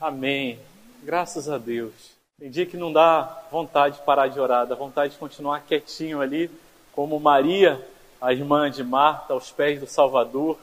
Amém. 0.00 0.58
Graças 1.02 1.46
a 1.46 1.58
Deus. 1.58 1.92
Tem 2.38 2.48
dia 2.48 2.64
que 2.64 2.78
não 2.78 2.90
dá 2.90 3.42
vontade 3.50 3.98
de 3.98 4.02
parar 4.02 4.28
de 4.28 4.40
orar, 4.40 4.66
dá 4.66 4.74
vontade 4.74 5.12
de 5.12 5.18
continuar 5.18 5.60
quietinho 5.60 6.22
ali, 6.22 6.50
como 6.94 7.20
Maria, 7.20 7.86
a 8.18 8.32
irmã 8.32 8.70
de 8.70 8.82
Marta, 8.82 9.34
aos 9.34 9.50
pés 9.50 9.78
do 9.78 9.86
Salvador. 9.86 10.56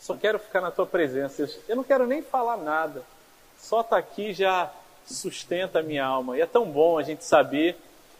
Só 0.00 0.16
quero 0.16 0.40
ficar 0.40 0.60
na 0.60 0.72
tua 0.72 0.84
presença. 0.84 1.48
Eu 1.68 1.76
não 1.76 1.84
quero 1.84 2.04
nem 2.04 2.20
falar 2.20 2.56
nada. 2.56 3.04
Só 3.56 3.80
estar 3.80 3.90
tá 3.90 3.98
aqui 3.98 4.32
já 4.32 4.72
sustenta 5.06 5.78
a 5.78 5.82
minha 5.82 6.04
alma. 6.04 6.36
E 6.36 6.40
é 6.40 6.46
tão 6.46 6.68
bom 6.68 6.98
a 6.98 7.04
gente 7.04 7.24
saber 7.24 7.76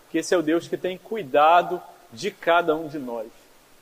que 0.09 0.19
esse 0.19 0.33
é 0.33 0.39
o 0.39 0.43
Deus 0.43 0.69
que 0.69 0.77
tem 0.77 0.97
cuidado 0.97 1.83
de 2.13 2.31
cada 2.31 2.77
um 2.77 2.87
de 2.87 3.01
nós. 3.01 3.27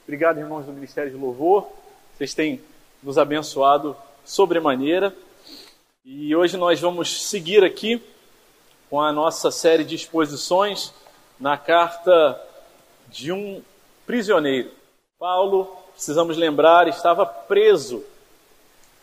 Obrigado, 0.05 0.39
irmãos 0.39 0.65
do 0.65 0.73
Ministério 0.73 1.11
de 1.11 1.19
Louvor. 1.19 1.69
Vocês 2.17 2.33
têm 2.33 2.63
nos 3.03 3.19
abençoado 3.19 3.95
sobremaneira. 4.25 5.15
E 6.03 6.35
hoje 6.35 6.57
nós 6.57 6.81
vamos 6.81 7.25
seguir 7.25 7.63
aqui 7.63 8.03
com 8.89 9.03
a 9.03 9.13
nossa 9.13 9.51
série 9.51 9.85
de 9.85 9.95
exposições 9.95 10.95
na 11.39 11.59
carta 11.59 12.41
de 13.09 13.31
um 13.31 13.63
prisioneiro. 14.07 14.71
Paulo, 15.19 15.67
precisamos 15.93 16.39
lembrar, 16.39 16.89
estava 16.89 17.27
preso 17.27 18.03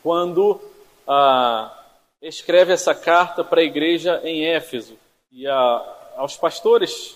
quando 0.01 0.59
ah, 1.07 1.71
escreve 2.19 2.73
essa 2.73 2.95
carta 2.95 3.43
para 3.43 3.61
a 3.61 3.63
igreja 3.63 4.19
em 4.23 4.47
Éfeso. 4.47 4.97
E 5.31 5.45
a, 5.45 6.13
aos 6.15 6.35
pastores 6.35 7.15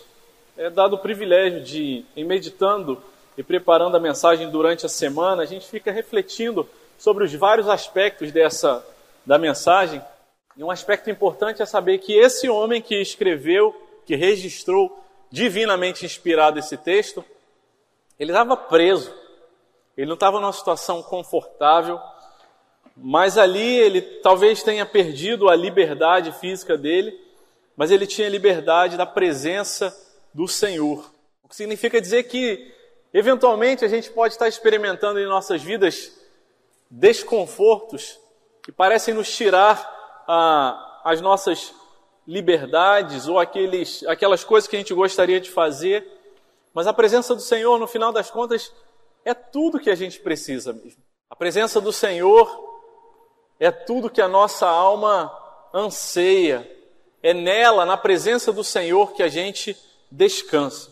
é 0.55 0.69
dado 0.69 0.95
o 0.95 0.99
privilégio 0.99 1.63
de, 1.63 2.05
em 2.15 2.23
meditando 2.23 3.01
e 3.35 3.41
preparando 3.41 3.97
a 3.97 3.99
mensagem 3.99 4.47
durante 4.47 4.85
a 4.85 4.89
semana, 4.89 5.41
a 5.41 5.47
gente 5.47 5.67
fica 5.67 5.91
refletindo 5.91 6.69
sobre 6.99 7.23
os 7.23 7.33
vários 7.33 7.67
aspectos 7.67 8.31
dessa 8.31 8.85
da 9.25 9.37
mensagem. 9.37 10.03
E 10.55 10.63
um 10.63 10.71
aspecto 10.71 11.09
importante 11.09 11.61
é 11.61 11.65
saber 11.65 11.99
que 11.99 12.13
esse 12.13 12.49
homem 12.49 12.81
que 12.81 12.95
escreveu, 13.01 13.75
que 14.05 14.15
registrou 14.15 14.99
divinamente 15.29 16.05
inspirado 16.05 16.59
esse 16.59 16.77
texto, 16.77 17.23
ele 18.19 18.31
estava 18.31 18.55
preso. 18.57 19.13
Ele 19.95 20.07
não 20.07 20.15
estava 20.15 20.39
numa 20.39 20.53
situação 20.53 21.01
confortável, 21.01 21.99
mas 22.95 23.37
ali 23.37 23.79
ele 23.79 24.01
talvez 24.01 24.61
tenha 24.61 24.85
perdido 24.85 25.49
a 25.49 25.55
liberdade 25.55 26.31
física 26.33 26.77
dele, 26.77 27.19
mas 27.75 27.91
ele 27.91 28.05
tinha 28.05 28.29
liberdade 28.29 28.97
da 28.97 29.05
presença 29.05 29.95
do 30.33 30.47
Senhor. 30.47 31.11
O 31.43 31.47
que 31.47 31.55
significa 31.55 31.99
dizer 31.99 32.23
que, 32.23 32.73
eventualmente, 33.13 33.83
a 33.83 33.87
gente 33.87 34.09
pode 34.11 34.33
estar 34.33 34.47
experimentando 34.47 35.19
em 35.19 35.27
nossas 35.27 35.61
vidas 35.61 36.11
desconfortos 36.89 38.20
que 38.63 38.71
parecem 38.71 39.13
nos 39.13 39.35
tirar 39.35 40.23
ah, 40.27 41.01
as 41.03 41.21
nossas 41.21 41.73
liberdades 42.27 43.27
ou 43.27 43.39
aqueles, 43.39 44.03
aquelas 44.03 44.43
coisas 44.43 44.67
que 44.67 44.75
a 44.75 44.79
gente 44.79 44.93
gostaria 44.93 45.39
de 45.39 45.49
fazer, 45.49 46.07
mas 46.73 46.87
a 46.87 46.93
presença 46.93 47.35
do 47.35 47.41
Senhor, 47.41 47.77
no 47.79 47.87
final 47.87 48.11
das 48.11 48.29
contas, 48.29 48.71
é 49.25 49.33
tudo 49.33 49.79
que 49.79 49.89
a 49.89 49.95
gente 49.95 50.19
precisa 50.19 50.71
mesmo. 50.71 51.01
A 51.29 51.35
presença 51.35 51.81
do 51.81 51.91
Senhor 51.91 52.69
é 53.59 53.71
tudo 53.71 54.09
que 54.09 54.21
a 54.21 54.27
nossa 54.27 54.67
alma 54.67 55.31
anseia. 55.73 56.69
É 57.23 57.33
nela, 57.33 57.85
na 57.85 57.97
presença 57.97 58.51
do 58.51 58.63
Senhor, 58.63 59.13
que 59.13 59.21
a 59.21 59.27
gente 59.27 59.77
descansa. 60.09 60.91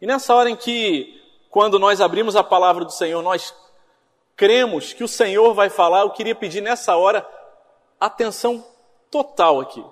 E 0.00 0.06
nessa 0.06 0.34
hora 0.34 0.50
em 0.50 0.56
que, 0.56 1.22
quando 1.50 1.78
nós 1.78 2.00
abrimos 2.00 2.34
a 2.36 2.42
palavra 2.42 2.84
do 2.84 2.92
Senhor, 2.92 3.22
nós 3.22 3.54
cremos 4.38 4.92
que 4.92 5.02
o 5.02 5.08
Senhor 5.08 5.52
vai 5.52 5.68
falar, 5.68 6.02
eu 6.02 6.10
queria 6.10 6.34
pedir 6.34 6.60
nessa 6.60 6.96
hora 6.96 7.28
atenção 7.98 8.64
total 9.10 9.60
aqui. 9.60 9.84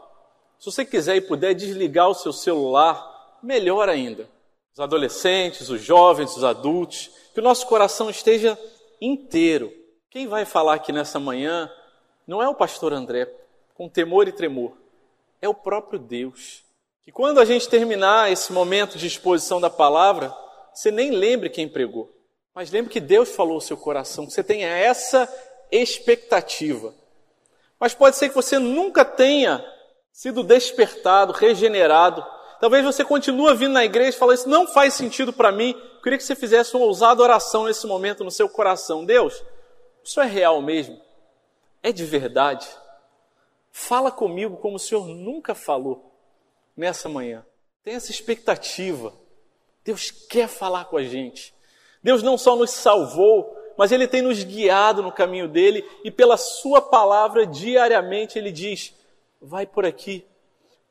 Se 0.56 0.66
você 0.66 0.84
quiser 0.84 1.16
e 1.16 1.20
puder 1.20 1.52
desligar 1.52 2.08
o 2.08 2.14
seu 2.14 2.32
celular, 2.32 3.38
melhor 3.42 3.88
ainda. 3.88 4.30
Os 4.72 4.78
adolescentes, 4.78 5.68
os 5.68 5.82
jovens, 5.82 6.36
os 6.36 6.44
adultos, 6.44 7.10
que 7.34 7.40
o 7.40 7.42
nosso 7.42 7.66
coração 7.66 8.08
esteja 8.08 8.56
inteiro. 9.00 9.72
Quem 10.10 10.28
vai 10.28 10.44
falar 10.44 10.74
aqui 10.74 10.92
nessa 10.92 11.18
manhã 11.18 11.70
não 12.24 12.40
é 12.40 12.48
o 12.48 12.54
pastor 12.54 12.92
André, 12.92 13.28
com 13.74 13.88
temor 13.88 14.28
e 14.28 14.32
tremor, 14.32 14.72
é 15.42 15.48
o 15.48 15.54
próprio 15.54 15.98
Deus. 15.98 16.62
Que 17.02 17.10
quando 17.10 17.40
a 17.40 17.44
gente 17.44 17.68
terminar 17.68 18.30
esse 18.30 18.52
momento 18.52 18.96
de 18.96 19.08
exposição 19.08 19.60
da 19.60 19.68
palavra, 19.68 20.32
você 20.72 20.92
nem 20.92 21.10
lembre 21.10 21.50
quem 21.50 21.68
pregou. 21.68 22.15
Mas 22.56 22.70
lembre 22.70 22.90
que 22.90 23.00
Deus 23.00 23.32
falou 23.32 23.58
o 23.58 23.60
seu 23.60 23.76
coração, 23.76 24.24
que 24.24 24.32
você 24.32 24.42
tenha 24.42 24.66
essa 24.66 25.28
expectativa. 25.70 26.94
Mas 27.78 27.92
pode 27.92 28.16
ser 28.16 28.30
que 28.30 28.34
você 28.34 28.58
nunca 28.58 29.04
tenha 29.04 29.62
sido 30.10 30.42
despertado, 30.42 31.34
regenerado. 31.34 32.24
Talvez 32.58 32.82
você 32.82 33.04
continue 33.04 33.54
vindo 33.54 33.74
na 33.74 33.84
igreja 33.84 34.16
e 34.16 34.18
fale, 34.18 34.32
isso 34.32 34.48
não 34.48 34.66
faz 34.66 34.94
sentido 34.94 35.34
para 35.34 35.52
mim. 35.52 35.78
Eu 35.96 36.00
queria 36.00 36.16
que 36.16 36.24
você 36.24 36.34
fizesse 36.34 36.74
uma 36.74 36.86
ousada 36.86 37.22
oração 37.22 37.64
nesse 37.64 37.86
momento 37.86 38.24
no 38.24 38.30
seu 38.30 38.48
coração. 38.48 39.04
Deus, 39.04 39.44
isso 40.02 40.18
é 40.18 40.24
real 40.24 40.62
mesmo? 40.62 40.98
É 41.82 41.92
de 41.92 42.06
verdade? 42.06 42.66
Fala 43.70 44.10
comigo 44.10 44.56
como 44.56 44.76
o 44.76 44.80
Senhor 44.80 45.06
nunca 45.06 45.54
falou 45.54 46.10
nessa 46.74 47.06
manhã. 47.06 47.44
Tem 47.84 47.96
essa 47.96 48.10
expectativa. 48.10 49.12
Deus 49.84 50.10
quer 50.10 50.48
falar 50.48 50.86
com 50.86 50.96
a 50.96 51.04
gente. 51.04 51.54
Deus 52.06 52.22
não 52.22 52.38
só 52.38 52.54
nos 52.54 52.70
salvou, 52.70 53.52
mas 53.76 53.90
Ele 53.90 54.06
tem 54.06 54.22
nos 54.22 54.44
guiado 54.44 55.02
no 55.02 55.10
caminho 55.10 55.48
dele 55.48 55.84
e 56.04 56.10
pela 56.10 56.36
Sua 56.36 56.80
palavra 56.80 57.44
diariamente 57.44 58.38
Ele 58.38 58.52
diz: 58.52 58.94
vai 59.42 59.66
por 59.66 59.84
aqui, 59.84 60.24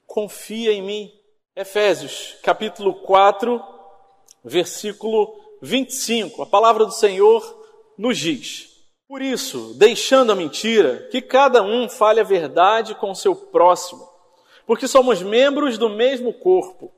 confia 0.05 0.73
em 0.73 0.81
mim. 0.81 1.13
Efésios 1.55 2.35
capítulo 2.43 2.95
4, 2.95 3.63
versículo 4.43 5.33
25. 5.61 6.41
A 6.41 6.45
palavra 6.45 6.83
do 6.83 6.91
Senhor 6.91 7.65
nos 7.97 8.17
diz: 8.17 8.85
Por 9.07 9.21
isso, 9.21 9.73
deixando 9.77 10.33
a 10.33 10.35
mentira, 10.35 11.07
que 11.09 11.21
cada 11.21 11.63
um 11.63 11.87
fale 11.87 12.19
a 12.19 12.25
verdade 12.25 12.93
com 12.93 13.11
o 13.11 13.15
seu 13.15 13.33
próximo, 13.33 14.05
porque 14.67 14.85
somos 14.85 15.21
membros 15.21 15.77
do 15.77 15.87
mesmo 15.87 16.33
corpo. 16.33 16.91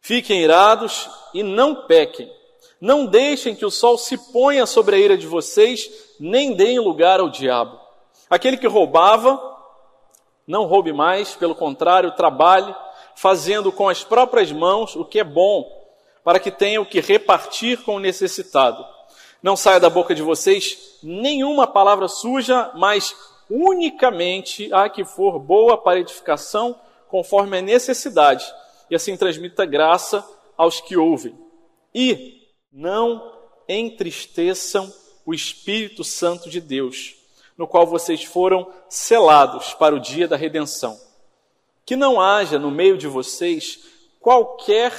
Fiquem 0.00 0.40
irados 0.40 1.10
e 1.34 1.42
não 1.42 1.86
pequem. 1.86 2.37
Não 2.80 3.06
deixem 3.06 3.54
que 3.54 3.64
o 3.64 3.70
sol 3.70 3.98
se 3.98 4.16
ponha 4.32 4.64
sobre 4.66 4.96
a 4.96 4.98
ira 4.98 5.16
de 5.16 5.26
vocês, 5.26 5.90
nem 6.18 6.54
deem 6.54 6.78
lugar 6.78 7.18
ao 7.20 7.28
diabo. 7.28 7.78
Aquele 8.30 8.56
que 8.56 8.66
roubava, 8.66 9.40
não 10.46 10.64
roube 10.66 10.92
mais, 10.92 11.34
pelo 11.34 11.54
contrário, 11.54 12.12
trabalhe, 12.12 12.74
fazendo 13.16 13.72
com 13.72 13.88
as 13.88 14.04
próprias 14.04 14.52
mãos 14.52 14.94
o 14.94 15.04
que 15.04 15.18
é 15.18 15.24
bom, 15.24 15.66
para 16.22 16.38
que 16.38 16.50
tenha 16.50 16.80
o 16.80 16.86
que 16.86 17.00
repartir 17.00 17.82
com 17.82 17.96
o 17.96 18.00
necessitado. 18.00 18.84
Não 19.42 19.56
saia 19.56 19.80
da 19.80 19.90
boca 19.90 20.14
de 20.14 20.22
vocês 20.22 20.98
nenhuma 21.02 21.66
palavra 21.66 22.06
suja, 22.06 22.70
mas 22.74 23.14
unicamente 23.50 24.72
a 24.72 24.88
que 24.88 25.04
for 25.04 25.38
boa 25.38 25.76
para 25.76 26.00
edificação, 26.00 26.78
conforme 27.08 27.58
a 27.58 27.62
necessidade, 27.62 28.44
e 28.90 28.94
assim 28.94 29.16
transmita 29.16 29.64
graça 29.64 30.24
aos 30.56 30.80
que 30.80 30.96
ouvem. 30.96 31.36
E 31.94 32.37
não 32.72 33.32
entristeçam 33.68 34.92
o 35.24 35.34
Espírito 35.34 36.04
Santo 36.04 36.48
de 36.48 36.60
Deus, 36.60 37.14
no 37.56 37.66
qual 37.66 37.86
vocês 37.86 38.24
foram 38.24 38.70
selados 38.88 39.74
para 39.74 39.94
o 39.94 40.00
dia 40.00 40.28
da 40.28 40.36
redenção. 40.36 40.98
Que 41.84 41.96
não 41.96 42.20
haja 42.20 42.58
no 42.58 42.70
meio 42.70 42.96
de 42.96 43.06
vocês 43.06 43.84
qualquer 44.20 44.92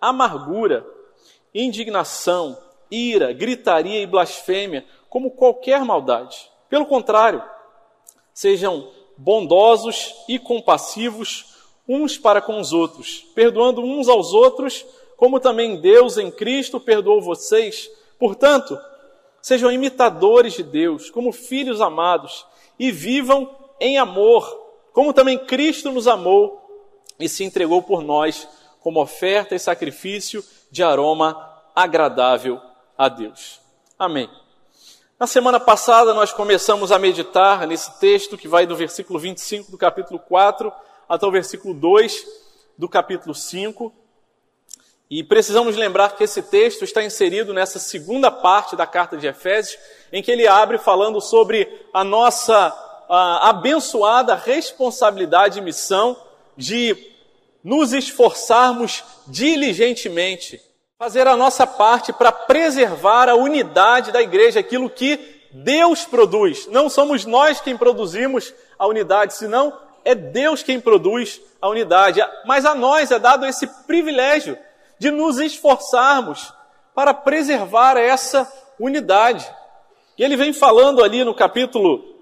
amargura, 0.00 0.86
indignação, 1.54 2.58
ira, 2.90 3.32
gritaria 3.32 4.00
e 4.00 4.06
blasfêmia, 4.06 4.84
como 5.08 5.30
qualquer 5.30 5.84
maldade. 5.84 6.50
Pelo 6.68 6.86
contrário, 6.86 7.42
sejam 8.32 8.90
bondosos 9.16 10.14
e 10.28 10.38
compassivos 10.38 11.54
uns 11.88 12.16
para 12.16 12.40
com 12.40 12.58
os 12.58 12.72
outros, 12.72 13.26
perdoando 13.34 13.82
uns 13.82 14.08
aos 14.08 14.32
outros 14.32 14.84
como 15.16 15.40
também 15.40 15.80
Deus 15.80 16.18
em 16.18 16.30
Cristo 16.30 16.80
perdoou 16.80 17.20
vocês. 17.20 17.90
Portanto, 18.18 18.78
sejam 19.40 19.70
imitadores 19.70 20.54
de 20.54 20.62
Deus, 20.62 21.10
como 21.10 21.32
filhos 21.32 21.80
amados, 21.80 22.46
e 22.78 22.90
vivam 22.90 23.54
em 23.80 23.98
amor, 23.98 24.46
como 24.92 25.12
também 25.12 25.38
Cristo 25.38 25.92
nos 25.92 26.08
amou 26.08 26.60
e 27.18 27.28
se 27.28 27.44
entregou 27.44 27.82
por 27.82 28.02
nós 28.02 28.48
como 28.80 29.00
oferta 29.00 29.54
e 29.54 29.58
sacrifício 29.58 30.44
de 30.70 30.82
aroma 30.82 31.50
agradável 31.74 32.60
a 32.96 33.08
Deus. 33.08 33.60
Amém. 33.98 34.28
Na 35.18 35.26
semana 35.26 35.60
passada 35.60 36.12
nós 36.12 36.32
começamos 36.32 36.90
a 36.92 36.98
meditar 36.98 37.66
nesse 37.66 37.98
texto 37.98 38.36
que 38.36 38.48
vai 38.48 38.66
do 38.66 38.76
versículo 38.76 39.18
25 39.18 39.70
do 39.70 39.78
capítulo 39.78 40.18
4 40.18 40.72
até 41.08 41.26
o 41.26 41.30
versículo 41.30 41.72
2 41.72 42.26
do 42.76 42.88
capítulo 42.88 43.34
5. 43.34 43.92
E 45.16 45.22
precisamos 45.22 45.76
lembrar 45.76 46.16
que 46.16 46.24
esse 46.24 46.42
texto 46.42 46.82
está 46.82 47.00
inserido 47.00 47.54
nessa 47.54 47.78
segunda 47.78 48.32
parte 48.32 48.74
da 48.74 48.84
carta 48.84 49.16
de 49.16 49.28
Efésios, 49.28 49.78
em 50.12 50.20
que 50.20 50.28
ele 50.28 50.44
abre 50.44 50.76
falando 50.76 51.20
sobre 51.20 51.68
a 51.92 52.02
nossa 52.02 52.76
a 53.08 53.50
abençoada 53.50 54.34
responsabilidade 54.34 55.60
e 55.60 55.62
missão 55.62 56.16
de 56.56 56.96
nos 57.62 57.92
esforçarmos 57.92 59.04
diligentemente, 59.28 60.60
fazer 60.98 61.28
a 61.28 61.36
nossa 61.36 61.64
parte 61.64 62.12
para 62.12 62.32
preservar 62.32 63.28
a 63.28 63.36
unidade 63.36 64.10
da 64.10 64.20
igreja, 64.20 64.58
aquilo 64.58 64.90
que 64.90 65.16
Deus 65.52 66.04
produz. 66.04 66.66
Não 66.66 66.90
somos 66.90 67.24
nós 67.24 67.60
quem 67.60 67.76
produzimos 67.76 68.52
a 68.76 68.84
unidade, 68.88 69.34
senão 69.34 69.78
é 70.04 70.12
Deus 70.12 70.64
quem 70.64 70.80
produz 70.80 71.40
a 71.62 71.68
unidade. 71.68 72.20
Mas 72.44 72.64
a 72.64 72.74
nós 72.74 73.12
é 73.12 73.18
dado 73.20 73.46
esse 73.46 73.64
privilégio 73.86 74.58
de 74.98 75.10
nos 75.10 75.38
esforçarmos 75.38 76.52
para 76.94 77.12
preservar 77.12 77.96
essa 77.96 78.50
unidade. 78.78 79.48
E 80.16 80.22
ele 80.22 80.36
vem 80.36 80.52
falando 80.52 81.02
ali 81.02 81.24
no 81.24 81.34
capítulo 81.34 82.14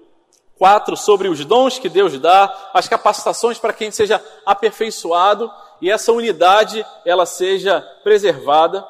4 0.57 0.95
sobre 0.95 1.27
os 1.27 1.43
dons 1.45 1.77
que 1.77 1.89
Deus 1.89 2.17
dá, 2.19 2.71
as 2.73 2.87
capacitações 2.87 3.59
para 3.59 3.73
quem 3.73 3.91
seja 3.91 4.23
aperfeiçoado 4.45 5.51
e 5.81 5.91
essa 5.91 6.11
unidade 6.11 6.85
ela 7.05 7.25
seja 7.25 7.81
preservada. 8.03 8.85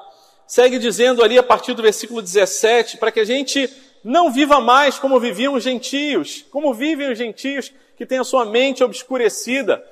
Segue 0.45 0.77
dizendo 0.77 1.24
ali 1.24 1.38
a 1.38 1.44
partir 1.44 1.74
do 1.74 1.81
versículo 1.81 2.21
17, 2.21 2.97
para 2.97 3.12
que 3.12 3.19
a 3.19 3.25
gente 3.25 3.69
não 4.03 4.31
viva 4.31 4.59
mais 4.59 5.00
como 5.00 5.19
viviam 5.19 5.53
os 5.53 5.63
gentios, 5.63 6.45
como 6.51 6.74
vivem 6.74 7.12
os 7.12 7.18
gentios 7.18 7.71
que 7.97 8.06
têm 8.06 8.19
a 8.19 8.24
sua 8.24 8.45
mente 8.45 8.83
obscurecida, 8.83 9.83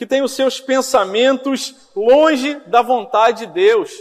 que 0.00 0.06
têm 0.06 0.22
os 0.22 0.32
seus 0.32 0.58
pensamentos 0.58 1.74
longe 1.94 2.54
da 2.68 2.80
vontade 2.80 3.44
de 3.44 3.52
Deus. 3.52 3.92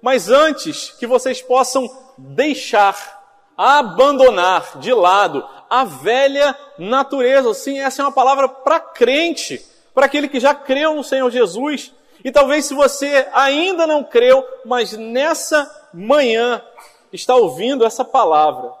Mas 0.00 0.28
antes 0.28 0.90
que 0.90 1.04
vocês 1.04 1.42
possam 1.42 1.84
deixar 2.16 2.96
abandonar 3.56 4.78
de 4.78 4.94
lado 4.94 5.44
a 5.68 5.82
velha 5.82 6.56
natureza. 6.78 7.52
Sim, 7.54 7.80
essa 7.80 8.00
é 8.00 8.04
uma 8.04 8.12
palavra 8.12 8.48
para 8.48 8.78
crente, 8.78 9.60
para 9.92 10.06
aquele 10.06 10.28
que 10.28 10.38
já 10.38 10.54
creu 10.54 10.94
no 10.94 11.02
Senhor 11.02 11.28
Jesus. 11.28 11.92
E 12.24 12.30
talvez 12.30 12.66
se 12.66 12.72
você 12.72 13.26
ainda 13.32 13.84
não 13.84 14.04
creu, 14.04 14.46
mas 14.64 14.92
nessa 14.92 15.68
manhã 15.92 16.62
está 17.12 17.34
ouvindo 17.34 17.84
essa 17.84 18.04
palavra. 18.04 18.72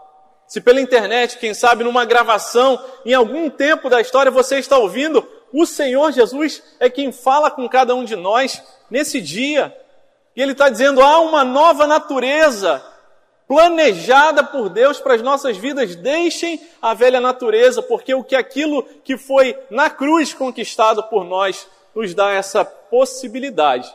Se 0.46 0.60
pela 0.60 0.80
internet, 0.80 1.38
quem 1.38 1.54
sabe 1.54 1.82
numa 1.82 2.04
gravação, 2.04 2.80
em 3.04 3.14
algum 3.14 3.50
tempo 3.50 3.90
da 3.90 4.00
história 4.00 4.30
você 4.30 4.60
está 4.60 4.78
ouvindo, 4.78 5.26
o 5.52 5.66
Senhor 5.66 6.12
Jesus 6.12 6.62
é 6.78 6.90
quem 6.90 7.12
fala 7.12 7.50
com 7.50 7.68
cada 7.68 7.94
um 7.94 8.04
de 8.04 8.16
nós 8.16 8.62
nesse 8.90 9.20
dia. 9.20 9.74
E 10.34 10.42
Ele 10.42 10.52
está 10.52 10.68
dizendo: 10.68 11.02
há 11.02 11.20
uma 11.20 11.44
nova 11.44 11.86
natureza 11.86 12.84
planejada 13.46 14.44
por 14.44 14.68
Deus 14.68 15.00
para 15.00 15.14
as 15.14 15.22
nossas 15.22 15.56
vidas, 15.56 15.96
deixem 15.96 16.60
a 16.82 16.92
velha 16.92 17.18
natureza, 17.18 17.82
porque 17.82 18.12
o 18.14 18.22
que 18.22 18.36
aquilo 18.36 18.82
que 19.02 19.16
foi 19.16 19.58
na 19.70 19.88
cruz 19.88 20.34
conquistado 20.34 21.02
por 21.04 21.24
nós 21.24 21.66
nos 21.94 22.14
dá 22.14 22.30
essa 22.30 22.62
possibilidade 22.62 23.92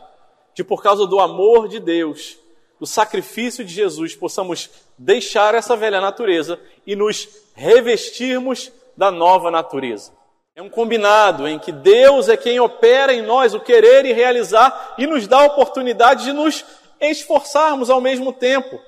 de, 0.56 0.64
por 0.64 0.82
causa 0.82 1.06
do 1.06 1.20
amor 1.20 1.68
de 1.68 1.80
Deus, 1.80 2.38
do 2.80 2.88
sacrifício 2.88 3.64
de 3.64 3.72
Jesus, 3.72 4.16
possamos 4.16 4.70
deixar 4.98 5.54
essa 5.54 5.76
velha 5.76 6.02
natureza 6.02 6.60
e 6.86 6.96
nos 6.96 7.30
revestirmos 7.54 8.72
da 8.98 9.12
nova 9.12 9.52
natureza. 9.52 10.12
É 10.56 10.62
um 10.62 10.70
combinado 10.70 11.48
em 11.48 11.58
que 11.58 11.72
Deus 11.72 12.30
é 12.30 12.38
quem 12.38 12.60
opera 12.60 13.12
em 13.12 13.24
nós 13.24 13.56
o 13.56 13.60
querer 13.60 14.06
e 14.06 14.14
realizar 14.14 14.94
e 15.00 15.08
nos 15.08 15.28
dá 15.28 15.40
a 15.40 15.46
oportunidade 15.46 16.26
de 16.26 16.32
nos 16.32 16.64
esforçarmos 17.02 17.90
ao 17.90 18.00
mesmo 18.00 18.32
tempo 18.32 18.80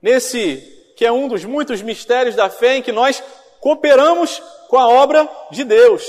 nesse 0.00 0.56
que 0.96 1.04
é 1.04 1.12
um 1.12 1.28
dos 1.28 1.44
muitos 1.44 1.82
mistérios 1.82 2.34
da 2.34 2.48
fé 2.48 2.76
em 2.76 2.82
que 2.82 2.90
nós 2.90 3.22
cooperamos 3.60 4.42
com 4.68 4.78
a 4.78 4.88
obra 4.88 5.28
de 5.50 5.62
Deus. 5.62 6.04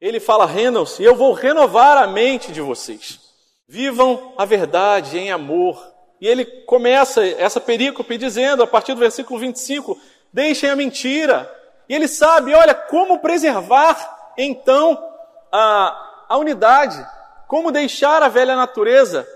Ele 0.00 0.18
fala: 0.18 0.46
rendam-se, 0.46 1.02
eu 1.02 1.14
vou 1.14 1.32
renovar 1.32 1.96
a 1.96 2.06
mente 2.06 2.50
de 2.50 2.60
vocês. 2.60 3.20
Vivam 3.68 4.32
a 4.36 4.44
verdade 4.44 5.16
em 5.16 5.30
amor. 5.30 5.80
E 6.20 6.28
ele 6.28 6.44
começa 6.44 7.24
essa 7.24 7.60
perícope 7.60 8.16
dizendo, 8.16 8.62
a 8.62 8.66
partir 8.66 8.94
do 8.94 9.00
versículo 9.00 9.40
25, 9.40 9.98
deixem 10.32 10.70
a 10.70 10.76
mentira. 10.76 11.61
E 11.88 11.94
ele 11.94 12.08
sabe, 12.08 12.54
olha, 12.54 12.74
como 12.74 13.18
preservar 13.20 14.32
então 14.36 15.02
a, 15.50 16.24
a 16.28 16.36
unidade, 16.36 17.04
como 17.46 17.70
deixar 17.70 18.22
a 18.22 18.28
velha 18.28 18.56
natureza 18.56 19.26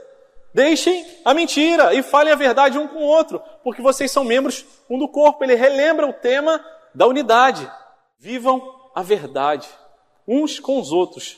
Deixem 0.56 1.04
a 1.22 1.34
mentira 1.34 1.93
e 1.93 2.02
falem 2.02 2.32
a 2.32 2.34
verdade 2.34 2.78
um 2.78 2.88
com 2.88 3.00
o 3.00 3.06
outro, 3.06 3.43
porque 3.62 3.82
vocês 3.82 4.10
são 4.10 4.25
membros 4.25 4.64
um 4.88 4.98
do 4.98 5.06
corpo. 5.06 5.44
Ele 5.44 5.54
relembra 5.54 6.06
o 6.06 6.14
tema 6.14 6.64
da 6.94 7.06
unidade. 7.06 7.70
Vivam 8.19 8.62
a 8.94 9.02
verdade 9.02 9.69
uns 10.26 10.58
com 10.58 10.81
os 10.81 10.93
outros, 10.93 11.37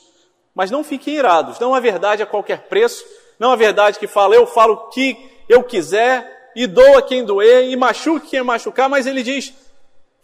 mas 0.55 0.71
não 0.71 0.85
fiquem 0.85 1.15
irados. 1.17 1.59
Não 1.59 1.75
a 1.75 1.81
verdade 1.81 2.23
a 2.23 2.27
qualquer 2.27 2.69
preço, 2.69 3.05
não 3.41 3.51
a 3.51 3.57
verdade 3.57 3.99
que 3.99 4.07
fala 4.07 4.37
eu 4.37 4.47
falo 4.47 4.75
o 4.75 4.89
que 4.91 5.17
eu 5.49 5.65
quiser 5.65 6.53
e 6.55 6.69
dou 6.69 6.97
a 6.97 7.03
quem 7.03 7.25
doer 7.25 7.65
e 7.65 7.75
machuque 7.75 8.29
quem 8.29 8.43
machucar, 8.45 8.89
mas 8.89 9.05
ele 9.05 9.25
diz: 9.25 9.53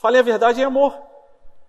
falem 0.05 0.21
a 0.21 0.23
verdade 0.23 0.61
em 0.61 0.65
amor. 0.65 0.95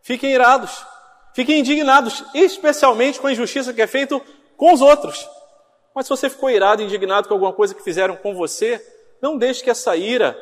Fiquem 0.02 0.34
irados, 0.34 0.86
fiquem 1.34 1.62
indignados, 1.62 2.22
especialmente 2.34 3.18
com 3.18 3.28
a 3.28 3.32
injustiça 3.32 3.74
que 3.74 3.82
é 3.82 3.88
feita 3.88 4.22
com 4.58 4.74
os 4.74 4.82
outros. 4.82 5.26
Mas 5.96 6.06
se 6.06 6.10
você 6.10 6.30
ficou 6.30 6.50
irado, 6.50 6.84
indignado 6.84 7.30
com 7.30 7.34
alguma 7.34 7.54
coisa 7.54 7.74
que 7.74 7.82
fizeram 7.82 8.18
com 8.18 8.36
você, 8.36 8.86
não 9.22 9.38
deixe 9.38 9.64
que 9.64 9.70
essa 9.70 9.96
ira 9.96 10.38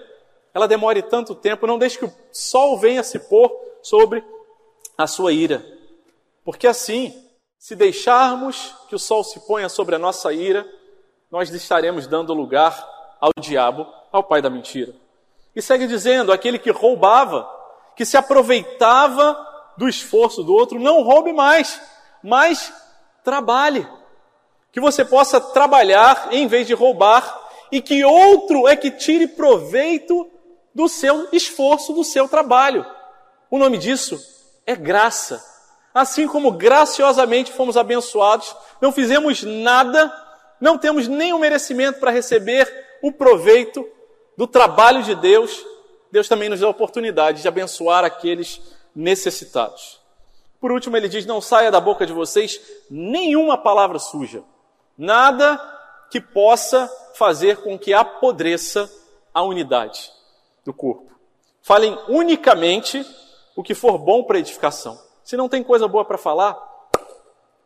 ela 0.56 0.68
demore 0.68 1.04
tanto 1.04 1.36
tempo, 1.36 1.68
não 1.68 1.78
deixe 1.78 2.00
que 2.00 2.06
o 2.06 2.14
sol 2.32 2.80
venha 2.80 3.04
se 3.04 3.20
pôr 3.20 3.52
sobre 3.84 4.24
a 4.98 5.06
sua 5.06 5.32
ira. 5.32 5.64
Porque 6.44 6.66
assim, 6.66 7.14
se 7.60 7.76
deixarmos 7.76 8.74
que 8.90 8.96
o 8.96 9.00
sol 9.00 9.24
se 9.24 9.40
ponha 9.42 9.70
sobre 9.70 9.94
a 9.94 10.00
nossa 10.00 10.34
ira, 10.34 10.66
nós 11.30 11.48
estaremos 11.52 12.08
dando 12.08 12.34
lugar 12.34 12.90
ao 13.22 13.30
diabo, 13.40 13.86
ao 14.12 14.24
pai 14.24 14.42
da 14.42 14.50
mentira. 14.50 14.96
E 15.56 15.62
segue 15.62 15.86
dizendo: 15.86 16.32
aquele 16.32 16.58
que 16.58 16.72
roubava, 16.72 17.48
que 17.96 18.06
se 18.06 18.18
aproveitava 18.18 19.38
do 19.78 19.88
esforço 19.88 20.44
do 20.44 20.54
outro, 20.54 20.80
não 20.80 21.02
roube 21.02 21.34
mais, 21.34 21.82
mas 22.24 22.74
trabalhe 23.24 23.88
que 24.72 24.82
você 24.82 25.06
possa 25.06 25.40
trabalhar 25.40 26.30
em 26.32 26.48
vez 26.48 26.66
de 26.66 26.74
roubar 26.74 27.42
e 27.72 27.82
que 27.82 28.04
outro 28.04 28.68
é 28.68 28.76
que 28.76 28.90
tire 28.90 29.28
proveito 29.28 30.30
do 30.74 30.90
seu 30.90 31.28
esforço, 31.32 31.94
do 31.94 32.04
seu 32.04 32.28
trabalho. 32.28 32.86
O 33.50 33.60
nome 33.60 33.78
disso 33.78 34.20
é 34.66 34.76
graça. 34.76 35.44
Assim 35.94 36.28
como 36.28 36.52
graciosamente 36.52 37.52
fomos 37.52 37.78
abençoados, 37.78 38.56
não 38.82 38.92
fizemos 38.92 39.44
nada, 39.44 40.12
não 40.60 40.76
temos 40.76 41.08
nenhum 41.08 41.38
merecimento 41.38 42.00
para 42.00 42.10
receber 42.10 42.68
o 43.04 43.12
proveito 43.12 43.88
do 44.36 44.48
trabalho 44.48 45.04
de 45.04 45.14
Deus, 45.14 45.64
Deus 46.14 46.28
também 46.28 46.48
nos 46.48 46.60
dá 46.60 46.68
a 46.68 46.70
oportunidade 46.70 47.42
de 47.42 47.48
abençoar 47.48 48.06
aqueles 48.06 48.62
necessitados. 48.96 50.00
Por 50.62 50.72
último, 50.72 50.96
ele 50.96 51.10
diz: 51.10 51.26
Não 51.26 51.42
saia 51.42 51.72
da 51.72 51.82
boca 51.82 52.06
de 52.06 52.14
vocês 52.14 52.62
nenhuma 52.88 53.58
palavra 53.58 53.98
suja 53.98 54.44
Nada 54.96 55.60
que 56.12 56.22
possa 56.22 56.88
fazer 57.16 57.64
com 57.64 57.80
que 57.80 57.96
apodreça 57.96 58.88
a 59.34 59.42
unidade 59.42 60.12
do 60.64 60.72
corpo. 60.72 61.12
Falem 61.64 61.98
unicamente 62.08 63.04
o 63.56 63.64
que 63.64 63.74
for 63.74 63.98
bom 63.98 64.24
para 64.24 64.38
edificação. 64.38 65.02
Se 65.24 65.36
não 65.36 65.50
tem 65.50 65.64
coisa 65.64 65.88
boa 65.88 66.06
para 66.06 66.20
falar, 66.20 66.56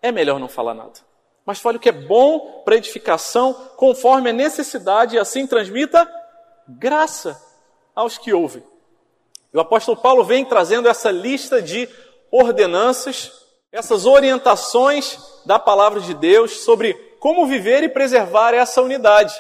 é 0.01 0.09
melhor 0.09 0.39
não 0.39 0.47
falar 0.47 0.73
nada. 0.73 1.01
Mas 1.45 1.59
fale 1.59 1.75
o 1.75 1.81
que 1.81 1.89
é 1.89 1.91
bom 1.91 2.61
para 2.63 2.77
edificação, 2.77 3.53
conforme 3.75 4.29
a 4.29 4.33
necessidade, 4.33 5.17
e 5.17 5.19
assim 5.19 5.45
transmita 5.45 6.09
graça 6.65 7.45
aos 7.97 8.15
que 8.15 8.31
ouvem. 8.31 8.63
O 9.51 9.59
apóstolo 9.59 9.97
Paulo 9.97 10.23
vem 10.23 10.45
trazendo 10.45 10.87
essa 10.87 11.09
lista 11.09 11.59
de 11.59 11.89
ordenanças, 12.31 13.31
essas 13.71 14.05
orientações 14.05 15.17
da 15.47 15.57
palavra 15.57 15.99
de 15.99 16.13
Deus 16.13 16.59
sobre 16.59 16.93
como 17.19 17.47
viver 17.47 17.81
e 17.81 17.89
preservar 17.89 18.53
essa 18.53 18.83
unidade. 18.83 19.33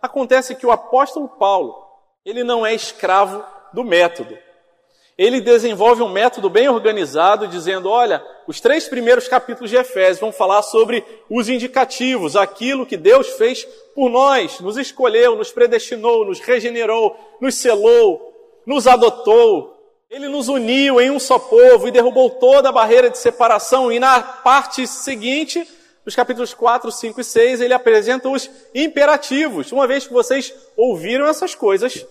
Acontece 0.00 0.54
que 0.54 0.64
o 0.64 0.70
apóstolo 0.70 1.28
Paulo, 1.28 1.76
ele 2.24 2.42
não 2.42 2.64
é 2.64 2.74
escravo 2.74 3.44
do 3.74 3.84
método. 3.84 4.38
Ele 5.18 5.40
desenvolve 5.40 6.00
um 6.00 6.08
método 6.08 6.48
bem 6.48 6.68
organizado, 6.68 7.46
dizendo: 7.46 7.90
olha, 7.90 8.24
os 8.46 8.60
três 8.60 8.88
primeiros 8.88 9.28
capítulos 9.28 9.68
de 9.68 9.76
Efésios 9.76 10.20
vão 10.20 10.32
falar 10.32 10.62
sobre 10.62 11.04
os 11.28 11.48
indicativos, 11.48 12.36
aquilo 12.36 12.86
que 12.86 12.96
Deus 12.96 13.26
fez 13.30 13.66
por 13.98 14.08
nós, 14.08 14.60
nos 14.60 14.76
escolheu, 14.76 15.34
nos 15.34 15.50
predestinou, 15.50 16.24
nos 16.24 16.38
regenerou, 16.38 17.16
nos 17.40 17.56
selou, 17.56 18.32
nos 18.64 18.86
adotou. 18.86 19.76
Ele 20.08 20.28
nos 20.28 20.46
uniu 20.46 21.00
em 21.00 21.10
um 21.10 21.18
só 21.18 21.36
povo 21.36 21.88
e 21.88 21.90
derrubou 21.90 22.30
toda 22.30 22.68
a 22.68 22.72
barreira 22.72 23.10
de 23.10 23.18
separação. 23.18 23.90
E 23.90 23.98
na 23.98 24.22
parte 24.22 24.86
seguinte, 24.86 25.68
nos 26.06 26.14
capítulos 26.14 26.54
4, 26.54 26.92
5 26.92 27.20
e 27.20 27.24
6, 27.24 27.60
ele 27.60 27.74
apresenta 27.74 28.28
os 28.28 28.48
imperativos. 28.72 29.72
Uma 29.72 29.88
vez 29.88 30.06
que 30.06 30.12
vocês 30.12 30.54
ouviram 30.76 31.26
essas 31.26 31.56
coisas, 31.56 32.06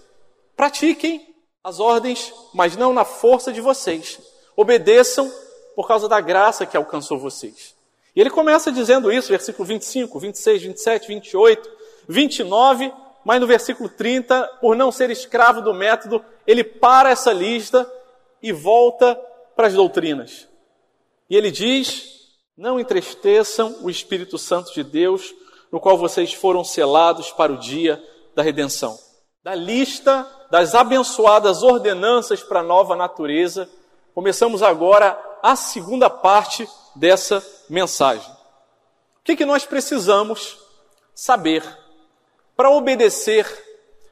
pratiquem 0.58 1.26
as 1.64 1.80
ordens, 1.80 2.34
mas 2.54 2.76
não 2.76 2.92
na 2.92 3.06
força 3.06 3.50
de 3.50 3.62
vocês. 3.62 4.20
Obedeçam 4.58 5.32
por 5.74 5.88
causa 5.88 6.10
da 6.10 6.20
graça 6.20 6.66
que 6.66 6.76
alcançou 6.76 7.18
vocês. 7.18 7.78
E 8.14 8.20
ele 8.20 8.30
começa 8.30 8.74
dizendo 8.74 9.10
isso, 9.10 9.30
versículo 9.30 9.64
25, 9.66 10.20
26, 10.20 10.64
27, 10.64 11.08
28, 11.08 11.77
29, 12.08 12.94
mas 13.26 13.42
no 13.42 13.48
versículo 13.48 13.90
30, 13.90 14.44
por 14.62 14.76
não 14.76 14.92
ser 14.92 15.10
escravo 15.10 15.62
do 15.62 15.74
método, 15.74 16.24
ele 16.46 16.64
para 16.64 17.10
essa 17.10 17.34
lista 17.34 17.92
e 18.42 18.52
volta 18.54 19.16
para 19.56 19.68
as 19.68 19.74
doutrinas. 19.74 20.48
E 21.30 21.36
ele 21.36 21.52
diz: 21.52 22.06
Não 22.56 22.80
entristeçam 22.80 23.80
o 23.82 23.90
Espírito 23.90 24.38
Santo 24.38 24.74
de 24.74 24.84
Deus, 24.84 25.34
no 25.72 25.80
qual 25.80 25.98
vocês 25.98 26.34
foram 26.34 26.64
selados 26.64 27.32
para 27.32 27.52
o 27.52 27.58
dia 27.58 28.02
da 28.36 28.42
redenção. 28.42 28.98
Da 29.44 29.54
lista 29.54 30.26
das 30.50 30.74
abençoadas 30.74 31.64
ordenanças 31.64 32.42
para 32.42 32.62
a 32.62 32.64
nova 32.64 32.96
natureza, 32.96 33.70
começamos 34.14 34.64
agora 34.64 35.20
a 35.44 35.56
segunda 35.56 36.10
parte 36.10 36.68
dessa 36.96 37.46
mensagem. 37.70 38.32
O 39.20 39.24
que, 39.24 39.36
que 39.36 39.46
nós 39.46 39.66
precisamos 39.66 40.58
saber 41.14 41.64
para 42.58 42.72
obedecer, 42.72 43.46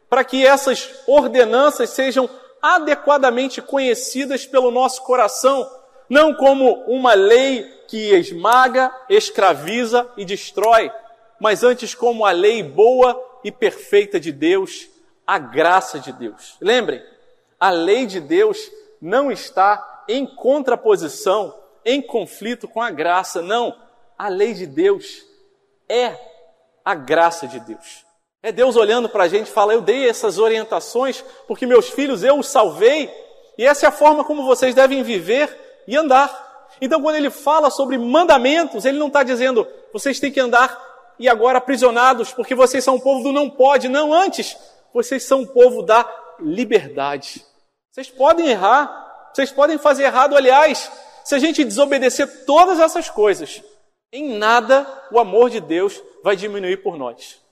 para 0.08 0.24
que 0.24 0.46
essas 0.46 0.88
ordenanças 1.08 1.90
sejam 1.90 2.30
adequadamente 2.62 3.62
conhecidas 3.62 4.46
pelo 4.46 4.72
nosso 4.72 5.04
coração, 5.04 5.70
não 6.08 6.34
como 6.34 6.84
uma 6.88 7.14
lei 7.16 7.64
que 7.88 8.14
esmaga, 8.14 8.96
escraviza 9.10 10.08
e 10.16 10.24
destrói, 10.24 10.92
mas 11.40 11.64
antes 11.64 11.94
como 11.94 12.26
a 12.26 12.32
lei 12.32 12.64
boa 12.64 13.20
e 13.44 13.52
perfeita 13.52 14.20
de 14.20 14.32
Deus, 14.32 14.88
a 15.26 15.38
graça 15.38 16.00
de 16.00 16.12
Deus. 16.12 16.56
Lembrem, 16.62 17.04
a 17.60 17.72
lei 17.72 18.06
de 18.06 18.20
Deus 18.20 18.72
não 19.02 19.32
está 19.32 20.04
em 20.08 20.26
contraposição, 20.26 21.54
em 21.84 22.02
conflito 22.02 22.68
com 22.68 22.82
a 22.82 22.92
graça, 22.92 23.42
não. 23.42 23.76
A 24.18 24.28
lei 24.28 24.54
de 24.54 24.66
Deus 24.66 25.26
é 25.90 26.16
a 26.84 26.94
graça 26.94 27.48
de 27.48 27.60
Deus. 27.60 28.05
É 28.46 28.52
Deus 28.52 28.76
olhando 28.76 29.10
para 29.10 29.24
a 29.24 29.28
gente 29.28 29.48
e 29.48 29.52
fala: 29.52 29.74
Eu 29.74 29.82
dei 29.82 30.08
essas 30.08 30.38
orientações 30.38 31.26
porque 31.48 31.66
meus 31.66 31.90
filhos 31.90 32.24
eu 32.24 32.38
os 32.38 32.48
salvei, 32.48 33.12
e 33.58 33.66
essa 33.66 33.88
é 33.88 33.90
a 33.90 33.92
forma 33.92 34.24
como 34.24 34.46
vocês 34.46 34.76
devem 34.76 35.02
viver 35.02 35.84
e 35.88 35.98
andar. 35.98 36.70
Então, 36.80 37.02
quando 37.02 37.16
ele 37.16 37.32
fala 37.32 37.72
sobre 37.72 37.98
mandamentos, 37.98 38.86
ele 38.86 39.00
não 39.00 39.08
está 39.08 39.24
dizendo 39.24 39.68
vocês 39.92 40.20
têm 40.20 40.32
que 40.32 40.40
andar 40.40 40.80
e 41.18 41.28
agora 41.28 41.58
aprisionados 41.58 42.34
porque 42.34 42.54
vocês 42.54 42.84
são 42.84 42.98
o 42.98 43.02
povo 43.02 43.24
do 43.24 43.32
não 43.32 43.50
pode. 43.50 43.90
Não, 43.90 44.14
antes, 44.14 44.56
vocês 44.94 45.24
são 45.24 45.42
o 45.42 45.48
povo 45.48 45.82
da 45.82 46.08
liberdade. 46.40 47.44
Vocês 47.92 48.12
podem 48.12 48.50
errar, 48.50 49.32
vocês 49.34 49.52
podem 49.52 49.80
fazer 49.80 50.04
errado, 50.04 50.38
aliás, 50.38 50.92
se 51.24 51.34
a 51.34 51.40
gente 51.40 51.64
desobedecer 51.64 52.46
todas 52.46 52.80
essas 52.80 53.10
coisas, 53.10 53.64
em 54.14 54.38
nada 54.38 54.86
o 55.12 55.18
amor 55.18 55.50
de 55.50 55.60
Deus 55.60 56.00
vai 56.24 56.36
diminuir 56.36 56.84
por 56.84 56.96
nós. 56.96 57.44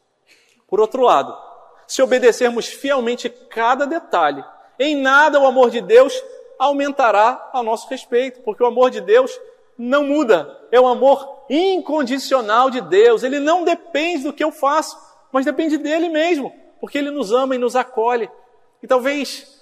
Por 0.68 0.80
outro 0.80 1.02
lado, 1.04 1.36
se 1.88 2.02
obedecermos 2.02 2.68
fielmente 2.68 3.30
cada 3.30 3.86
detalhe, 3.86 4.44
em 4.80 4.96
nada 4.96 5.40
o 5.40 5.46
amor 5.46 5.70
de 5.70 5.82
Deus 5.82 6.14
aumentará 6.58 7.50
a 7.54 7.62
nosso 7.62 7.88
respeito, 7.90 8.42
porque 8.42 8.64
o 8.64 8.68
amor 8.68 8.90
de 8.90 9.02
Deus 9.02 9.40
não 9.78 10.04
muda, 10.04 10.60
é 10.72 10.80
o 10.80 10.88
amor 10.88 11.46
incondicional 11.50 12.70
de 12.70 12.82
Deus. 12.82 13.24
Ele 13.24 13.40
não 13.40 13.64
depende 13.64 14.24
do 14.24 14.34
que 14.34 14.44
eu 14.44 14.52
faço, 14.52 14.98
mas 15.32 15.46
depende 15.46 15.78
dele 15.78 16.10
mesmo, 16.10 16.54
porque 16.80 16.98
ele 16.98 17.12
nos 17.12 17.32
ama 17.32 17.56
e 17.56 17.58
nos 17.60 17.76
acolhe. 17.76 18.30
E 18.82 18.88
talvez 18.88 19.54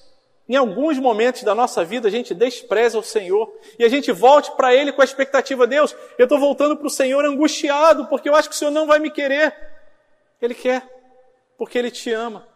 em 0.51 0.55
alguns 0.55 0.99
momentos 0.99 1.43
da 1.43 1.55
nossa 1.55 1.83
vida 1.85 2.07
a 2.07 2.11
gente 2.11 2.33
despreza 2.33 2.99
o 2.99 3.03
Senhor 3.03 3.49
e 3.79 3.85
a 3.85 3.89
gente 3.89 4.11
volte 4.11 4.51
para 4.51 4.75
Ele 4.75 4.91
com 4.91 5.01
a 5.01 5.05
expectativa, 5.05 5.65
Deus, 5.65 5.95
eu 6.17 6.25
estou 6.25 6.37
voltando 6.37 6.75
para 6.75 6.87
o 6.87 6.89
Senhor 6.89 7.23
angustiado, 7.23 8.07
porque 8.07 8.27
eu 8.27 8.35
acho 8.35 8.49
que 8.49 8.55
o 8.55 8.57
Senhor 8.57 8.71
não 8.71 8.85
vai 8.85 8.99
me 8.99 9.09
querer. 9.09 9.55
Ele 10.41 10.55
quer 10.55 10.87
porque 11.57 11.77
Ele 11.77 11.91
te 11.91 12.11
ama. 12.11 12.47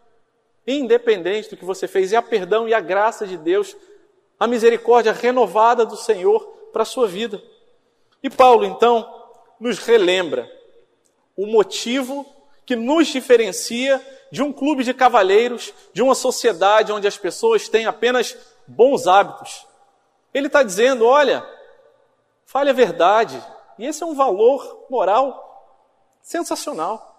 Independente 0.66 1.50
do 1.50 1.56
que 1.56 1.64
você 1.64 1.86
fez, 1.86 2.10
e 2.10 2.16
a 2.16 2.22
perdão 2.22 2.68
e 2.68 2.74
a 2.74 2.80
graça 2.80 3.26
de 3.26 3.36
Deus, 3.36 3.76
a 4.38 4.46
misericórdia 4.46 5.12
renovada 5.12 5.86
do 5.86 5.96
Senhor 5.96 6.40
para 6.72 6.82
a 6.82 6.86
sua 6.86 7.06
vida. 7.06 7.40
E 8.22 8.28
Paulo, 8.28 8.64
então, 8.64 9.08
nos 9.60 9.78
relembra 9.78 10.50
o 11.36 11.46
motivo 11.46 12.26
que 12.64 12.74
nos 12.74 13.06
diferencia 13.06 14.04
de 14.32 14.42
um 14.42 14.52
clube 14.52 14.82
de 14.82 14.92
cavalheiros, 14.92 15.72
de 15.92 16.02
uma 16.02 16.14
sociedade 16.14 16.92
onde 16.92 17.06
as 17.06 17.16
pessoas 17.16 17.68
têm 17.68 17.86
apenas 17.86 18.36
bons 18.66 19.06
hábitos. 19.06 19.66
Ele 20.34 20.48
está 20.48 20.62
dizendo: 20.62 21.06
olha, 21.06 21.48
fale 22.44 22.70
a 22.70 22.74
verdade. 22.74 23.40
E 23.78 23.86
esse 23.86 24.02
é 24.02 24.06
um 24.06 24.14
valor 24.14 24.86
moral 24.90 26.18
sensacional. 26.20 27.15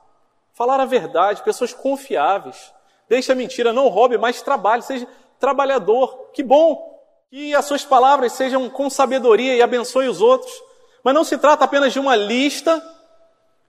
Falar 0.58 0.80
a 0.80 0.86
verdade, 0.86 1.44
pessoas 1.44 1.72
confiáveis. 1.72 2.74
Deixe 3.08 3.32
a 3.32 3.36
mentira, 3.36 3.72
não 3.72 3.90
roube, 3.90 4.18
mas 4.18 4.42
trabalhe, 4.42 4.82
seja 4.82 5.08
trabalhador. 5.40 6.32
Que 6.34 6.42
bom! 6.42 7.00
Que 7.30 7.54
as 7.54 7.66
suas 7.66 7.86
palavras 7.86 8.32
sejam 8.32 8.68
com 8.68 8.90
sabedoria 8.90 9.56
e 9.56 9.62
abençoe 9.62 10.08
os 10.08 10.20
outros. 10.20 10.52
Mas 11.04 11.14
não 11.14 11.24
se 11.24 11.38
trata 11.38 11.64
apenas 11.64 11.94
de 11.94 12.00
uma 12.00 12.16
lista 12.16 12.84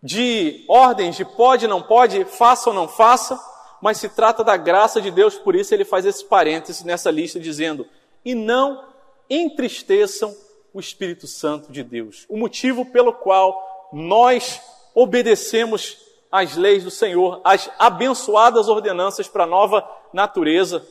de 0.02 0.64
ordens 0.66 1.14
de 1.14 1.26
pode, 1.26 1.66
não 1.66 1.82
pode, 1.82 2.24
faça 2.24 2.70
ou 2.70 2.74
não 2.74 2.88
faça, 2.88 3.38
mas 3.82 3.98
se 3.98 4.08
trata 4.08 4.42
da 4.42 4.56
graça 4.56 4.98
de 4.98 5.10
Deus, 5.10 5.34
por 5.34 5.54
isso 5.54 5.74
ele 5.74 5.84
faz 5.84 6.06
esse 6.06 6.24
parênteses 6.24 6.84
nessa 6.84 7.10
lista 7.10 7.38
dizendo: 7.38 7.86
e 8.24 8.34
não 8.34 8.82
entristeçam 9.28 10.34
o 10.72 10.80
Espírito 10.80 11.26
Santo 11.26 11.70
de 11.70 11.82
Deus. 11.82 12.24
O 12.30 12.38
motivo 12.38 12.86
pelo 12.86 13.12
qual 13.12 13.90
nós 13.92 14.58
obedecemos 14.94 16.07
as 16.30 16.56
leis 16.56 16.84
do 16.84 16.90
Senhor, 16.90 17.40
as 17.44 17.70
abençoadas 17.78 18.68
ordenanças 18.68 19.28
para 19.28 19.44
a 19.44 19.46
nova 19.46 19.88
natureza, 20.12 20.86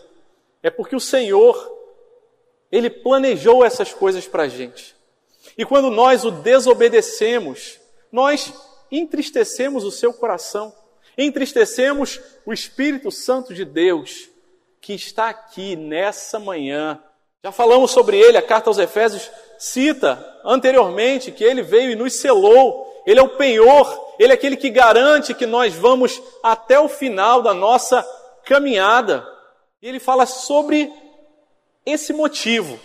é 0.63 0.70
porque 0.70 0.96
o 0.96 1.00
Senhor, 1.00 1.56
Ele 2.72 2.89
planejou 2.89 3.63
essas 3.63 3.94
coisas 3.94 4.27
para 4.27 4.44
a 4.44 4.48
gente. 4.48 4.96
E 5.58 5.65
quando 5.65 5.89
nós 5.89 6.25
o 6.25 6.32
desobedecemos, 6.32 7.79
nós 8.12 8.53
entristecemos 8.91 9.84
o 9.84 9.91
seu 9.91 10.13
coração, 10.13 10.74
entristecemos 11.17 12.20
o 12.46 12.53
Espírito 12.53 13.12
Santo 13.12 13.53
de 13.53 13.65
Deus, 13.65 14.29
que 14.79 14.94
está 14.94 15.29
aqui 15.29 15.75
nessa 15.75 16.39
manhã. 16.39 17.01
Já 17.44 17.51
falamos 17.51 17.91
sobre 17.91 18.17
ele, 18.17 18.38
a 18.38 18.41
carta 18.41 18.70
aos 18.70 18.77
Efésios 18.77 19.29
cita 19.58 20.24
anteriormente 20.46 21.32
que 21.32 21.44
ele 21.44 21.62
veio 21.62 21.91
e 21.91 21.96
nos 21.96 22.13
selou, 22.13 22.87
ele 23.08 23.20
é 23.20 23.24
o 23.24 23.30
penhor 23.30 24.08
ele 24.20 24.32
é 24.32 24.36
aquele 24.36 24.58
que 24.58 24.70
garante 24.70 25.34
que 25.34 25.46
nós 25.46 25.74
vamos 25.76 26.22
até 26.42 26.80
o 26.80 26.90
final 26.90 27.42
da 27.42 27.54
nossa 27.54 28.06
caminhada. 28.46 29.26
E 29.82 29.88
ele 29.88 30.00
fala 30.00 30.26
sobre 30.26 30.92
esse 31.86 32.12
motivo. 32.12 32.80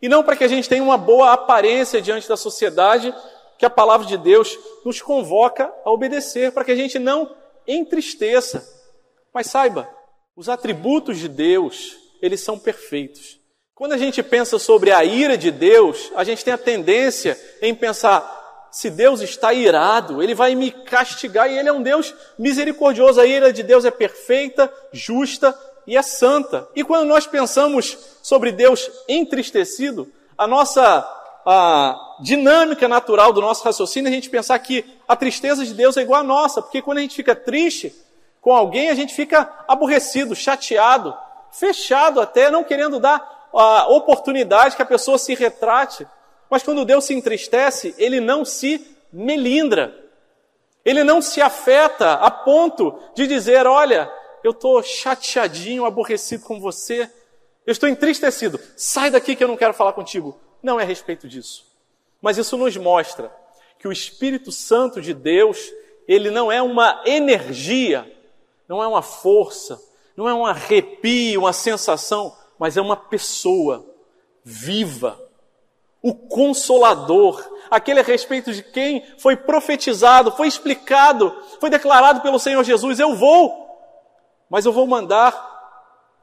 E 0.00 0.08
não 0.08 0.22
para 0.22 0.36
que 0.36 0.44
a 0.44 0.48
gente 0.48 0.68
tenha 0.68 0.82
uma 0.82 0.96
boa 0.96 1.32
aparência 1.32 2.00
diante 2.00 2.26
da 2.26 2.36
sociedade, 2.36 3.14
que 3.58 3.66
a 3.66 3.70
palavra 3.70 4.06
de 4.06 4.16
Deus 4.16 4.58
nos 4.84 5.02
convoca 5.02 5.70
a 5.84 5.90
obedecer, 5.90 6.50
para 6.52 6.64
que 6.64 6.72
a 6.72 6.76
gente 6.76 6.98
não 6.98 7.36
entristeça. 7.68 8.66
Mas 9.34 9.48
saiba, 9.48 9.86
os 10.34 10.48
atributos 10.48 11.18
de 11.18 11.28
Deus, 11.28 11.94
eles 12.22 12.40
são 12.40 12.58
perfeitos. 12.58 13.38
Quando 13.74 13.92
a 13.92 13.98
gente 13.98 14.22
pensa 14.22 14.58
sobre 14.58 14.90
a 14.90 15.04
ira 15.04 15.36
de 15.36 15.50
Deus, 15.50 16.10
a 16.14 16.24
gente 16.24 16.42
tem 16.42 16.54
a 16.54 16.58
tendência 16.58 17.38
em 17.60 17.74
pensar, 17.74 18.39
se 18.70 18.88
Deus 18.90 19.20
está 19.20 19.52
irado, 19.52 20.22
Ele 20.22 20.34
vai 20.34 20.54
me 20.54 20.70
castigar 20.70 21.50
e 21.50 21.58
Ele 21.58 21.68
é 21.68 21.72
um 21.72 21.82
Deus 21.82 22.14
misericordioso. 22.38 23.20
A 23.20 23.26
ira 23.26 23.52
de 23.52 23.62
Deus 23.62 23.84
é 23.84 23.90
perfeita, 23.90 24.72
justa 24.92 25.58
e 25.86 25.96
é 25.96 26.02
santa. 26.02 26.68
E 26.74 26.84
quando 26.84 27.06
nós 27.06 27.26
pensamos 27.26 27.98
sobre 28.22 28.52
Deus 28.52 28.90
entristecido, 29.08 30.10
a 30.38 30.46
nossa 30.46 31.16
a 31.44 32.16
dinâmica 32.20 32.86
natural 32.86 33.32
do 33.32 33.40
nosso 33.40 33.64
raciocínio 33.64 34.08
é 34.08 34.12
a 34.12 34.14
gente 34.14 34.28
pensar 34.28 34.58
que 34.58 34.84
a 35.08 35.16
tristeza 35.16 35.64
de 35.64 35.72
Deus 35.72 35.96
é 35.96 36.02
igual 36.02 36.20
à 36.20 36.24
nossa, 36.24 36.60
porque 36.60 36.82
quando 36.82 36.98
a 36.98 37.00
gente 37.00 37.16
fica 37.16 37.34
triste 37.34 37.94
com 38.40 38.54
alguém, 38.54 38.90
a 38.90 38.94
gente 38.94 39.14
fica 39.14 39.50
aborrecido, 39.66 40.36
chateado, 40.36 41.16
fechado 41.50 42.20
até, 42.20 42.50
não 42.50 42.62
querendo 42.62 43.00
dar 43.00 43.48
a 43.52 43.88
oportunidade 43.88 44.76
que 44.76 44.82
a 44.82 44.86
pessoa 44.86 45.18
se 45.18 45.34
retrate. 45.34 46.06
Mas 46.50 46.62
quando 46.62 46.84
Deus 46.84 47.04
se 47.04 47.14
entristece, 47.14 47.94
ele 47.96 48.20
não 48.20 48.44
se 48.44 48.84
melindra. 49.12 49.96
Ele 50.84 51.04
não 51.04 51.22
se 51.22 51.40
afeta 51.40 52.14
a 52.14 52.30
ponto 52.30 52.98
de 53.14 53.26
dizer: 53.26 53.66
Olha, 53.66 54.12
eu 54.42 54.50
estou 54.50 54.82
chateadinho, 54.82 55.84
aborrecido 55.84 56.44
com 56.44 56.58
você, 56.58 57.08
eu 57.66 57.72
estou 57.72 57.88
entristecido, 57.88 58.58
sai 58.76 59.10
daqui 59.10 59.36
que 59.36 59.44
eu 59.44 59.48
não 59.48 59.56
quero 59.56 59.74
falar 59.74 59.92
contigo. 59.92 60.38
Não 60.62 60.80
é 60.80 60.82
a 60.82 60.86
respeito 60.86 61.28
disso. 61.28 61.66
Mas 62.20 62.36
isso 62.36 62.56
nos 62.56 62.76
mostra 62.76 63.32
que 63.78 63.88
o 63.88 63.92
Espírito 63.92 64.50
Santo 64.50 65.00
de 65.00 65.14
Deus, 65.14 65.72
ele 66.06 66.30
não 66.30 66.50
é 66.50 66.60
uma 66.60 67.02
energia, 67.06 68.10
não 68.68 68.82
é 68.82 68.86
uma 68.86 69.02
força, 69.02 69.80
não 70.16 70.28
é 70.28 70.34
um 70.34 70.44
arrepio, 70.44 71.40
uma 71.40 71.52
sensação, 71.52 72.36
mas 72.58 72.76
é 72.76 72.80
uma 72.80 72.96
pessoa 72.96 73.86
viva, 74.44 75.18
o 76.02 76.14
Consolador, 76.14 77.44
aquele 77.70 78.00
a 78.00 78.02
respeito 78.02 78.52
de 78.52 78.62
quem 78.62 79.04
foi 79.18 79.36
profetizado, 79.36 80.32
foi 80.32 80.48
explicado, 80.48 81.34
foi 81.60 81.70
declarado 81.70 82.20
pelo 82.20 82.38
Senhor 82.38 82.64
Jesus: 82.64 82.98
Eu 82.98 83.14
vou, 83.14 83.68
mas 84.48 84.64
eu 84.64 84.72
vou 84.72 84.86
mandar 84.86 85.48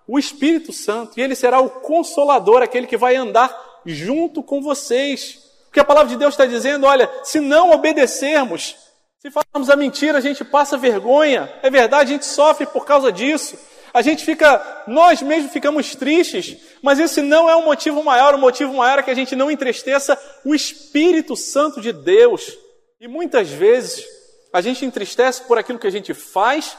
o 0.08 0.18
Espírito 0.18 0.72
Santo, 0.72 1.20
e 1.20 1.22
ele 1.22 1.36
será 1.36 1.60
o 1.60 1.70
Consolador, 1.70 2.62
aquele 2.62 2.88
que 2.88 2.98
vai 2.98 3.16
andar 3.16 3.56
junto 3.86 4.42
com 4.42 4.62
vocês. 4.62 5.40
Porque 5.66 5.80
a 5.80 5.86
palavra 5.86 6.10
de 6.10 6.18
Deus 6.18 6.34
está 6.34 6.46
dizendo: 6.46 6.86
olha, 6.86 7.10
se 7.24 7.40
não 7.40 7.72
obedecermos, 7.72 8.76
se 9.20 9.30
falarmos 9.30 9.70
a 9.70 9.76
mentira, 9.76 10.18
a 10.18 10.22
gente 10.22 10.44
passa 10.44 10.78
vergonha. 10.78 11.52
É 11.62 11.70
verdade, 11.70 12.12
a 12.12 12.14
gente 12.14 12.26
sofre 12.26 12.66
por 12.66 12.86
causa 12.86 13.12
disso. 13.12 13.58
A 13.98 14.04
gente 14.04 14.24
fica, 14.24 14.84
nós 14.86 15.24
mesmos 15.24 15.52
ficamos 15.52 15.96
tristes, 15.96 16.56
mas 16.84 17.00
esse 17.00 17.20
não 17.20 17.50
é 17.50 17.56
o 17.56 17.66
motivo 17.66 18.04
maior. 18.04 18.36
O 18.36 18.38
motivo 18.38 18.72
maior 18.76 19.00
é 19.00 19.02
que 19.02 19.10
a 19.10 19.16
gente 19.16 19.36
não 19.36 19.50
entristeça 19.50 20.16
o 20.46 20.54
Espírito 20.54 21.36
Santo 21.36 21.82
de 21.82 21.92
Deus. 21.92 22.56
E 23.02 23.08
muitas 23.08 23.50
vezes 23.50 24.06
a 24.54 24.62
gente 24.62 24.86
entristece 24.86 25.42
por 25.46 25.58
aquilo 25.58 25.80
que 25.80 25.88
a 25.88 25.92
gente 25.92 26.14
faz 26.14 26.78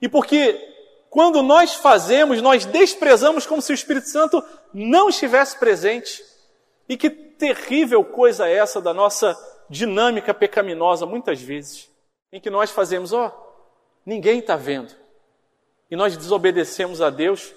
e 0.00 0.08
porque 0.08 0.58
quando 1.08 1.44
nós 1.44 1.74
fazemos, 1.74 2.42
nós 2.42 2.64
desprezamos 2.64 3.46
como 3.46 3.62
se 3.62 3.70
o 3.70 3.74
Espírito 3.74 4.08
Santo 4.08 4.42
não 4.74 5.10
estivesse 5.10 5.56
presente. 5.56 6.24
E 6.88 6.96
que 6.96 7.08
terrível 7.08 8.04
coisa 8.04 8.48
é 8.48 8.56
essa 8.56 8.80
da 8.80 8.92
nossa 8.92 9.38
dinâmica 9.70 10.34
pecaminosa, 10.34 11.06
muitas 11.06 11.40
vezes, 11.40 11.88
em 12.32 12.40
que 12.40 12.50
nós 12.50 12.72
fazemos, 12.72 13.12
ó, 13.12 13.28
oh, 13.28 13.30
ninguém 14.04 14.40
está 14.40 14.56
vendo. 14.56 15.01
E 15.92 15.96
nós 15.96 16.16
desobedecemos 16.16 17.02
a 17.02 17.10
Deus 17.10 17.54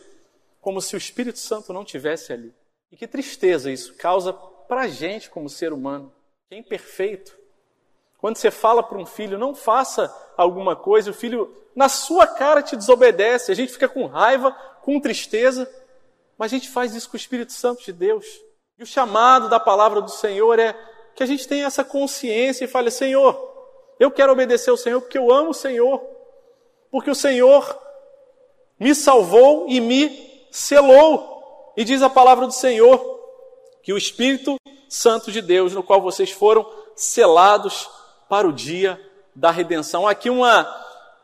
como 0.59 0.81
se 0.81 0.93
o 0.93 0.97
Espírito 0.97 1.39
Santo 1.39 1.71
não 1.71 1.85
tivesse 1.85 2.33
ali. 2.33 2.53
E 2.91 2.97
que 2.97 3.07
tristeza 3.07 3.71
isso 3.71 3.93
causa 3.93 4.33
para 4.33 4.81
a 4.81 4.87
gente 4.89 5.29
como 5.29 5.47
ser 5.47 5.71
humano, 5.71 6.11
que 6.49 6.55
é 6.55 6.57
imperfeito. 6.57 7.33
Quando 8.17 8.35
você 8.35 8.51
fala 8.51 8.83
para 8.83 8.97
um 8.97 9.05
filho, 9.05 9.37
não 9.37 9.55
faça 9.55 10.13
alguma 10.35 10.75
coisa, 10.75 11.11
o 11.11 11.13
filho 11.13 11.49
na 11.73 11.87
sua 11.87 12.27
cara 12.27 12.61
te 12.61 12.75
desobedece, 12.75 13.53
a 13.53 13.55
gente 13.55 13.71
fica 13.71 13.87
com 13.87 14.05
raiva, 14.05 14.51
com 14.81 14.99
tristeza, 14.99 15.65
mas 16.37 16.51
a 16.51 16.57
gente 16.57 16.69
faz 16.69 16.93
isso 16.93 17.09
com 17.09 17.15
o 17.15 17.17
Espírito 17.17 17.53
Santo 17.53 17.85
de 17.85 17.93
Deus. 17.93 18.25
E 18.77 18.83
o 18.83 18.85
chamado 18.85 19.47
da 19.47 19.61
palavra 19.61 20.01
do 20.01 20.11
Senhor 20.11 20.59
é 20.59 20.77
que 21.15 21.23
a 21.23 21.25
gente 21.25 21.47
tenha 21.47 21.67
essa 21.67 21.85
consciência 21.85 22.65
e 22.65 22.67
fale: 22.67 22.91
Senhor, 22.91 23.39
eu 23.97 24.11
quero 24.11 24.33
obedecer 24.33 24.71
ao 24.71 24.77
Senhor 24.77 24.99
porque 24.99 25.17
eu 25.17 25.31
amo 25.31 25.51
o 25.51 25.53
Senhor, 25.53 26.05
porque 26.91 27.09
o 27.09 27.15
Senhor 27.15 27.84
me 28.79 28.93
salvou 28.93 29.65
e 29.67 29.79
me 29.79 30.47
selou. 30.51 31.73
E 31.77 31.83
diz 31.83 32.01
a 32.01 32.09
palavra 32.09 32.45
do 32.45 32.53
Senhor 32.53 33.15
que 33.83 33.93
o 33.93 33.97
Espírito 33.97 34.55
Santo 34.89 35.31
de 35.31 35.41
Deus, 35.41 35.73
no 35.73 35.83
qual 35.83 36.01
vocês 36.01 36.31
foram 36.31 36.65
selados 36.95 37.89
para 38.29 38.47
o 38.47 38.53
dia 38.53 38.99
da 39.35 39.51
redenção. 39.51 40.07
Aqui 40.07 40.29
uma 40.29 40.63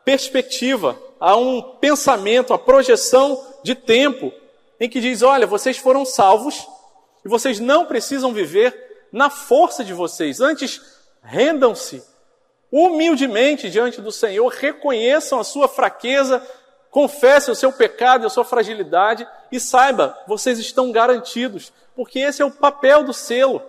perspectiva, 0.04 0.98
há 1.18 1.36
um 1.36 1.62
pensamento, 1.62 2.52
a 2.52 2.58
projeção 2.58 3.42
de 3.62 3.74
tempo 3.74 4.32
em 4.78 4.88
que 4.88 5.00
diz: 5.00 5.22
olha, 5.22 5.46
vocês 5.46 5.78
foram 5.78 6.04
salvos 6.04 6.66
e 7.24 7.28
vocês 7.28 7.58
não 7.60 7.86
precisam 7.86 8.32
viver 8.32 9.06
na 9.12 9.30
força 9.30 9.84
de 9.84 9.92
vocês. 9.92 10.40
Antes, 10.40 10.80
rendam-se 11.22 12.02
humildemente 12.70 13.70
diante 13.70 14.00
do 14.00 14.10
Senhor, 14.10 14.48
reconheçam 14.48 15.38
a 15.38 15.44
sua 15.44 15.68
fraqueza, 15.68 16.44
confessem 16.92 17.50
o 17.50 17.56
seu 17.56 17.72
pecado 17.72 18.22
e 18.22 18.26
a 18.26 18.30
sua 18.30 18.44
fragilidade 18.44 19.26
e 19.50 19.58
saiba, 19.58 20.16
vocês 20.28 20.58
estão 20.58 20.92
garantidos, 20.92 21.72
porque 21.96 22.18
esse 22.18 22.42
é 22.42 22.44
o 22.44 22.50
papel 22.50 23.02
do 23.02 23.14
selo. 23.14 23.62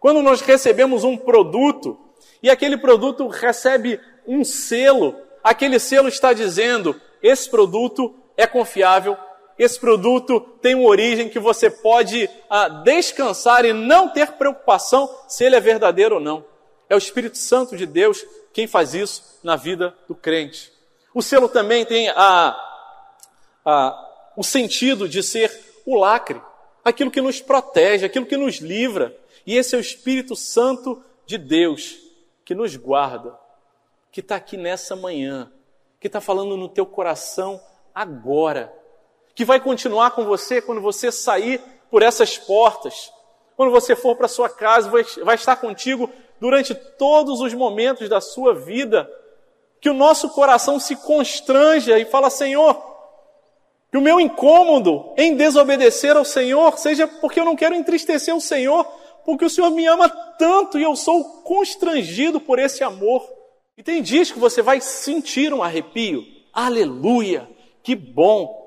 Quando 0.00 0.22
nós 0.22 0.40
recebemos 0.40 1.04
um 1.04 1.14
produto 1.14 1.98
e 2.42 2.48
aquele 2.48 2.78
produto 2.78 3.28
recebe 3.28 4.00
um 4.26 4.42
selo, 4.42 5.14
aquele 5.42 5.78
selo 5.78 6.08
está 6.08 6.32
dizendo: 6.32 6.98
esse 7.22 7.50
produto 7.50 8.14
é 8.34 8.46
confiável, 8.46 9.14
esse 9.58 9.78
produto 9.78 10.40
tem 10.40 10.74
uma 10.74 10.88
origem 10.88 11.28
que 11.28 11.38
você 11.38 11.68
pode 11.68 12.30
ah, 12.48 12.68
descansar 12.68 13.66
e 13.66 13.74
não 13.74 14.08
ter 14.08 14.32
preocupação 14.32 15.14
se 15.28 15.44
ele 15.44 15.54
é 15.54 15.60
verdadeiro 15.60 16.14
ou 16.14 16.20
não. 16.20 16.42
É 16.88 16.94
o 16.94 16.98
Espírito 16.98 17.36
Santo 17.36 17.76
de 17.76 17.84
Deus 17.84 18.24
quem 18.54 18.66
faz 18.66 18.94
isso 18.94 19.38
na 19.42 19.54
vida 19.54 19.94
do 20.08 20.14
crente. 20.14 20.73
O 21.14 21.22
selo 21.22 21.48
também 21.48 21.86
tem 21.86 22.10
a, 22.10 22.56
a, 23.64 24.32
o 24.36 24.42
sentido 24.42 25.08
de 25.08 25.22
ser 25.22 25.50
o 25.86 25.96
lacre, 25.96 26.42
aquilo 26.84 27.10
que 27.10 27.22
nos 27.22 27.40
protege, 27.40 28.04
aquilo 28.04 28.26
que 28.26 28.36
nos 28.36 28.56
livra. 28.56 29.16
E 29.46 29.56
esse 29.56 29.74
é 29.74 29.78
o 29.78 29.80
Espírito 29.80 30.36
Santo 30.36 31.02
de 31.24 31.38
Deus 31.38 31.96
que 32.44 32.54
nos 32.54 32.76
guarda, 32.76 33.38
que 34.12 34.20
está 34.20 34.36
aqui 34.36 34.56
nessa 34.56 34.94
manhã, 34.94 35.50
que 35.98 36.08
está 36.08 36.20
falando 36.20 36.56
no 36.56 36.68
teu 36.68 36.84
coração 36.84 37.58
agora 37.94 38.84
que 39.34 39.44
vai 39.44 39.60
continuar 39.60 40.12
com 40.12 40.24
você 40.24 40.62
quando 40.62 40.80
você 40.80 41.10
sair 41.10 41.60
por 41.90 42.02
essas 42.02 42.38
portas, 42.38 43.12
quando 43.56 43.72
você 43.72 43.96
for 43.96 44.16
para 44.16 44.28
sua 44.28 44.48
casa, 44.48 44.88
vai, 44.88 45.04
vai 45.22 45.34
estar 45.34 45.56
contigo 45.56 46.10
durante 46.40 46.74
todos 46.74 47.40
os 47.40 47.52
momentos 47.52 48.08
da 48.08 48.20
sua 48.20 48.54
vida. 48.54 49.10
Que 49.84 49.90
o 49.90 49.92
nosso 49.92 50.30
coração 50.30 50.80
se 50.80 50.96
constranja 50.96 51.98
e 51.98 52.06
fala: 52.06 52.30
Senhor, 52.30 52.74
que 53.90 53.98
o 53.98 54.00
meu 54.00 54.18
incômodo 54.18 55.12
em 55.14 55.36
desobedecer 55.36 56.16
ao 56.16 56.24
Senhor 56.24 56.78
seja 56.78 57.06
porque 57.06 57.38
eu 57.38 57.44
não 57.44 57.54
quero 57.54 57.74
entristecer 57.74 58.34
o 58.34 58.40
Senhor, 58.40 58.82
porque 59.26 59.44
o 59.44 59.50
Senhor 59.50 59.68
me 59.70 59.86
ama 59.86 60.08
tanto 60.38 60.78
e 60.78 60.82
eu 60.82 60.96
sou 60.96 61.42
constrangido 61.42 62.40
por 62.40 62.58
esse 62.58 62.82
amor. 62.82 63.30
E 63.76 63.82
tem 63.82 64.00
dias 64.00 64.30
que 64.30 64.38
você 64.38 64.62
vai 64.62 64.80
sentir 64.80 65.52
um 65.52 65.62
arrepio. 65.62 66.24
Aleluia! 66.50 67.46
Que 67.82 67.94
bom! 67.94 68.66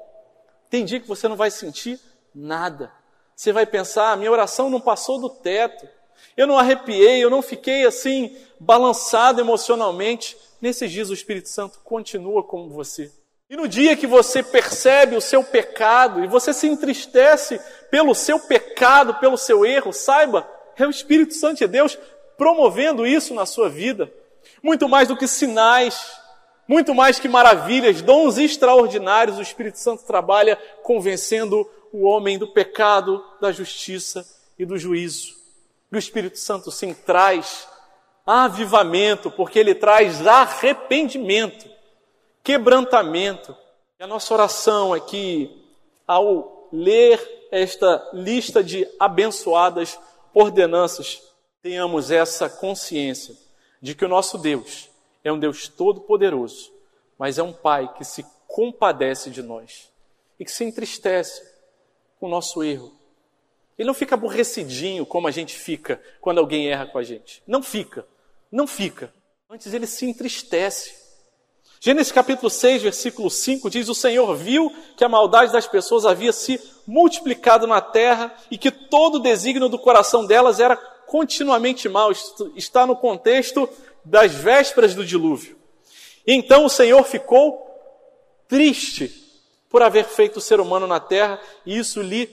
Tem 0.69 0.85
dia 0.85 0.99
que 0.99 1.07
você 1.07 1.27
não 1.27 1.35
vai 1.35 1.49
sentir 1.49 1.99
nada. 2.31 2.91
Você 3.35 3.51
vai 3.51 3.65
pensar: 3.65 4.11
ah, 4.11 4.15
minha 4.15 4.31
oração 4.31 4.69
não 4.69 4.79
passou 4.79 5.19
do 5.19 5.31
teto. 5.31 5.89
Eu 6.35 6.45
não 6.45 6.59
arrepiei, 6.59 7.23
eu 7.23 7.29
não 7.31 7.41
fiquei 7.41 7.87
assim, 7.87 8.37
balançado 8.59 9.41
emocionalmente. 9.41 10.37
Nesses 10.61 10.91
dias 10.91 11.09
o 11.09 11.13
Espírito 11.13 11.49
Santo 11.49 11.79
continua 11.83 12.43
com 12.43 12.69
você. 12.69 13.11
E 13.49 13.55
no 13.55 13.67
dia 13.67 13.95
que 13.95 14.05
você 14.05 14.43
percebe 14.43 15.15
o 15.15 15.21
seu 15.21 15.43
pecado 15.43 16.23
e 16.23 16.27
você 16.27 16.53
se 16.53 16.67
entristece 16.67 17.61
pelo 17.89 18.13
seu 18.13 18.39
pecado, 18.39 19.15
pelo 19.15 19.37
seu 19.37 19.65
erro, 19.65 19.93
saiba, 19.93 20.49
é 20.75 20.85
o 20.85 20.89
Espírito 20.89 21.33
Santo 21.33 21.59
de 21.59 21.67
Deus 21.67 21.97
promovendo 22.37 23.07
isso 23.07 23.33
na 23.33 23.45
sua 23.45 23.69
vida. 23.69 24.11
Muito 24.61 24.89
mais 24.89 25.07
do 25.07 25.15
que 25.15 25.27
sinais, 25.27 26.19
muito 26.67 26.93
mais 26.93 27.19
que 27.19 27.29
maravilhas, 27.29 28.01
dons 28.01 28.37
extraordinários, 28.37 29.37
o 29.37 29.41
Espírito 29.41 29.79
Santo 29.79 30.03
trabalha 30.03 30.57
convencendo 30.83 31.67
o 31.93 32.05
homem 32.05 32.37
do 32.37 32.49
pecado, 32.49 33.23
da 33.39 33.51
justiça 33.51 34.27
e 34.59 34.65
do 34.65 34.77
juízo. 34.77 35.35
E 35.91 35.95
o 35.95 35.99
Espírito 35.99 36.37
Santo 36.37 36.69
sim 36.69 36.93
traz 36.93 37.67
avivamento, 38.27 39.31
porque 39.31 39.57
ele 39.57 39.73
traz 39.73 40.27
arrependimento, 40.27 41.65
quebrantamento. 42.43 43.55
E 43.97 44.03
a 44.03 44.07
nossa 44.07 44.33
oração 44.33 44.93
é 44.93 44.99
que, 44.99 45.65
ao 46.05 46.67
ler 46.73 47.47
esta 47.49 48.05
lista 48.11 48.61
de 48.61 48.85
abençoadas 48.99 49.97
ordenanças, 50.33 51.23
tenhamos 51.61 52.11
essa 52.11 52.49
consciência 52.49 53.33
de 53.81 53.95
que 53.95 54.03
o 54.03 54.09
nosso 54.09 54.37
Deus, 54.37 54.89
é 55.23 55.31
um 55.31 55.39
Deus 55.39 55.69
todo-poderoso, 55.69 56.71
mas 57.17 57.37
é 57.37 57.43
um 57.43 57.53
Pai 57.53 57.91
que 57.97 58.03
se 58.03 58.25
compadece 58.45 59.29
de 59.29 59.41
nós 59.41 59.89
e 60.37 60.43
que 60.43 60.51
se 60.51 60.65
entristece 60.65 61.41
com 62.19 62.27
o 62.27 62.29
nosso 62.29 62.61
erro. 62.61 62.93
Ele 63.77 63.87
não 63.87 63.93
fica 63.93 64.15
aborrecidinho 64.15 65.05
como 65.05 65.27
a 65.27 65.31
gente 65.31 65.55
fica 65.55 66.01
quando 66.19 66.39
alguém 66.39 66.67
erra 66.67 66.87
com 66.87 66.97
a 66.97 67.03
gente. 67.03 67.41
Não 67.47 67.61
fica. 67.61 68.05
Não 68.51 68.67
fica. 68.67 69.13
Antes 69.49 69.73
ele 69.73 69.87
se 69.87 70.05
entristece. 70.05 70.93
Gênesis 71.79 72.11
capítulo 72.11 72.49
6, 72.49 72.81
versículo 72.81 73.29
5 73.29 73.69
diz: 73.69 73.87
O 73.87 73.95
Senhor 73.95 74.35
viu 74.35 74.73
que 74.95 75.03
a 75.03 75.09
maldade 75.09 75.51
das 75.51 75.67
pessoas 75.67 76.05
havia 76.05 76.33
se 76.33 76.59
multiplicado 76.87 77.67
na 77.67 77.79
terra 77.79 78.35
e 78.49 78.57
que 78.57 78.71
todo 78.71 79.15
o 79.15 79.21
desígnio 79.21 79.69
do 79.69 79.77
coração 79.77 80.25
delas 80.25 80.59
era 80.59 80.75
continuamente 80.75 81.87
mal. 81.87 82.11
Está 82.55 82.85
no 82.85 82.95
contexto 82.95 83.69
das 84.03 84.33
vésperas 84.33 84.95
do 84.95 85.05
dilúvio. 85.05 85.57
Então 86.25 86.65
o 86.65 86.69
Senhor 86.69 87.03
ficou 87.03 87.65
triste 88.47 89.13
por 89.69 89.81
haver 89.81 90.05
feito 90.05 90.37
o 90.37 90.41
ser 90.41 90.59
humano 90.59 90.87
na 90.87 90.99
terra 90.99 91.39
e 91.65 91.77
isso 91.77 92.01
lhe 92.01 92.27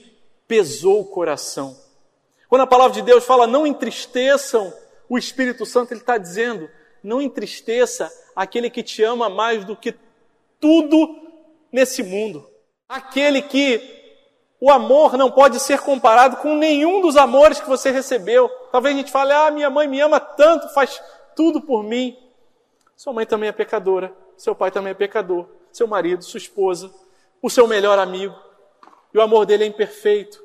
pesou 0.47 1.01
o 1.01 1.05
coração. 1.05 1.77
Quando 2.49 2.61
a 2.61 2.67
palavra 2.67 2.93
de 2.93 3.01
Deus 3.01 3.23
fala 3.23 3.45
não 3.45 3.67
entristeçam 3.67 4.73
o 5.09 5.17
Espírito 5.17 5.65
Santo, 5.65 5.93
está 5.93 6.17
dizendo 6.17 6.69
não 7.03 7.21
entristeça 7.21 8.11
aquele 8.35 8.69
que 8.69 8.81
te 8.81 9.03
ama 9.03 9.29
mais 9.29 9.63
do 9.63 9.75
que 9.75 9.95
tudo 10.59 11.15
nesse 11.71 12.01
mundo. 12.01 12.49
Aquele 12.89 13.41
que 13.41 13.93
O 14.59 14.71
amor 14.71 15.17
não 15.17 15.29
pode 15.29 15.59
ser 15.59 15.79
comparado 15.81 16.37
com 16.37 16.55
nenhum 16.55 17.01
dos 17.01 17.17
amores 17.17 17.59
que 17.59 17.67
você 17.67 17.91
recebeu. 17.91 18.49
Talvez 18.71 18.95
a 18.95 18.97
gente 18.97 19.11
fale, 19.11 19.33
ah, 19.33 19.51
minha 19.51 19.69
mãe 19.69 19.87
me 19.87 19.99
ama 19.99 20.19
tanto, 20.19 20.73
faz 20.73 21.01
tudo 21.35 21.61
por 21.61 21.83
mim. 21.83 22.17
Sua 22.95 23.11
mãe 23.11 23.25
também 23.25 23.49
é 23.49 23.51
pecadora, 23.51 24.15
seu 24.37 24.55
pai 24.55 24.71
também 24.71 24.91
é 24.91 24.93
pecador, 24.95 25.45
seu 25.71 25.85
marido, 25.85 26.23
sua 26.23 26.37
esposa, 26.37 26.89
o 27.41 27.49
seu 27.49 27.67
melhor 27.67 27.99
amigo. 27.99 28.33
E 29.13 29.17
o 29.17 29.21
amor 29.21 29.45
dele 29.45 29.65
é 29.65 29.67
imperfeito. 29.67 30.41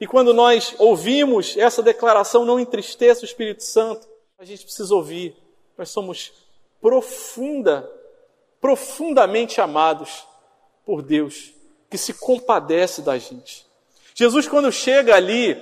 E 0.00 0.06
quando 0.06 0.34
nós 0.34 0.74
ouvimos 0.78 1.56
essa 1.56 1.82
declaração, 1.82 2.44
não 2.44 2.60
entristeça 2.60 3.22
o 3.22 3.24
Espírito 3.24 3.64
Santo, 3.64 4.06
a 4.38 4.44
gente 4.44 4.64
precisa 4.64 4.94
ouvir. 4.94 5.34
Nós 5.76 5.88
somos 5.90 6.32
profunda, 6.80 7.90
profundamente 8.60 9.60
amados 9.60 10.26
por 10.84 11.02
Deus 11.02 11.54
que 11.90 11.96
se 11.96 12.12
compadece 12.14 13.02
da 13.02 13.16
gente. 13.18 13.66
Jesus, 14.14 14.48
quando 14.48 14.70
chega 14.72 15.14
ali 15.14 15.60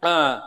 ah, 0.00 0.42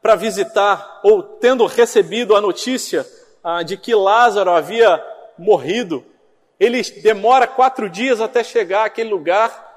para 0.00 0.14
visitar, 0.14 1.00
ou 1.02 1.22
tendo 1.22 1.66
recebido 1.66 2.34
a 2.36 2.40
notícia 2.40 3.06
ah, 3.42 3.62
de 3.62 3.76
que 3.76 3.94
Lázaro 3.94 4.50
havia 4.50 5.02
morrido, 5.36 6.04
ele 6.58 6.82
demora 7.02 7.46
quatro 7.46 7.88
dias 7.88 8.20
até 8.20 8.44
chegar 8.44 8.84
àquele 8.84 9.10
lugar, 9.10 9.69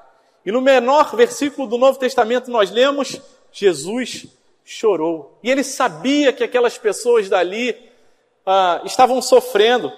e 0.44 0.52
no 0.52 0.60
menor 0.60 1.14
versículo 1.16 1.66
do 1.66 1.78
Novo 1.78 1.98
Testamento 1.98 2.50
nós 2.50 2.70
lemos: 2.70 3.20
Jesus 3.52 4.26
chorou. 4.64 5.38
E 5.42 5.50
ele 5.50 5.64
sabia 5.64 6.32
que 6.32 6.44
aquelas 6.44 6.78
pessoas 6.78 7.28
dali 7.28 7.76
ah, 8.44 8.80
estavam 8.84 9.20
sofrendo. 9.22 9.92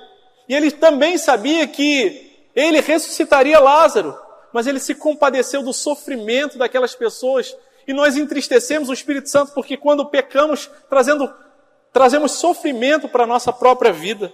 E 0.49 0.55
ele 0.55 0.71
também 0.71 1.19
sabia 1.19 1.67
que 1.67 2.39
ele 2.55 2.81
ressuscitaria 2.81 3.59
Lázaro 3.59 4.27
mas 4.57 4.67
ele 4.67 4.81
se 4.81 4.95
compadeceu 4.95 5.63
do 5.63 5.71
sofrimento 5.71 6.57
daquelas 6.57 6.95
pessoas. 6.95 7.55
E 7.87 7.93
nós 7.93 8.17
entristecemos 8.17 8.89
o 8.89 8.93
Espírito 8.95 9.29
Santo 9.29 9.53
porque 9.53 9.77
quando 9.77 10.07
pecamos, 10.07 10.71
trazendo, 10.89 11.31
trazemos 11.93 12.33
sofrimento 12.33 13.07
para 13.07 13.25
a 13.25 13.27
nossa 13.27 13.53
própria 13.53 13.93
vida. 13.93 14.33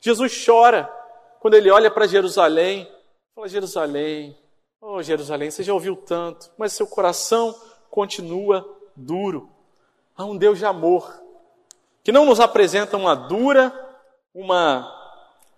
Jesus 0.00 0.44
chora 0.44 0.92
quando 1.38 1.54
ele 1.54 1.70
olha 1.70 1.92
para 1.92 2.08
Jerusalém. 2.08 2.90
Fala, 3.36 3.46
Jerusalém, 3.46 4.36
oh 4.88 5.02
Jerusalém, 5.02 5.50
você 5.50 5.64
já 5.64 5.74
ouviu 5.74 5.96
tanto, 5.96 6.48
mas 6.56 6.72
seu 6.72 6.86
coração 6.86 7.52
continua 7.90 8.64
duro. 8.94 9.50
Há 10.16 10.24
um 10.24 10.36
Deus 10.36 10.58
de 10.58 10.64
amor 10.64 11.12
que 12.04 12.12
não 12.12 12.24
nos 12.24 12.38
apresenta 12.38 12.96
uma 12.96 13.16
dura, 13.16 13.72
uma 14.32 14.88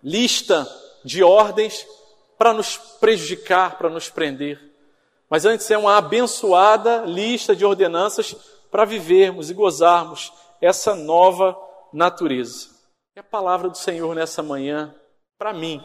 lista 0.03 0.67
de 1.05 1.23
ordens, 1.23 1.85
para 2.39 2.53
nos 2.53 2.75
prejudicar, 2.75 3.77
para 3.77 3.87
nos 3.87 4.09
prender. 4.09 4.59
Mas 5.29 5.45
antes 5.45 5.69
é 5.69 5.77
uma 5.77 5.97
abençoada 5.97 7.03
lista 7.05 7.55
de 7.55 7.63
ordenanças 7.63 8.35
para 8.71 8.83
vivermos 8.83 9.51
e 9.51 9.53
gozarmos 9.53 10.33
essa 10.59 10.95
nova 10.95 11.55
natureza. 11.93 12.69
E 13.15 13.19
a 13.19 13.23
palavra 13.23 13.69
do 13.69 13.77
Senhor 13.77 14.15
nessa 14.15 14.41
manhã, 14.41 14.95
para 15.37 15.53
mim 15.53 15.83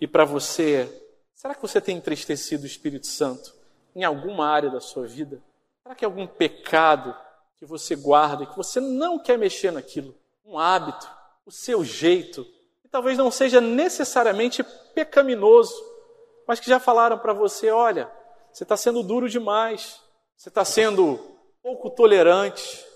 e 0.00 0.08
para 0.08 0.24
você 0.24 0.72
é: 0.72 1.01
será 1.42 1.56
que 1.56 1.62
você 1.62 1.80
tem 1.80 1.96
entristecido 1.96 2.62
o 2.62 2.68
Espírito 2.68 3.08
Santo 3.08 3.52
em 3.96 4.04
alguma 4.04 4.46
área 4.46 4.70
da 4.70 4.80
sua 4.80 5.08
vida? 5.08 5.42
Será 5.82 5.92
que 5.92 6.04
é 6.04 6.06
algum 6.06 6.24
pecado 6.24 7.12
que 7.56 7.66
você 7.66 7.96
guarda 7.96 8.44
e 8.44 8.46
que 8.46 8.56
você 8.56 8.78
não 8.78 9.18
quer 9.18 9.36
mexer 9.36 9.72
naquilo? 9.72 10.14
Um 10.46 10.56
hábito, 10.56 11.10
o 11.44 11.50
seu 11.50 11.82
jeito, 11.82 12.46
talvez 12.92 13.18
não 13.18 13.28
seja 13.28 13.60
necessariamente 13.60 14.62
pecaminoso, 14.94 15.74
mas 16.46 16.60
que 16.60 16.70
já 16.70 16.78
falaram 16.78 17.18
para 17.18 17.32
você: 17.32 17.70
olha, 17.70 18.08
você 18.52 18.62
está 18.62 18.76
sendo 18.76 19.02
duro 19.02 19.28
demais, 19.28 20.00
você 20.36 20.48
está 20.48 20.64
sendo 20.64 21.18
pouco 21.60 21.90
tolerante, 21.90 22.86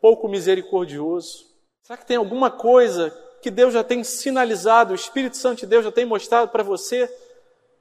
pouco 0.00 0.26
misericordioso. 0.26 1.50
Será 1.82 1.98
que 1.98 2.06
tem 2.06 2.16
alguma 2.16 2.50
coisa 2.50 3.10
que 3.42 3.50
Deus 3.50 3.74
já 3.74 3.84
tem 3.84 4.02
sinalizado, 4.02 4.92
o 4.92 4.96
Espírito 4.96 5.36
Santo 5.36 5.60
de 5.60 5.66
Deus 5.66 5.84
já 5.84 5.92
tem 5.92 6.06
mostrado 6.06 6.48
para 6.48 6.62
você, 6.62 7.06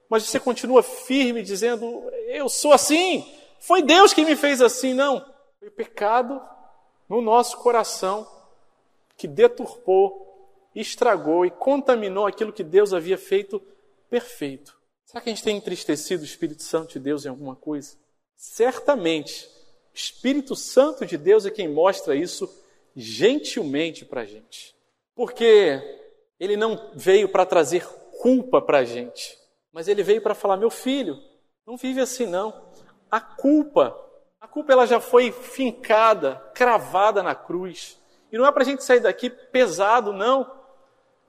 mas 0.09 0.23
você 0.23 0.39
continua 0.39 0.81
firme 0.81 1.43
dizendo: 1.43 2.03
eu 2.27 2.49
sou 2.49 2.73
assim, 2.73 3.25
foi 3.59 3.81
Deus 3.81 4.13
que 4.13 4.25
me 4.25 4.35
fez 4.35 4.61
assim? 4.61 4.93
Não, 4.93 5.23
foi 5.59 5.67
o 5.67 5.71
pecado 5.71 6.41
no 7.07 7.21
nosso 7.21 7.57
coração 7.57 8.27
que 9.15 9.27
deturpou 9.27 10.29
estragou 10.75 11.45
e 11.45 11.51
contaminou 11.51 12.25
aquilo 12.25 12.53
que 12.53 12.63
Deus 12.63 12.93
havia 12.93 13.17
feito 13.17 13.61
perfeito. 14.09 14.77
Será 15.05 15.21
que 15.21 15.29
a 15.29 15.33
gente 15.33 15.43
tem 15.43 15.57
entristecido 15.57 16.21
o 16.21 16.25
Espírito 16.25 16.63
Santo 16.63 16.93
de 16.93 16.99
Deus 16.99 17.25
em 17.25 17.29
alguma 17.29 17.55
coisa? 17.55 17.97
Certamente, 18.35 19.45
o 19.45 19.95
Espírito 19.95 20.55
Santo 20.55 21.05
de 21.05 21.17
Deus 21.17 21.45
é 21.45 21.51
quem 21.51 21.67
mostra 21.67 22.15
isso 22.15 22.49
gentilmente 22.95 24.05
para 24.05 24.21
a 24.21 24.25
gente. 24.25 24.75
Porque 25.15 25.81
ele 26.39 26.55
não 26.55 26.91
veio 26.95 27.27
para 27.27 27.45
trazer 27.45 27.85
culpa 28.21 28.61
para 28.61 28.79
a 28.79 28.85
gente, 28.85 29.37
mas 29.79 29.87
ele 29.87 30.03
veio 30.03 30.21
para 30.21 30.35
falar: 30.35 30.57
meu 30.57 30.69
filho, 30.69 31.17
não 31.65 31.77
vive 31.77 32.01
assim 32.01 32.25
não. 32.25 32.53
A 33.09 33.21
culpa, 33.21 33.97
a 34.41 34.45
culpa 34.45 34.73
ela 34.73 34.85
já 34.85 34.99
foi 34.99 35.31
fincada, 35.31 36.35
cravada 36.53 37.23
na 37.23 37.33
cruz. 37.33 37.97
E 38.29 38.37
não 38.37 38.45
é 38.45 38.51
para 38.51 38.63
a 38.63 38.65
gente 38.65 38.83
sair 38.83 38.99
daqui 38.99 39.29
pesado, 39.29 40.11
não. 40.11 40.51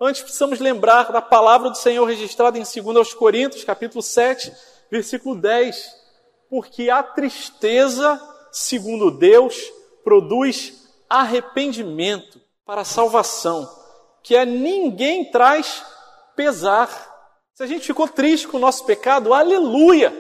Antes 0.01 0.23
precisamos 0.23 0.59
lembrar 0.59 1.13
da 1.13 1.23
palavra 1.23 1.71
do 1.71 1.77
Senhor 1.77 2.05
registrada 2.05 2.59
em 2.59 2.65
2 2.65 3.15
Coríntios, 3.15 3.63
capítulo 3.63 4.03
7, 4.03 4.53
versículo 4.91 5.37
10. 5.37 5.89
Porque 6.49 6.91
a 6.91 7.05
tristeza, 7.05 8.21
segundo 8.51 9.13
Deus, 9.13 9.73
produz 10.03 10.91
arrependimento 11.09 12.41
para 12.67 12.81
a 12.81 12.85
salvação, 12.85 13.71
que 14.25 14.37
a 14.37 14.45
ninguém 14.45 15.31
traz 15.31 15.85
pesar. 16.35 17.10
Se 17.61 17.65
a 17.65 17.67
gente 17.67 17.89
ficou 17.89 18.09
triste 18.09 18.49
com 18.49 18.57
o 18.57 18.61
nosso 18.61 18.87
pecado, 18.87 19.35
aleluia! 19.35 20.11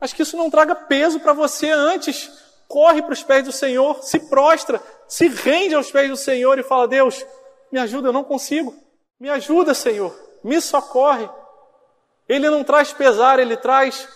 Mas 0.00 0.12
que 0.12 0.22
isso 0.22 0.36
não 0.36 0.50
traga 0.50 0.74
peso 0.74 1.20
para 1.20 1.32
você 1.32 1.70
antes. 1.70 2.28
Corre 2.66 3.00
para 3.02 3.12
os 3.12 3.22
pés 3.22 3.44
do 3.44 3.52
Senhor, 3.52 4.02
se 4.02 4.18
prostra, 4.28 4.82
se 5.06 5.28
rende 5.28 5.76
aos 5.76 5.92
pés 5.92 6.10
do 6.10 6.16
Senhor 6.16 6.58
e 6.58 6.64
fala: 6.64 6.88
Deus, 6.88 7.24
me 7.70 7.78
ajuda, 7.78 8.08
eu 8.08 8.12
não 8.12 8.24
consigo. 8.24 8.74
Me 9.20 9.30
ajuda, 9.30 9.74
Senhor. 9.74 10.12
Me 10.42 10.60
socorre. 10.60 11.30
Ele 12.28 12.50
não 12.50 12.64
traz 12.64 12.92
pesar, 12.92 13.38
ele 13.38 13.56
traz 13.56 14.08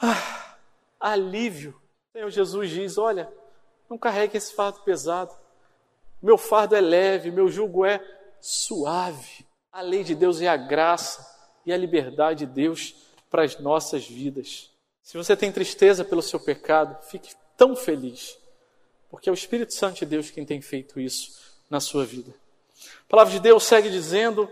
ah, 0.00 0.54
alívio. 1.00 1.74
Senhor 2.12 2.30
Jesus 2.30 2.70
diz: 2.70 2.96
Olha, 2.96 3.28
não 3.88 3.98
carregue 3.98 4.36
esse 4.36 4.54
fardo 4.54 4.78
pesado. 4.82 5.34
Meu 6.22 6.38
fardo 6.38 6.76
é 6.76 6.80
leve, 6.80 7.32
meu 7.32 7.48
jugo 7.48 7.84
é 7.84 8.00
suave. 8.40 9.44
A 9.72 9.80
lei 9.80 10.04
de 10.04 10.14
Deus 10.14 10.40
é 10.40 10.46
a 10.46 10.56
graça 10.56 11.29
e 11.70 11.72
a 11.72 11.76
liberdade 11.76 12.44
de 12.44 12.52
Deus 12.52 12.94
para 13.30 13.44
as 13.44 13.58
nossas 13.58 14.06
vidas. 14.06 14.70
Se 15.02 15.16
você 15.16 15.36
tem 15.36 15.52
tristeza 15.52 16.04
pelo 16.04 16.20
seu 16.20 16.40
pecado, 16.40 17.00
fique 17.04 17.32
tão 17.56 17.76
feliz, 17.76 18.36
porque 19.08 19.28
é 19.28 19.32
o 19.32 19.34
Espírito 19.34 19.72
Santo 19.72 20.00
de 20.00 20.06
Deus 20.06 20.30
quem 20.30 20.44
tem 20.44 20.60
feito 20.60 21.00
isso 21.00 21.40
na 21.68 21.80
sua 21.80 22.04
vida. 22.04 22.34
A 23.04 23.08
palavra 23.08 23.32
de 23.32 23.40
Deus 23.40 23.62
segue 23.64 23.88
dizendo 23.88 24.50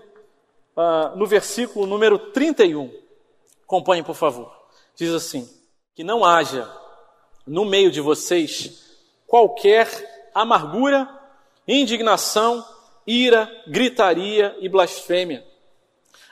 uh, 0.76 1.16
no 1.16 1.26
versículo 1.26 1.86
número 1.86 2.18
31. 2.30 2.92
Acompanhe, 3.64 4.02
por 4.02 4.14
favor. 4.14 4.52
Diz 4.94 5.12
assim: 5.12 5.48
Que 5.94 6.04
não 6.04 6.24
haja 6.24 6.70
no 7.46 7.64
meio 7.64 7.90
de 7.90 8.00
vocês 8.00 8.96
qualquer 9.26 10.30
amargura, 10.34 11.08
indignação, 11.66 12.64
ira, 13.06 13.50
gritaria 13.66 14.56
e 14.60 14.68
blasfêmia, 14.68 15.44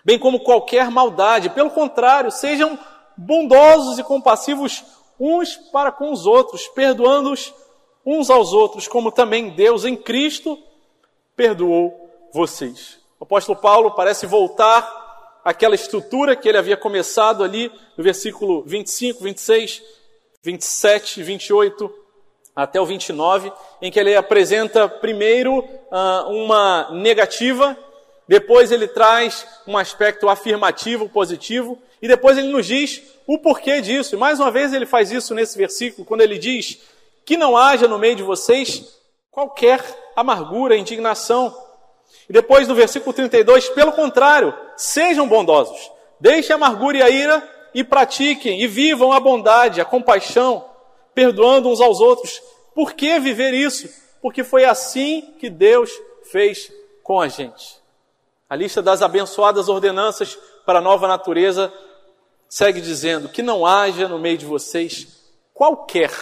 bem 0.06 0.20
como 0.20 0.38
qualquer 0.38 0.88
maldade. 0.88 1.50
Pelo 1.50 1.68
contrário, 1.68 2.30
sejam 2.30 2.78
bondosos 3.16 3.98
e 3.98 4.04
compassivos 4.04 4.84
uns 5.18 5.56
para 5.56 5.90
com 5.90 6.12
os 6.12 6.26
outros, 6.26 6.68
perdoando-os 6.68 7.52
uns 8.04 8.30
aos 8.30 8.52
outros, 8.52 8.86
como 8.86 9.10
também 9.10 9.50
Deus 9.50 9.84
em 9.84 9.96
Cristo 9.96 10.56
perdoou 11.34 12.08
vocês. 12.32 13.00
O 13.18 13.24
apóstolo 13.24 13.58
Paulo 13.58 13.96
parece 13.96 14.26
voltar 14.26 15.40
àquela 15.44 15.74
estrutura 15.74 16.36
que 16.36 16.48
ele 16.48 16.58
havia 16.58 16.76
começado 16.76 17.42
ali 17.42 17.68
no 17.96 18.04
versículo 18.04 18.62
25, 18.64 19.24
26, 19.24 19.82
27, 20.40 21.22
28 21.24 21.92
até 22.54 22.80
o 22.80 22.86
29, 22.86 23.52
em 23.82 23.90
que 23.90 23.98
ele 23.98 24.14
apresenta 24.14 24.88
primeiro 24.88 25.58
uh, 25.58 26.30
uma 26.30 26.90
negativa, 26.92 27.76
depois 28.28 28.72
ele 28.72 28.88
traz 28.88 29.46
um 29.66 29.78
aspecto 29.78 30.28
afirmativo, 30.28 31.08
positivo, 31.08 31.78
e 32.02 32.08
depois 32.08 32.36
ele 32.36 32.48
nos 32.48 32.66
diz 32.66 33.02
o 33.26 33.38
porquê 33.38 33.80
disso. 33.80 34.14
E 34.14 34.18
mais 34.18 34.40
uma 34.40 34.50
vez 34.50 34.72
ele 34.72 34.86
faz 34.86 35.12
isso 35.12 35.34
nesse 35.34 35.56
versículo, 35.56 36.06
quando 36.06 36.22
ele 36.22 36.38
diz 36.38 36.78
que 37.24 37.36
não 37.36 37.56
haja 37.56 37.88
no 37.88 37.98
meio 37.98 38.16
de 38.16 38.22
vocês 38.22 38.96
qualquer 39.30 39.82
amargura, 40.14 40.76
indignação. 40.76 41.56
E 42.28 42.32
depois 42.32 42.66
no 42.66 42.74
versículo 42.74 43.12
32, 43.12 43.68
pelo 43.70 43.92
contrário, 43.92 44.54
sejam 44.76 45.28
bondosos, 45.28 45.90
deixem 46.20 46.52
a 46.52 46.56
amargura 46.56 46.98
e 46.98 47.02
a 47.02 47.10
ira 47.10 47.56
e 47.74 47.84
pratiquem 47.84 48.62
e 48.62 48.66
vivam 48.66 49.12
a 49.12 49.20
bondade, 49.20 49.80
a 49.80 49.84
compaixão, 49.84 50.64
perdoando 51.14 51.68
uns 51.68 51.80
aos 51.80 52.00
outros. 52.00 52.40
Por 52.74 52.94
que 52.94 53.18
viver 53.18 53.54
isso? 53.54 53.88
Porque 54.20 54.42
foi 54.42 54.64
assim 54.64 55.34
que 55.38 55.48
Deus 55.48 55.90
fez 56.30 56.72
com 57.02 57.20
a 57.20 57.28
gente. 57.28 57.85
A 58.48 58.54
lista 58.54 58.80
das 58.80 59.02
abençoadas 59.02 59.68
ordenanças 59.68 60.38
para 60.64 60.78
a 60.78 60.82
nova 60.82 61.08
natureza 61.08 61.72
segue 62.48 62.80
dizendo 62.80 63.28
que 63.28 63.42
não 63.42 63.66
haja 63.66 64.06
no 64.06 64.20
meio 64.20 64.38
de 64.38 64.46
vocês 64.46 65.08
qualquer. 65.52 66.12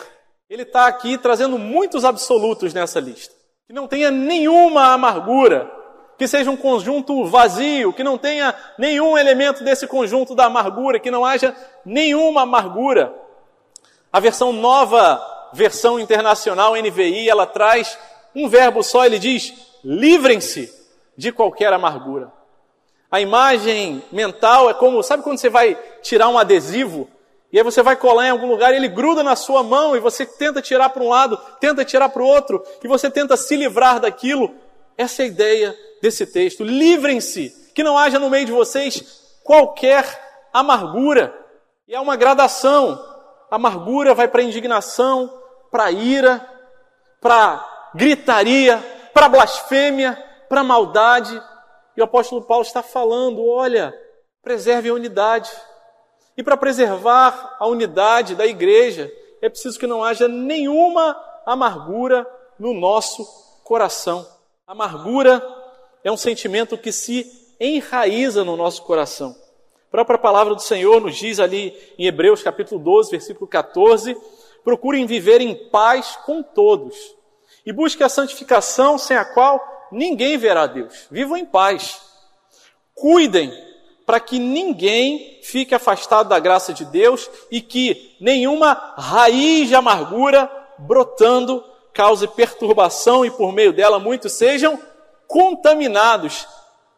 Ele 0.48 0.62
está 0.62 0.86
aqui 0.86 1.18
trazendo 1.18 1.58
muitos 1.58 2.02
absolutos 2.02 2.72
nessa 2.72 2.98
lista. 2.98 3.34
Que 3.66 3.74
não 3.74 3.86
tenha 3.86 4.10
nenhuma 4.10 4.94
amargura, 4.94 5.70
que 6.16 6.26
seja 6.26 6.50
um 6.50 6.56
conjunto 6.56 7.26
vazio, 7.26 7.92
que 7.92 8.02
não 8.02 8.16
tenha 8.16 8.54
nenhum 8.78 9.18
elemento 9.18 9.62
desse 9.62 9.86
conjunto 9.86 10.34
da 10.34 10.46
amargura, 10.46 10.98
que 10.98 11.10
não 11.10 11.26
haja 11.26 11.54
nenhuma 11.84 12.42
amargura. 12.42 13.14
A 14.10 14.18
versão 14.18 14.50
nova, 14.50 15.20
versão 15.52 16.00
internacional 16.00 16.74
NVI, 16.74 17.28
ela 17.28 17.46
traz 17.46 17.98
um 18.34 18.48
verbo 18.48 18.82
só, 18.82 19.04
ele 19.04 19.18
diz: 19.18 19.52
livrem-se 19.82 20.83
de 21.16 21.32
qualquer 21.32 21.72
amargura. 21.72 22.32
A 23.10 23.20
imagem 23.20 24.02
mental 24.10 24.68
é 24.68 24.74
como, 24.74 25.02
sabe 25.02 25.22
quando 25.22 25.38
você 25.38 25.48
vai 25.48 25.78
tirar 26.02 26.28
um 26.28 26.38
adesivo 26.38 27.08
e 27.54 27.58
aí 27.58 27.62
você 27.62 27.82
vai 27.84 27.94
colar 27.94 28.26
em 28.26 28.30
algum 28.30 28.48
lugar 28.48 28.74
ele 28.74 28.88
gruda 28.88 29.22
na 29.22 29.36
sua 29.36 29.62
mão 29.62 29.94
e 29.94 30.00
você 30.00 30.26
tenta 30.26 30.60
tirar 30.60 30.88
para 30.88 31.02
um 31.04 31.08
lado, 31.08 31.38
tenta 31.60 31.84
tirar 31.84 32.08
para 32.08 32.20
o 32.20 32.26
outro 32.26 32.60
e 32.82 32.88
você 32.88 33.08
tenta 33.08 33.36
se 33.36 33.54
livrar 33.54 34.00
daquilo. 34.00 34.52
Essa 34.98 35.22
é 35.22 35.26
a 35.26 35.28
ideia 35.28 35.78
desse 36.02 36.26
texto. 36.26 36.64
Livrem-se, 36.64 37.70
que 37.72 37.84
não 37.84 37.96
haja 37.96 38.18
no 38.18 38.28
meio 38.28 38.44
de 38.44 38.50
vocês 38.50 39.22
qualquer 39.44 40.48
amargura. 40.52 41.32
E 41.86 41.94
é 41.94 42.00
uma 42.00 42.16
gradação. 42.16 43.00
A 43.48 43.54
amargura 43.54 44.14
vai 44.14 44.26
para 44.26 44.42
indignação, 44.42 45.32
para 45.70 45.92
ira, 45.92 46.44
para 47.20 47.64
gritaria, 47.94 48.82
para 49.12 49.28
blasfêmia, 49.28 50.20
para 50.48 50.64
maldade. 50.64 51.40
E 51.96 52.00
o 52.00 52.04
apóstolo 52.04 52.42
Paulo 52.42 52.64
está 52.64 52.82
falando: 52.82 53.46
olha, 53.46 53.94
preserve 54.42 54.88
a 54.88 54.94
unidade. 54.94 55.50
E 56.36 56.42
para 56.42 56.56
preservar 56.56 57.56
a 57.58 57.66
unidade 57.66 58.34
da 58.34 58.46
igreja, 58.46 59.10
é 59.40 59.48
preciso 59.48 59.78
que 59.78 59.86
não 59.86 60.02
haja 60.02 60.26
nenhuma 60.26 61.16
amargura 61.46 62.26
no 62.58 62.72
nosso 62.72 63.24
coração. 63.62 64.26
Amargura 64.66 65.42
é 66.02 66.10
um 66.10 66.16
sentimento 66.16 66.76
que 66.76 66.90
se 66.90 67.30
enraiza 67.60 68.44
no 68.44 68.56
nosso 68.56 68.82
coração. 68.82 69.36
A 69.88 69.90
própria 69.90 70.18
palavra 70.18 70.54
do 70.54 70.60
Senhor 70.60 71.00
nos 71.00 71.16
diz 71.16 71.38
ali 71.38 71.72
em 71.96 72.06
Hebreus 72.06 72.42
capítulo 72.42 72.82
12, 72.82 73.12
versículo 73.12 73.46
14: 73.46 74.16
procurem 74.64 75.06
viver 75.06 75.40
em 75.40 75.54
paz 75.70 76.16
com 76.24 76.42
todos 76.42 76.96
e 77.64 77.72
busquem 77.72 78.04
a 78.04 78.08
santificação 78.08 78.98
sem 78.98 79.16
a 79.16 79.24
qual 79.24 79.73
ninguém 79.90 80.36
verá 80.36 80.66
Deus. 80.66 81.06
Vivam 81.10 81.36
em 81.36 81.44
paz. 81.44 82.00
Cuidem 82.94 83.52
para 84.06 84.20
que 84.20 84.38
ninguém 84.38 85.40
fique 85.42 85.74
afastado 85.74 86.28
da 86.28 86.38
graça 86.38 86.72
de 86.72 86.84
Deus 86.84 87.30
e 87.50 87.60
que 87.60 88.16
nenhuma 88.20 88.94
raiz 88.96 89.68
de 89.68 89.74
amargura 89.74 90.50
brotando 90.78 91.64
cause 91.92 92.26
perturbação 92.26 93.24
e 93.24 93.30
por 93.30 93.52
meio 93.52 93.72
dela 93.72 93.98
muitos 93.98 94.32
sejam 94.32 94.78
contaminados. 95.26 96.46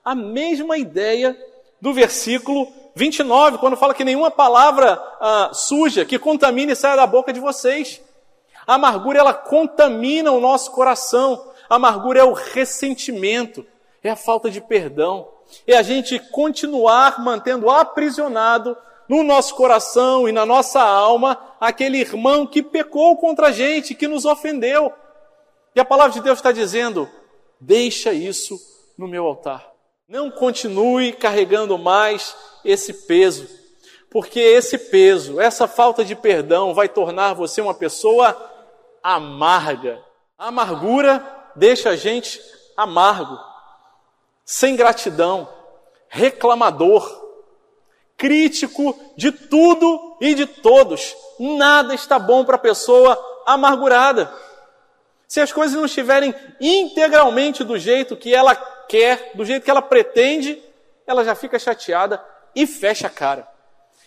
A 0.05 0.15
mesma 0.15 0.79
ideia 0.79 1.37
do 1.81 1.93
versículo 1.93 2.73
29, 2.95 3.59
quando 3.59 3.77
fala 3.77 3.95
que 3.95 4.05
nenhuma 4.05 4.31
palavra 4.31 5.01
ah, 5.21 5.51
suja 5.53 6.05
que 6.05 6.19
contamine 6.19 6.75
saia 6.75 6.97
da 6.97 7.07
boca 7.07 7.33
de 7.33 7.39
vocês. 7.39 8.01
A 8.67 8.75
amargura 8.75 9.21
ela 9.21 9.35
contamina 9.35 10.33
o 10.33 10.41
nosso 10.41 10.71
coração. 10.73 11.46
Amargura 11.69 12.21
é 12.21 12.25
o 12.25 12.33
ressentimento, 12.33 13.67
é 14.03 14.11
a 14.11 14.17
falta 14.17 14.51
de 14.51 14.61
perdão 14.61 15.29
é 15.67 15.77
a 15.77 15.83
gente 15.83 16.19
continuar 16.19 17.23
mantendo 17.23 17.71
aprisionado 17.71 18.77
no 19.09 19.23
nosso 19.23 19.55
coração 19.55 20.29
e 20.29 20.33
na 20.33 20.45
nossa 20.45 20.83
alma 20.83 21.39
aquele 21.61 21.99
irmão 21.99 22.47
que 22.47 22.63
pecou 22.63 23.17
contra 23.17 23.49
a 23.49 23.53
gente, 23.53 23.95
que 23.95 24.09
nos 24.09 24.25
ofendeu. 24.25 24.93
E 25.75 25.81
a 25.81 25.85
palavra 25.85 26.13
de 26.13 26.21
Deus 26.21 26.39
está 26.39 26.53
dizendo: 26.53 27.09
deixa 27.61 28.13
isso 28.13 28.59
no 28.99 29.07
meu 29.07 29.27
altar. 29.27 29.71
Não 30.09 30.31
continue 30.31 31.13
carregando 31.13 31.77
mais 31.79 32.37
esse 32.65 32.93
peso, 32.93 33.49
porque 34.11 34.41
esse 34.41 34.79
peso, 34.79 35.41
essa 35.41 35.67
falta 35.67 36.05
de 36.05 36.15
perdão 36.15 36.75
vai 36.75 36.89
tornar 36.89 37.35
você 37.35 37.61
uma 37.61 37.75
pessoa 37.75 38.37
amarga. 39.03 40.01
A 40.39 40.49
amargura 40.49 41.36
deixa 41.57 41.91
a 41.91 41.97
gente 41.97 42.41
amargo 42.77 43.39
sem 44.45 44.77
gratidão, 44.77 45.49
reclamador, 46.09 47.25
crítico 48.17 48.99
de 49.17 49.33
tudo 49.33 50.17
e 50.21 50.35
de 50.35 50.47
todos. 50.47 51.17
Nada 51.39 51.95
está 51.95 52.19
bom 52.19 52.45
para 52.45 52.57
a 52.57 52.61
pessoa 52.61 53.19
amargurada. 53.45 54.33
Se 55.27 55.41
as 55.41 55.53
coisas 55.53 55.77
não 55.77 55.87
estiverem 55.87 56.35
integralmente 56.61 57.65
do 57.65 57.79
jeito 57.79 58.17
que 58.17 58.33
ela 58.33 58.55
quer, 58.89 59.33
do 59.35 59.45
jeito 59.45 59.65
que 59.65 59.71
ela 59.71 59.83
pretende, 59.83 60.63
ela 61.07 61.25
já 61.25 61.35
fica 61.35 61.59
chateada 61.59 62.25
e 62.55 62.67
fecha 62.67 63.09
a 63.09 63.11
cara. 63.11 63.49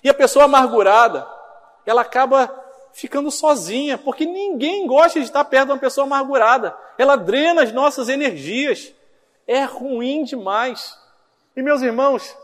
E 0.02 0.10
a 0.10 0.14
pessoa 0.14 0.46
amargurada, 0.46 1.28
ela 1.86 2.02
acaba 2.02 2.48
ficando 2.94 3.32
sozinha, 3.32 3.98
porque 3.98 4.26
ninguém 4.26 4.86
gosta 4.88 5.20
de 5.20 5.26
estar 5.26 5.44
perto 5.46 5.68
de 5.68 5.74
uma 5.74 5.80
pessoa 5.80 6.06
amargurada. 6.06 6.76
Ela 6.98 7.16
drena 7.16 7.64
as 7.64 7.72
nossas 7.72 8.10
energias 8.10 8.94
é 9.48 9.64
ruim 9.64 10.24
demais. 10.24 10.98
E 11.56 11.62
meus 11.62 11.82
irmãos, 11.82 12.36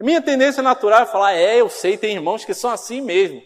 minha 0.00 0.20
tendência 0.20 0.62
natural 0.62 1.02
é 1.02 1.06
falar, 1.06 1.34
é, 1.34 1.60
eu 1.60 1.68
sei, 1.68 1.96
tem 1.96 2.14
irmãos 2.14 2.44
que 2.44 2.54
são 2.54 2.70
assim 2.70 3.00
mesmo. 3.00 3.42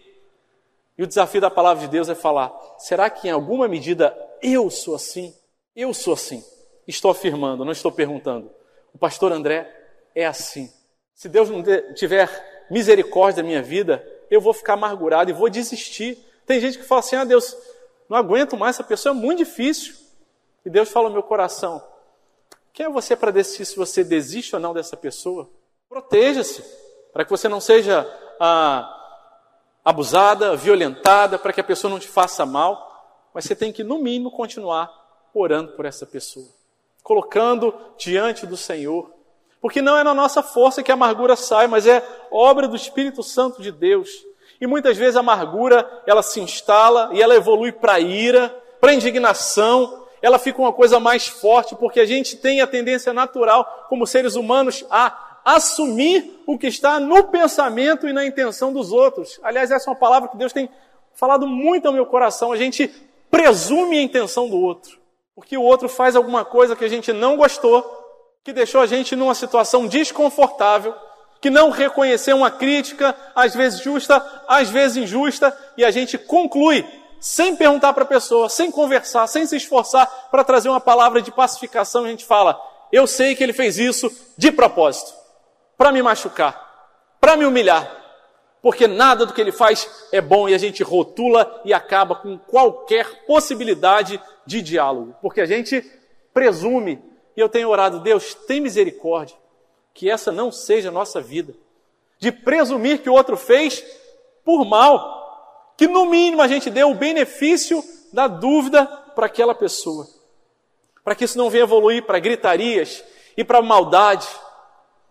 E 0.97 1.03
o 1.03 1.07
desafio 1.07 1.41
da 1.41 1.51
palavra 1.51 1.85
de 1.85 1.91
Deus 1.91 2.09
é 2.09 2.15
falar, 2.15 2.53
será 2.79 3.09
que 3.09 3.29
em 3.29 3.31
alguma 3.31 3.69
medida 3.69 4.17
eu 4.43 4.71
sou 4.71 4.95
assim? 4.95 5.35
Eu 5.75 5.95
sou 5.95 6.15
assim. 6.15 6.45
Estou 6.87 7.11
afirmando, 7.11 7.65
não 7.65 7.73
estou 7.73 7.93
perguntando. 7.93 8.51
O 8.93 8.99
pastor 8.99 9.31
André 9.31 9.71
é 10.15 10.27
assim. 10.27 10.73
Se 11.15 11.29
Deus 11.29 11.51
não 11.51 11.63
tiver 11.95 12.67
misericórdia 12.71 13.43
da 13.43 13.47
minha 13.47 13.63
vida, 13.63 14.05
eu 14.31 14.41
vou 14.41 14.53
ficar 14.53 14.75
amargurado 14.75 15.31
e 15.31 15.33
vou 15.33 15.49
desistir. 15.49 16.19
Tem 16.47 16.61
gente 16.61 16.79
que 16.79 16.85
fala 16.85 17.01
assim: 17.01 17.17
ah, 17.17 17.25
Deus, 17.25 17.57
não 18.09 18.17
aguento 18.17 18.57
mais, 18.57 18.77
essa 18.77 18.85
pessoa 18.85 19.15
é 19.15 19.19
muito 19.19 19.39
difícil. 19.39 19.95
E 20.65 20.71
Deus 20.71 20.89
fala 20.89 21.09
no 21.09 21.15
meu 21.15 21.23
coração: 21.23 21.83
quem 22.73 22.87
é 22.87 22.89
você 22.89 23.17
para 23.17 23.31
decidir 23.31 23.67
se 23.67 23.77
você 23.77 24.05
desiste 24.05 24.55
ou 24.55 24.61
não 24.61 24.73
dessa 24.73 24.97
pessoa? 24.97 25.51
Proteja-se, 25.89 26.63
para 27.13 27.25
que 27.25 27.31
você 27.31 27.49
não 27.49 27.61
seja 27.61 28.07
ah, 28.39 28.95
abusada, 29.85 30.55
violentada, 30.55 31.39
para 31.39 31.53
que 31.53 31.61
a 31.61 31.65
pessoa 31.65 31.91
não 31.91 31.99
te 31.99 32.09
faça 32.09 32.45
mal. 32.45 32.87
Mas 33.33 33.45
você 33.45 33.57
tem 33.57 33.73
que, 33.73 33.83
no 33.83 33.99
mínimo, 33.99 34.31
continuar 34.31 34.91
orando 35.35 35.73
por 35.73 35.85
essa 35.85 36.07
pessoa, 36.07 36.49
colocando 37.03 37.75
diante 37.97 38.47
do 38.47 38.57
Senhor. 38.57 39.13
Porque 39.69 39.83
não 39.83 39.99
é 39.99 40.03
na 40.03 40.15
nossa 40.15 40.43
força 40.43 40.83
que 40.83 40.91
a 40.91 40.95
amargura 40.95 41.37
sai, 41.37 41.67
mas 41.67 41.87
é 41.87 42.03
obra 42.31 42.67
do 42.67 42.75
Espírito 42.75 43.23
Santo 43.23 43.61
de 43.61 43.71
Deus. 43.71 44.09
E 44.59 44.67
muitas 44.67 44.97
vezes 44.97 45.15
a 45.15 45.21
amargura, 45.21 45.87
ela 46.07 46.23
se 46.23 46.41
instala 46.41 47.11
e 47.13 47.21
ela 47.21 47.35
evolui 47.35 47.71
para 47.71 48.01
ira, 48.01 48.49
para 48.81 48.95
indignação, 48.95 50.07
ela 50.23 50.39
fica 50.39 50.59
uma 50.59 50.73
coisa 50.73 50.99
mais 50.99 51.29
forte, 51.29 51.77
porque 51.77 52.01
a 52.01 52.07
gente 52.07 52.39
tem 52.39 52.63
a 52.63 52.67
tendência 52.67 53.13
natural, 53.13 53.85
como 53.91 54.07
seres 54.07 54.37
humanos, 54.37 54.87
a 54.91 55.41
assumir 55.45 56.43
o 56.47 56.57
que 56.57 56.69
está 56.69 56.99
no 56.99 57.25
pensamento 57.25 58.09
e 58.09 58.13
na 58.15 58.25
intenção 58.25 58.73
dos 58.73 58.91
outros. 58.91 59.39
Aliás, 59.43 59.71
essa 59.71 59.91
é 59.91 59.93
uma 59.93 60.01
palavra 60.01 60.31
que 60.31 60.39
Deus 60.39 60.51
tem 60.51 60.71
falado 61.13 61.47
muito 61.47 61.85
ao 61.85 61.93
meu 61.93 62.07
coração. 62.07 62.53
A 62.53 62.57
gente 62.57 62.89
presume 63.31 63.99
a 63.99 64.03
intenção 64.03 64.49
do 64.49 64.59
outro, 64.59 64.99
porque 65.35 65.59
o 65.59 65.63
outro 65.63 65.91
faz 65.91 66.17
alguma 66.17 66.43
coisa 66.43 66.75
que 66.75 66.87
a 66.87 66.89
gente 66.89 67.13
não 67.13 67.37
gostou, 67.37 67.98
que 68.45 68.53
deixou 68.53 68.81
a 68.81 68.87
gente 68.87 69.15
numa 69.15 69.35
situação 69.35 69.87
desconfortável, 69.87 70.95
que 71.41 71.51
não 71.51 71.71
reconheceu 71.71 72.37
uma 72.37 72.51
crítica, 72.51 73.15
às 73.35 73.55
vezes 73.55 73.81
justa, 73.81 74.25
às 74.49 74.71
vezes 74.71 74.97
injusta, 74.97 75.57
e 75.77 75.85
a 75.85 75.91
gente 75.91 76.19
conclui 76.19 76.85
sem 77.21 77.57
perguntar 77.57 77.93
para 77.93 78.05
a 78.05 78.07
pessoa, 78.07 78.49
sem 78.49 78.71
conversar, 78.71 79.27
sem 79.27 79.47
se 79.47 79.57
esforçar 79.57 80.07
para 80.31 80.45
trazer 80.45 80.69
uma 80.69 80.81
palavra 80.81 81.21
de 81.21 81.31
pacificação, 81.31 82.05
a 82.05 82.09
gente 82.09 82.25
fala: 82.25 82.61
eu 82.93 83.07
sei 83.07 83.35
que 83.35 83.43
ele 83.43 83.53
fez 83.53 83.79
isso 83.79 84.11
de 84.37 84.51
propósito, 84.51 85.13
para 85.77 85.93
me 85.93 86.03
machucar, 86.03 86.91
para 87.21 87.37
me 87.37 87.45
humilhar, 87.45 87.91
porque 88.63 88.87
nada 88.87 89.27
do 89.27 89.33
que 89.33 89.41
ele 89.41 89.53
faz 89.53 89.89
é 90.13 90.21
bom 90.21 90.49
e 90.49 90.55
a 90.55 90.59
gente 90.59 90.83
rotula 90.83 91.61
e 91.65 91.73
acaba 91.73 92.15
com 92.15 92.39
qualquer 92.39 93.27
possibilidade 93.27 94.21
de 94.47 94.63
diálogo, 94.63 95.15
porque 95.21 95.41
a 95.41 95.47
gente 95.47 95.85
presume, 96.33 97.03
e 97.39 97.41
eu 97.41 97.49
tenho 97.49 97.69
orado, 97.69 98.01
Deus, 98.01 98.35
tem 98.35 98.61
misericórdia, 98.61 99.37
que 99.95 100.11
essa 100.11 100.33
não 100.33 100.51
seja 100.51 100.89
a 100.89 100.91
nossa 100.91 101.21
vida, 101.21 101.55
de 102.19 102.33
presumir 102.33 103.01
que 103.01 103.09
o 103.09 103.13
outro 103.13 103.37
fez 103.37 103.81
por 104.45 104.65
mal, 104.65 105.73
que 105.77 105.87
no 105.87 106.07
mínimo 106.07 106.43
a 106.43 106.49
gente 106.49 106.69
deu 106.69 106.91
o 106.91 106.97
benefício 106.97 107.81
da 108.13 108.27
dúvida 108.27 108.85
para 109.15 109.27
aquela 109.27 109.55
pessoa, 109.55 110.09
para 111.05 111.15
que 111.15 111.27
isso 111.27 111.39
não 111.39 111.49
venha 111.49 111.63
evoluir 111.63 112.05
para 112.05 112.19
gritarias 112.19 113.05
e 113.37 113.45
para 113.45 113.63
maldade. 113.63 114.27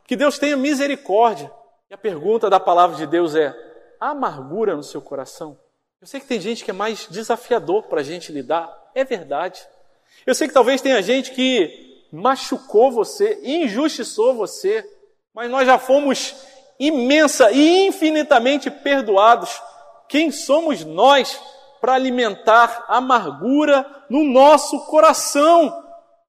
Que 0.06 0.18
Deus 0.18 0.38
tenha 0.38 0.58
misericórdia. 0.58 1.50
E 1.90 1.94
a 1.94 1.98
pergunta 1.98 2.50
da 2.50 2.60
palavra 2.60 2.98
de 2.98 3.08
Deus 3.08 3.36
é: 3.36 3.56
há 4.02 4.10
amargura 4.10 4.76
no 4.76 4.84
seu 4.84 5.02
coração? 5.02 5.58
Eu 6.02 6.08
sei 6.08 6.20
que 6.20 6.28
tem 6.28 6.42
gente 6.42 6.66
que 6.66 6.72
é 6.72 6.74
mais 6.74 7.08
desafiador 7.10 7.84
para 7.84 8.02
a 8.02 8.04
gente 8.04 8.34
lidar, 8.34 8.92
é 8.94 9.06
verdade. 9.06 9.66
Eu 10.26 10.36
sei 10.36 10.50
que 10.50 10.54
talvez 10.54 10.82
tenha 10.82 11.02
gente 11.02 11.32
que 11.32 11.87
machucou 12.12 12.91
você, 12.91 13.39
injustiçou 13.43 14.34
você, 14.34 14.88
mas 15.34 15.50
nós 15.50 15.65
já 15.65 15.78
fomos 15.78 16.36
imensa 16.80 17.52
e 17.52 17.86
infinitamente 17.88 18.70
perdoados. 18.70 19.62
Quem 20.08 20.32
somos 20.32 20.84
nós 20.84 21.39
para 21.82 21.93
alimentar 21.93 22.86
amargura 22.88 23.86
no 24.10 24.24
nosso 24.24 24.86
coração? 24.86 25.84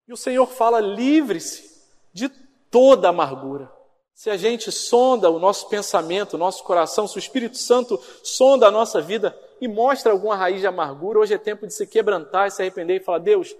E 0.06 0.12
o 0.12 0.16
Senhor 0.16 0.46
fala: 0.46 0.80
livre-se 0.80 1.68
de 2.12 2.28
toda 2.70 3.08
amargura. 3.08 3.70
Se 4.14 4.30
a 4.30 4.36
gente 4.36 4.72
sonda 4.72 5.30
o 5.30 5.38
nosso 5.38 5.68
pensamento, 5.68 6.34
o 6.34 6.38
nosso 6.38 6.64
coração, 6.64 7.06
se 7.06 7.16
o 7.16 7.20
Espírito 7.20 7.56
Santo 7.56 8.02
sonda 8.22 8.66
a 8.66 8.70
nossa 8.70 9.00
vida 9.00 9.38
e 9.60 9.68
mostra 9.68 10.10
alguma 10.10 10.34
raiz 10.34 10.60
de 10.60 10.66
amargura, 10.66 11.20
hoje 11.20 11.34
é 11.34 11.38
tempo 11.38 11.66
de 11.68 11.72
se 11.72 11.86
quebrantar 11.86 12.48
e 12.48 12.50
se 12.50 12.60
arrepender 12.60 12.96
e 12.96 13.04
falar: 13.04 13.18
Deus, 13.18 13.54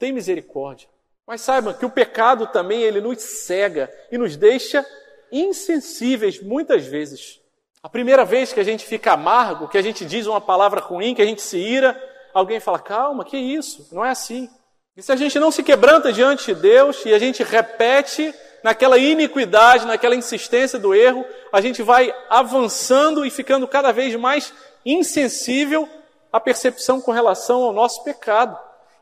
tem 0.00 0.12
misericórdia. 0.12 0.88
Mas 1.30 1.42
saiba 1.42 1.72
que 1.72 1.86
o 1.86 1.90
pecado 1.90 2.48
também 2.48 2.82
ele 2.82 3.00
nos 3.00 3.22
cega 3.22 3.88
e 4.10 4.18
nos 4.18 4.34
deixa 4.34 4.84
insensíveis 5.30 6.42
muitas 6.42 6.84
vezes. 6.86 7.38
A 7.80 7.88
primeira 7.88 8.24
vez 8.24 8.52
que 8.52 8.58
a 8.58 8.64
gente 8.64 8.84
fica 8.84 9.12
amargo, 9.12 9.68
que 9.68 9.78
a 9.78 9.82
gente 9.82 10.04
diz 10.04 10.26
uma 10.26 10.40
palavra 10.40 10.80
ruim, 10.80 11.14
que 11.14 11.22
a 11.22 11.24
gente 11.24 11.40
se 11.40 11.56
ira, 11.56 11.96
alguém 12.34 12.58
fala: 12.58 12.80
calma, 12.80 13.24
que 13.24 13.36
isso? 13.36 13.88
Não 13.92 14.04
é 14.04 14.10
assim. 14.10 14.50
E 14.96 15.02
se 15.04 15.12
a 15.12 15.14
gente 15.14 15.38
não 15.38 15.52
se 15.52 15.62
quebranta 15.62 16.12
diante 16.12 16.52
de 16.52 16.60
Deus 16.60 17.06
e 17.06 17.14
a 17.14 17.18
gente 17.20 17.44
repete 17.44 18.34
naquela 18.64 18.98
iniquidade, 18.98 19.86
naquela 19.86 20.16
insistência 20.16 20.80
do 20.80 20.92
erro, 20.92 21.24
a 21.52 21.60
gente 21.60 21.80
vai 21.80 22.12
avançando 22.28 23.24
e 23.24 23.30
ficando 23.30 23.68
cada 23.68 23.92
vez 23.92 24.16
mais 24.16 24.52
insensível 24.84 25.88
à 26.32 26.40
percepção 26.40 27.00
com 27.00 27.12
relação 27.12 27.62
ao 27.62 27.72
nosso 27.72 28.02
pecado. 28.02 28.58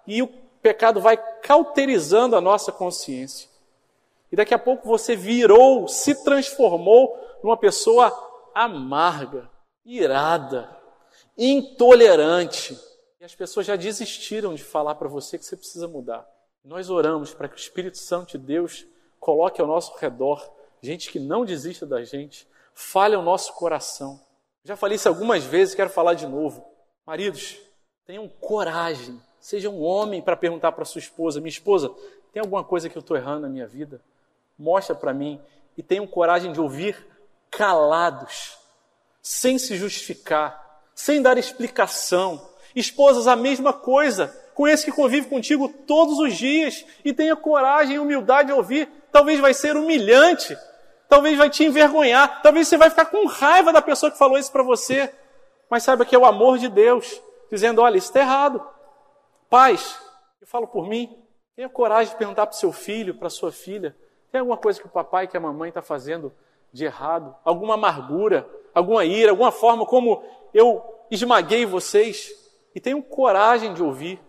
E 0.07 0.23
o 0.23 0.29
pecado 0.69 1.01
vai 1.01 1.17
cauterizando 1.41 2.37
a 2.37 2.43
nossa 2.43 2.71
consciência. 2.71 3.49
E 4.31 4.37
daqui 4.37 4.53
a 4.53 4.59
pouco 4.59 4.87
você 4.87 5.17
virou, 5.17 5.89
se 5.89 6.23
transformou 6.23 7.19
numa 7.43 7.57
pessoa 7.57 8.13
amarga, 8.55 9.49
irada, 9.83 10.69
intolerante. 11.39 12.79
E 13.19 13.25
as 13.25 13.35
pessoas 13.35 13.65
já 13.65 13.77
desistiram 13.77 14.55
de 14.55 14.63
falar 14.63 14.95
para 14.97 15.09
você 15.09 15.39
que 15.39 15.47
você 15.47 15.57
precisa 15.57 15.89
mudar. 15.89 16.29
Nós 16.63 16.91
oramos 16.91 17.33
para 17.33 17.49
que 17.49 17.55
o 17.55 17.59
Espírito 17.59 17.97
Santo 17.97 18.33
de 18.33 18.39
Deus 18.39 18.87
coloque 19.19 19.63
ao 19.63 19.67
nosso 19.67 19.97
redor 19.97 20.53
gente 20.83 21.11
que 21.11 21.19
não 21.19 21.47
desista 21.47 21.87
da 21.87 22.05
gente, 22.05 22.47
fale 22.75 23.15
ao 23.15 23.23
nosso 23.23 23.55
coração. 23.55 24.21
Já 24.63 24.77
falei 24.77 24.97
isso 24.97 25.09
algumas 25.09 25.45
vezes, 25.45 25.75
quero 25.75 25.89
falar 25.89 26.13
de 26.13 26.27
novo. 26.27 26.65
Maridos, 27.07 27.57
tenham 28.05 28.29
coragem, 28.29 29.19
seja 29.49 29.71
um 29.71 29.83
homem 29.83 30.21
para 30.21 30.37
perguntar 30.37 30.73
para 30.73 30.85
sua 30.85 30.99
esposa: 30.99 31.41
minha 31.41 31.49
esposa, 31.49 31.91
tem 32.33 32.41
alguma 32.41 32.63
coisa 32.63 32.89
que 32.89 32.99
eu 32.99 33.01
estou 33.01 33.17
errando 33.17 33.41
na 33.41 33.49
minha 33.49 33.67
vida? 33.67 34.01
mostra 34.59 34.95
para 34.95 35.15
mim 35.15 35.41
e 35.77 35.83
tenham 35.83 36.07
coragem 36.07 36.53
de 36.53 36.61
ouvir 36.61 37.07
calados, 37.51 38.59
sem 39.23 39.59
se 39.59 39.77
justificar, 39.77 40.83
sem 40.95 41.23
dar 41.23 41.39
explicação. 41.39 42.49
Esposas, 42.75 43.29
a 43.29 43.37
mesma 43.37 43.73
coisa. 43.73 44.35
Com 44.55 44.67
esse 44.67 44.87
que 44.87 44.93
convive 44.93 45.29
contigo 45.29 45.69
todos 45.69 46.19
os 46.19 46.37
dias 46.37 46.85
e 47.05 47.13
tenha 47.13 47.37
coragem 47.37 47.95
e 47.95 47.99
humildade 48.01 48.49
de 48.49 48.55
ouvir. 48.55 48.89
Talvez 49.13 49.39
vai 49.39 49.55
ser 49.55 49.77
humilhante, 49.77 50.59
talvez 51.09 51.39
vai 51.39 51.49
te 51.49 51.65
envergonhar, 51.65 52.43
talvez 52.43 52.67
você 52.67 52.77
vai 52.77 52.91
ficar 52.91 53.07
com 53.07 53.27
raiva 53.27 53.73
da 53.73 53.81
pessoa 53.81 54.11
que 54.11 54.19
falou 54.19 54.37
isso 54.37 54.51
para 54.51 54.65
você. 54.65 55.15
Mas 55.71 55.85
saiba 55.85 56.05
que 56.05 56.15
é 56.15 56.19
o 56.19 56.27
amor 56.27 56.59
de 56.59 56.69
Deus 56.69 57.23
dizendo: 57.51 57.81
olha, 57.81 57.97
isso 57.97 58.09
está 58.09 58.21
errado. 58.21 58.61
Pais, 59.49 59.99
eu 60.41 60.47
falo 60.47 60.67
por 60.67 60.87
mim, 60.89 61.23
tenha 61.57 61.69
coragem 61.69 62.13
de 62.13 62.19
perguntar 62.19 62.47
para 62.47 62.57
seu 62.57 62.73
filho, 62.73 63.15
para 63.15 63.31
sua 63.31 63.51
filha, 63.51 63.97
tem 64.31 64.41
alguma 64.41 64.57
coisa 64.57 64.81
que 64.81 64.87
o 64.87 64.91
papai 64.91 65.27
que 65.27 65.37
a 65.37 65.41
mamãe 65.41 65.71
está 65.71 65.83
fazendo 65.83 66.33
de 66.73 66.85
errado? 66.85 67.35
Alguma 67.45 67.75
amargura, 67.75 68.49
alguma 68.75 69.05
ira, 69.05 69.31
alguma 69.31 69.51
forma 69.51 69.87
como 69.87 70.23
eu 70.53 70.83
esmaguei 71.11 71.65
vocês? 71.65 72.31
E 72.75 72.81
tenham 72.81 73.01
coragem 73.01 73.73
de 73.73 73.83
ouvir. 73.83 74.21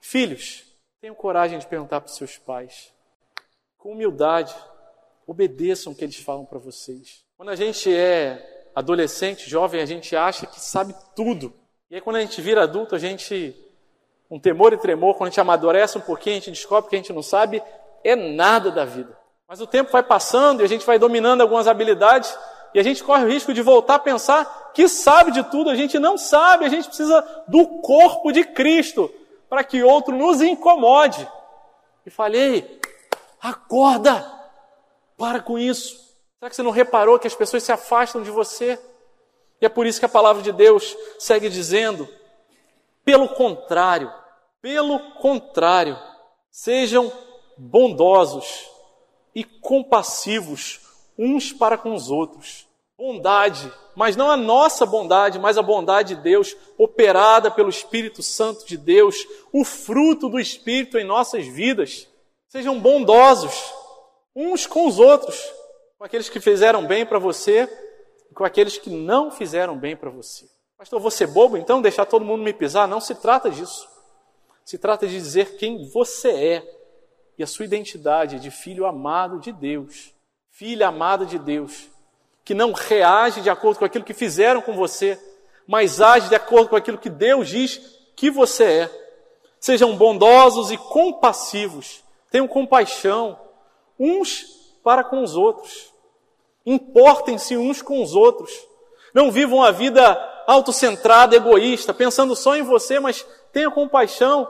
Filhos, 0.00 0.64
tenham 1.00 1.14
coragem 1.14 1.58
de 1.58 1.66
perguntar 1.66 2.00
para 2.00 2.12
seus 2.12 2.36
pais. 2.38 2.92
Com 3.78 3.92
humildade, 3.92 4.54
obedeçam 5.26 5.92
o 5.92 5.96
que 5.96 6.04
eles 6.04 6.16
falam 6.16 6.44
para 6.44 6.58
vocês. 6.58 7.24
Quando 7.36 7.50
a 7.50 7.56
gente 7.56 7.94
é 7.94 8.70
adolescente, 8.74 9.48
jovem, 9.48 9.80
a 9.80 9.86
gente 9.86 10.14
acha 10.14 10.46
que 10.46 10.60
sabe 10.60 10.94
tudo. 11.14 11.52
E 11.90 11.94
aí 11.94 12.00
quando 12.00 12.16
a 12.16 12.20
gente 12.20 12.40
vira 12.40 12.62
adulto, 12.62 12.94
a 12.94 12.98
gente, 12.98 13.54
um 14.30 14.38
temor 14.38 14.72
e 14.72 14.76
tremor, 14.76 15.14
quando 15.14 15.28
a 15.28 15.30
gente 15.30 15.40
amadurece 15.40 15.98
um 15.98 16.00
pouquinho, 16.00 16.36
a 16.36 16.40
gente 16.40 16.50
descobre 16.50 16.90
que 16.90 16.96
a 16.96 16.98
gente 16.98 17.12
não 17.12 17.22
sabe 17.22 17.62
é 18.02 18.14
nada 18.14 18.70
da 18.70 18.84
vida. 18.84 19.16
Mas 19.48 19.60
o 19.60 19.66
tempo 19.66 19.90
vai 19.90 20.02
passando 20.02 20.60
e 20.60 20.64
a 20.64 20.68
gente 20.68 20.84
vai 20.84 20.98
dominando 20.98 21.40
algumas 21.40 21.66
habilidades 21.68 22.36
e 22.74 22.78
a 22.78 22.82
gente 22.82 23.02
corre 23.02 23.24
o 23.24 23.28
risco 23.28 23.54
de 23.54 23.62
voltar 23.62 23.96
a 23.96 23.98
pensar 23.98 24.72
que 24.74 24.88
sabe 24.88 25.30
de 25.30 25.42
tudo. 25.44 25.70
A 25.70 25.74
gente 25.74 25.98
não 25.98 26.18
sabe, 26.18 26.64
a 26.64 26.68
gente 26.68 26.88
precisa 26.88 27.24
do 27.48 27.66
corpo 27.80 28.32
de 28.32 28.44
Cristo 28.44 29.12
para 29.48 29.64
que 29.64 29.82
outro 29.82 30.14
nos 30.14 30.42
incomode. 30.42 31.28
E 32.04 32.10
falei, 32.10 32.80
acorda, 33.40 34.30
para 35.16 35.40
com 35.40 35.58
isso. 35.58 35.96
Será 36.38 36.50
que 36.50 36.56
você 36.56 36.62
não 36.62 36.70
reparou 36.70 37.18
que 37.18 37.26
as 37.26 37.34
pessoas 37.34 37.62
se 37.62 37.72
afastam 37.72 38.22
de 38.22 38.30
você? 38.30 38.78
E 39.60 39.66
é 39.66 39.68
por 39.68 39.86
isso 39.86 39.98
que 39.98 40.06
a 40.06 40.08
palavra 40.08 40.42
de 40.42 40.52
Deus 40.52 40.96
segue 41.18 41.48
dizendo: 41.48 42.08
pelo 43.06 43.28
contrário, 43.28 44.12
pelo 44.60 44.98
contrário, 45.12 45.96
sejam 46.50 47.12
bondosos 47.56 48.68
e 49.32 49.44
compassivos 49.44 50.80
uns 51.16 51.52
para 51.52 51.78
com 51.78 51.94
os 51.94 52.10
outros. 52.10 52.66
Bondade, 52.98 53.72
mas 53.94 54.16
não 54.16 54.28
a 54.28 54.36
nossa 54.36 54.84
bondade, 54.84 55.38
mas 55.38 55.56
a 55.56 55.62
bondade 55.62 56.16
de 56.16 56.22
Deus, 56.22 56.56
operada 56.76 57.48
pelo 57.48 57.68
Espírito 57.68 58.24
Santo 58.24 58.66
de 58.66 58.76
Deus, 58.76 59.16
o 59.52 59.64
fruto 59.64 60.28
do 60.28 60.40
Espírito 60.40 60.98
em 60.98 61.04
nossas 61.04 61.46
vidas. 61.46 62.08
Sejam 62.48 62.80
bondosos 62.80 63.72
uns 64.34 64.66
com 64.66 64.88
os 64.88 64.98
outros, 64.98 65.40
com 65.96 66.04
aqueles 66.04 66.28
que 66.28 66.40
fizeram 66.40 66.84
bem 66.84 67.06
para 67.06 67.20
você 67.20 67.68
e 68.32 68.34
com 68.34 68.44
aqueles 68.44 68.78
que 68.78 68.90
não 68.90 69.30
fizeram 69.30 69.78
bem 69.78 69.96
para 69.96 70.10
você. 70.10 70.55
Pastor, 70.78 71.00
vou 71.00 71.10
ser 71.10 71.26
bobo 71.26 71.56
então, 71.56 71.80
deixar 71.80 72.04
todo 72.04 72.24
mundo 72.24 72.42
me 72.42 72.52
pisar? 72.52 72.86
Não 72.86 73.00
se 73.00 73.14
trata 73.14 73.48
disso. 73.48 73.88
Se 74.62 74.76
trata 74.76 75.06
de 75.06 75.14
dizer 75.14 75.56
quem 75.56 75.88
você 75.88 76.28
é 76.28 76.76
e 77.38 77.42
a 77.42 77.46
sua 77.46 77.64
identidade 77.64 78.38
de 78.38 78.50
filho 78.50 78.84
amado 78.84 79.40
de 79.40 79.52
Deus, 79.52 80.12
filha 80.50 80.88
amada 80.88 81.24
de 81.24 81.38
Deus, 81.38 81.88
que 82.44 82.52
não 82.52 82.72
reage 82.72 83.40
de 83.40 83.48
acordo 83.48 83.78
com 83.78 83.86
aquilo 83.86 84.04
que 84.04 84.12
fizeram 84.12 84.60
com 84.60 84.74
você, 84.74 85.18
mas 85.66 86.00
age 86.00 86.28
de 86.28 86.34
acordo 86.34 86.68
com 86.68 86.76
aquilo 86.76 86.98
que 86.98 87.08
Deus 87.08 87.48
diz 87.48 87.78
que 88.14 88.30
você 88.30 88.64
é. 88.64 89.06
Sejam 89.58 89.96
bondosos 89.96 90.70
e 90.70 90.76
compassivos, 90.76 92.04
tenham 92.30 92.46
compaixão 92.46 93.40
uns 93.98 94.44
para 94.84 95.02
com 95.02 95.22
os 95.22 95.36
outros. 95.36 95.90
Importem-se 96.66 97.56
uns 97.56 97.80
com 97.80 98.02
os 98.02 98.14
outros. 98.14 98.52
Não 99.14 99.30
vivam 99.30 99.62
a 99.62 99.70
vida 99.70 100.35
autocentrada, 100.46 101.36
egoísta, 101.36 101.92
pensando 101.92 102.36
só 102.36 102.56
em 102.56 102.62
você, 102.62 103.00
mas 103.00 103.26
tenha 103.52 103.70
compaixão 103.70 104.48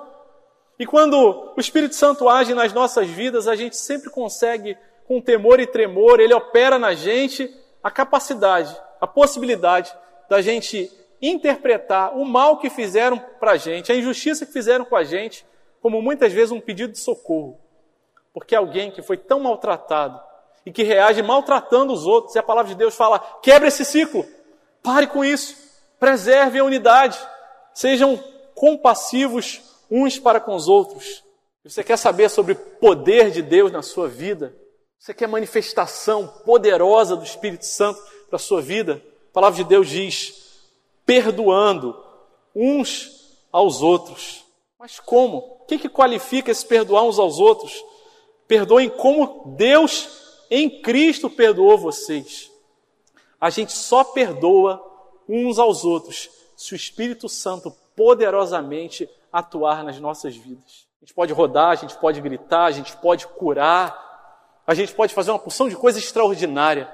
e 0.78 0.84
quando 0.84 1.52
o 1.56 1.60
Espírito 1.60 1.94
Santo 1.94 2.28
age 2.28 2.52
nas 2.52 2.72
nossas 2.72 3.08
vidas, 3.08 3.48
a 3.48 3.56
gente 3.56 3.76
sempre 3.76 4.10
consegue, 4.10 4.76
com 5.06 5.22
temor 5.22 5.58
e 5.58 5.66
tremor, 5.66 6.20
ele 6.20 6.34
opera 6.34 6.78
na 6.78 6.94
gente 6.94 7.52
a 7.82 7.90
capacidade, 7.90 8.76
a 9.00 9.06
possibilidade 9.06 9.94
da 10.28 10.42
gente 10.42 10.90
interpretar 11.22 12.14
o 12.16 12.24
mal 12.24 12.58
que 12.58 12.68
fizeram 12.68 13.18
para 13.40 13.52
a 13.52 13.56
gente, 13.56 13.90
a 13.90 13.96
injustiça 13.96 14.44
que 14.44 14.52
fizeram 14.52 14.84
com 14.84 14.96
a 14.96 15.04
gente, 15.04 15.46
como 15.80 16.02
muitas 16.02 16.32
vezes 16.32 16.50
um 16.50 16.60
pedido 16.60 16.92
de 16.92 16.98
socorro. 16.98 17.58
Porque 18.34 18.54
alguém 18.54 18.90
que 18.90 19.00
foi 19.00 19.16
tão 19.16 19.40
maltratado 19.40 20.20
e 20.66 20.70
que 20.70 20.82
reage 20.82 21.22
maltratando 21.22 21.92
os 21.92 22.04
outros, 22.04 22.34
e 22.34 22.38
a 22.38 22.42
palavra 22.42 22.70
de 22.70 22.76
Deus 22.76 22.94
fala: 22.94 23.18
quebre 23.40 23.68
esse 23.68 23.84
ciclo, 23.84 24.26
pare 24.82 25.06
com 25.06 25.24
isso, 25.24 25.56
preserve 25.98 26.58
a 26.58 26.64
unidade, 26.64 27.18
sejam 27.74 28.22
compassivos 28.54 29.60
uns 29.90 30.18
para 30.18 30.40
com 30.40 30.54
os 30.54 30.68
outros. 30.68 31.22
Você 31.64 31.82
quer 31.82 31.96
saber 31.96 32.28
sobre 32.28 32.52
o 32.52 32.56
poder 32.56 33.30
de 33.30 33.42
Deus 33.42 33.72
na 33.72 33.82
sua 33.82 34.08
vida? 34.08 34.56
Você 34.98 35.12
quer 35.12 35.26
manifestação 35.28 36.26
poderosa 36.44 37.16
do 37.16 37.24
Espírito 37.24 37.66
Santo 37.66 38.00
para 38.28 38.36
a 38.36 38.40
sua 38.40 38.62
vida. 38.62 39.02
A 39.30 39.32
palavra 39.32 39.62
de 39.62 39.68
Deus 39.68 39.88
diz: 39.88 40.62
perdoando 41.04 42.02
uns 42.54 43.38
aos 43.52 43.82
outros. 43.82 44.44
Mas 44.78 45.00
como? 45.00 45.38
O 45.38 45.64
que, 45.66 45.78
que 45.78 45.88
qualifica 45.88 46.50
esse 46.50 46.64
perdoar 46.64 47.02
uns 47.02 47.18
aos 47.18 47.38
outros? 47.38 47.84
Perdoem 48.46 48.88
como 48.88 49.54
Deus 49.56 50.08
em 50.50 50.80
Cristo 50.80 51.28
perdoou 51.28 51.76
vocês. 51.76 52.50
A 53.40 53.50
gente 53.50 53.72
só 53.72 54.04
perdoa 54.04 54.82
uns 55.28 55.58
aos 55.58 55.84
outros 55.84 56.30
se 56.56 56.72
o 56.72 56.76
Espírito 56.76 57.28
Santo 57.28 57.70
poderosamente 57.94 59.08
atuar 59.32 59.84
nas 59.84 59.98
nossas 60.00 60.36
vidas. 60.36 60.86
A 61.00 61.04
gente 61.04 61.14
pode 61.14 61.32
rodar, 61.32 61.70
a 61.70 61.74
gente 61.74 61.96
pode 61.98 62.20
gritar, 62.20 62.64
a 62.64 62.70
gente 62.70 62.96
pode 62.96 63.26
curar, 63.26 64.60
a 64.66 64.74
gente 64.74 64.94
pode 64.94 65.14
fazer 65.14 65.30
uma 65.30 65.38
porção 65.38 65.68
de 65.68 65.76
coisa 65.76 65.98
extraordinária, 65.98 66.92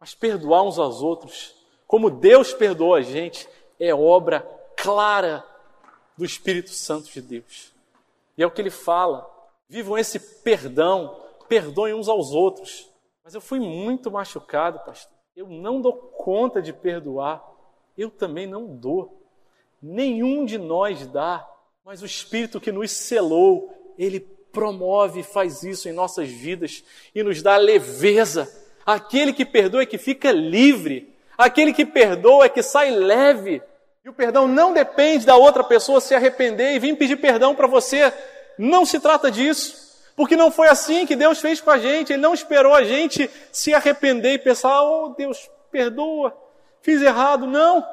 mas 0.00 0.14
perdoar 0.14 0.62
uns 0.62 0.78
aos 0.78 1.02
outros, 1.02 1.54
como 1.86 2.10
Deus 2.10 2.52
perdoou 2.52 2.94
a 2.94 3.02
gente, 3.02 3.48
é 3.78 3.94
obra 3.94 4.40
clara 4.76 5.44
do 6.16 6.24
Espírito 6.24 6.70
Santo 6.70 7.10
de 7.10 7.20
Deus. 7.20 7.72
E 8.36 8.42
é 8.42 8.46
o 8.46 8.50
que 8.50 8.60
ele 8.60 8.70
fala. 8.70 9.28
Vivam 9.68 9.96
esse 9.96 10.18
perdão, 10.18 11.16
perdoem 11.48 11.94
uns 11.94 12.08
aos 12.08 12.32
outros. 12.32 12.88
Mas 13.22 13.34
eu 13.34 13.40
fui 13.40 13.60
muito 13.60 14.10
machucado, 14.10 14.80
pastor. 14.80 15.16
Eu 15.36 15.46
não 15.48 15.80
dou 15.80 15.92
conta 15.92 16.60
de 16.60 16.72
perdoar. 16.72 17.42
Eu 18.02 18.10
também 18.10 18.48
não 18.48 18.66
dou. 18.66 19.22
Nenhum 19.80 20.44
de 20.44 20.58
nós 20.58 21.06
dá. 21.06 21.48
Mas 21.84 22.02
o 22.02 22.06
Espírito 22.06 22.60
que 22.60 22.72
nos 22.72 22.90
selou, 22.90 23.72
ele 23.96 24.18
promove 24.18 25.20
e 25.20 25.22
faz 25.22 25.62
isso 25.62 25.88
em 25.88 25.92
nossas 25.92 26.28
vidas 26.28 26.82
e 27.14 27.22
nos 27.22 27.40
dá 27.42 27.56
leveza. 27.56 28.52
Aquele 28.84 29.32
que 29.32 29.44
perdoa 29.44 29.82
é 29.82 29.86
que 29.86 29.98
fica 29.98 30.32
livre. 30.32 31.14
Aquele 31.38 31.72
que 31.72 31.86
perdoa 31.86 32.46
é 32.46 32.48
que 32.48 32.60
sai 32.60 32.90
leve. 32.90 33.62
E 34.04 34.08
o 34.08 34.12
perdão 34.12 34.48
não 34.48 34.72
depende 34.72 35.24
da 35.24 35.36
outra 35.36 35.62
pessoa 35.62 36.00
se 36.00 36.12
arrepender 36.12 36.74
e 36.74 36.80
vir 36.80 36.96
pedir 36.96 37.18
perdão 37.18 37.54
para 37.54 37.68
você. 37.68 38.12
Não 38.58 38.84
se 38.84 38.98
trata 38.98 39.30
disso. 39.30 39.80
Porque 40.16 40.34
não 40.34 40.50
foi 40.50 40.66
assim 40.66 41.06
que 41.06 41.14
Deus 41.14 41.38
fez 41.40 41.60
com 41.60 41.70
a 41.70 41.78
gente. 41.78 42.12
Ele 42.12 42.20
não 42.20 42.34
esperou 42.34 42.74
a 42.74 42.82
gente 42.82 43.30
se 43.52 43.72
arrepender 43.72 44.32
e 44.32 44.38
pensar, 44.40 44.82
oh 44.82 45.14
Deus, 45.16 45.48
perdoa, 45.70 46.36
fiz 46.82 47.00
errado. 47.00 47.46
Não. 47.46 47.86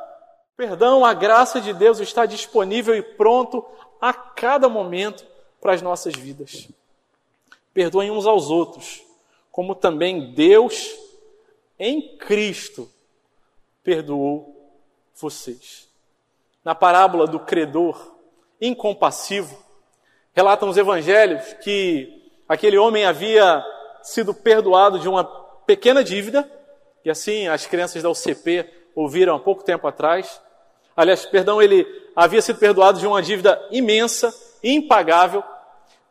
Perdão, 0.58 1.06
a 1.06 1.14
graça 1.14 1.62
de 1.62 1.74
Deus 1.74 2.00
está 2.00 2.26
disponível 2.26 2.96
e 2.96 3.02
pronto 3.02 3.66
a 4.02 4.14
cada 4.14 4.68
momento 4.68 5.26
para 5.62 5.74
as 5.74 5.82
nossas 5.82 6.14
vidas. 6.14 6.68
Perdoem 7.74 8.12
uns 8.12 8.26
aos 8.26 8.50
outros, 8.50 9.02
como 9.52 9.74
também 9.74 10.34
Deus 10.34 10.94
em 11.78 12.18
Cristo 12.18 12.90
perdoou 13.84 14.74
vocês 15.16 15.90
na 16.64 16.76
parábola 16.76 17.26
do 17.26 17.40
credor 17.40 18.16
incompassivo, 18.62 19.58
relatam 20.34 20.70
os 20.70 20.78
evangelhos 20.78 21.54
que 21.64 22.32
aquele 22.48 22.78
homem 22.78 23.06
havia 23.06 23.64
sido 24.04 24.34
perdoado 24.34 25.00
de 25.00 25.08
uma 25.08 25.24
pequena 25.66 26.04
dívida, 26.04 26.50
e 27.04 27.10
assim 27.10 27.48
as 27.48 27.66
crianças 27.66 28.04
da 28.04 28.10
UCP 28.10 28.70
ouviram 29.00 29.36
há 29.36 29.40
pouco 29.40 29.64
tempo 29.64 29.88
atrás. 29.88 30.42
Aliás, 30.96 31.26
perdão, 31.26 31.62
ele 31.62 31.88
havia 32.16 32.42
sido 32.42 32.60
perdoado 32.60 33.00
de 33.00 33.08
uma 33.08 33.22
dívida 33.22 33.62
imensa, 33.72 34.34
impagável, 34.62 35.42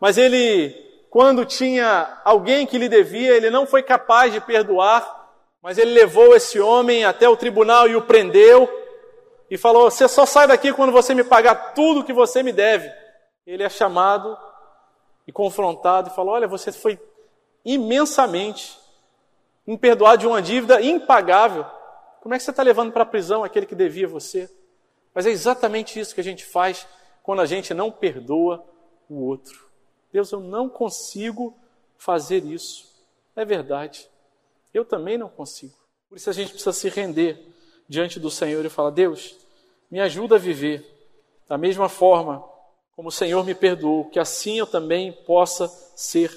mas 0.01 0.17
ele, 0.17 0.71
quando 1.11 1.45
tinha 1.45 2.21
alguém 2.25 2.67
que 2.67 2.79
lhe 2.79 2.89
devia, 2.89 3.37
ele 3.37 3.51
não 3.51 3.67
foi 3.67 3.83
capaz 3.83 4.33
de 4.33 4.41
perdoar, 4.41 5.29
mas 5.63 5.77
ele 5.77 5.93
levou 5.93 6.35
esse 6.35 6.59
homem 6.59 7.05
até 7.05 7.29
o 7.29 7.37
tribunal 7.37 7.87
e 7.89 7.97
o 7.97 8.03
prendeu, 8.03 8.69
e 9.51 9.59
falou: 9.59 9.91
Você 9.91 10.09
só 10.09 10.25
sai 10.25 10.47
daqui 10.47 10.73
quando 10.73 10.93
você 10.93 11.15
me 11.15 11.25
pagar 11.25 11.75
tudo 11.75 12.05
que 12.05 12.13
você 12.13 12.43
me 12.43 12.53
deve. 12.53 12.91
Ele 13.47 13.63
é 13.63 13.69
chamado 13.69 14.37
e 15.27 15.33
confrontado 15.33 16.09
e 16.09 16.15
falou: 16.15 16.35
Olha, 16.35 16.49
você 16.49 16.73
foi 16.73 16.99
imensamente 17.65 18.79
imperdoado 19.67 20.19
de 20.19 20.27
uma 20.27 20.41
dívida 20.41 20.81
impagável. 20.81 21.67
Como 22.21 22.35
é 22.35 22.39
que 22.39 22.45
você 22.45 22.51
está 22.51 22.63
levando 22.63 22.93
para 22.93 23.03
a 23.03 23.07
prisão 23.07 23.45
aquele 23.45 23.67
que 23.67 23.75
devia 23.75 24.09
você? 24.09 24.51
Mas 25.15 25.27
é 25.27 25.31
exatamente 25.31 25.99
isso 25.99 26.15
que 26.15 26.21
a 26.21 26.25
gente 26.25 26.45
faz 26.45 26.87
quando 27.23 27.41
a 27.41 27.47
gente 27.47 27.75
não 27.75 27.91
perdoa 27.91 28.65
o 29.09 29.25
outro. 29.25 29.69
Deus, 30.13 30.33
eu 30.33 30.41
não 30.41 30.69
consigo 30.69 31.57
fazer 31.97 32.45
isso. 32.45 32.87
É 33.37 33.45
verdade. 33.45 34.09
Eu 34.73 34.85
também 34.85 35.19
não 35.19 35.29
consigo. 35.29 35.75
Por 36.09 36.17
isso 36.17 36.31
a 36.31 36.33
gente 36.33 36.51
precisa 36.51 36.73
se 36.73 36.89
render 36.89 37.39
diante 37.89 38.19
do 38.19 38.31
Senhor 38.31 38.65
e 38.65 38.71
falar: 38.71 38.91
Deus, 38.91 39.37
me 39.91 40.01
ajuda 40.01 40.37
a 40.37 40.39
viver 40.39 40.85
da 41.49 41.57
mesma 41.57 41.89
forma 41.89 42.45
como 42.95 43.09
o 43.09 43.13
Senhor 43.13 43.45
me 43.45 43.55
perdoou, 43.55 44.11
que 44.11 44.19
assim 44.19 44.59
eu 44.59 44.67
também 44.67 45.13
possa 45.25 45.69
ser 45.95 46.31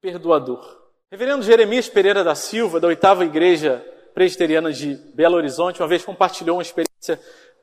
perdoador. 0.00 0.82
Reverendo 1.10 1.42
Jeremias 1.42 1.88
Pereira 1.88 2.22
da 2.22 2.34
Silva, 2.34 2.78
da 2.78 2.88
oitava 2.88 3.24
igreja 3.24 3.84
presbiteriana 4.14 4.72
de 4.72 4.94
Belo 5.14 5.36
Horizonte, 5.36 5.82
uma 5.82 5.88
vez 5.88 6.04
compartilhou 6.04 6.56
uma 6.56 6.62
experiência 6.62 7.20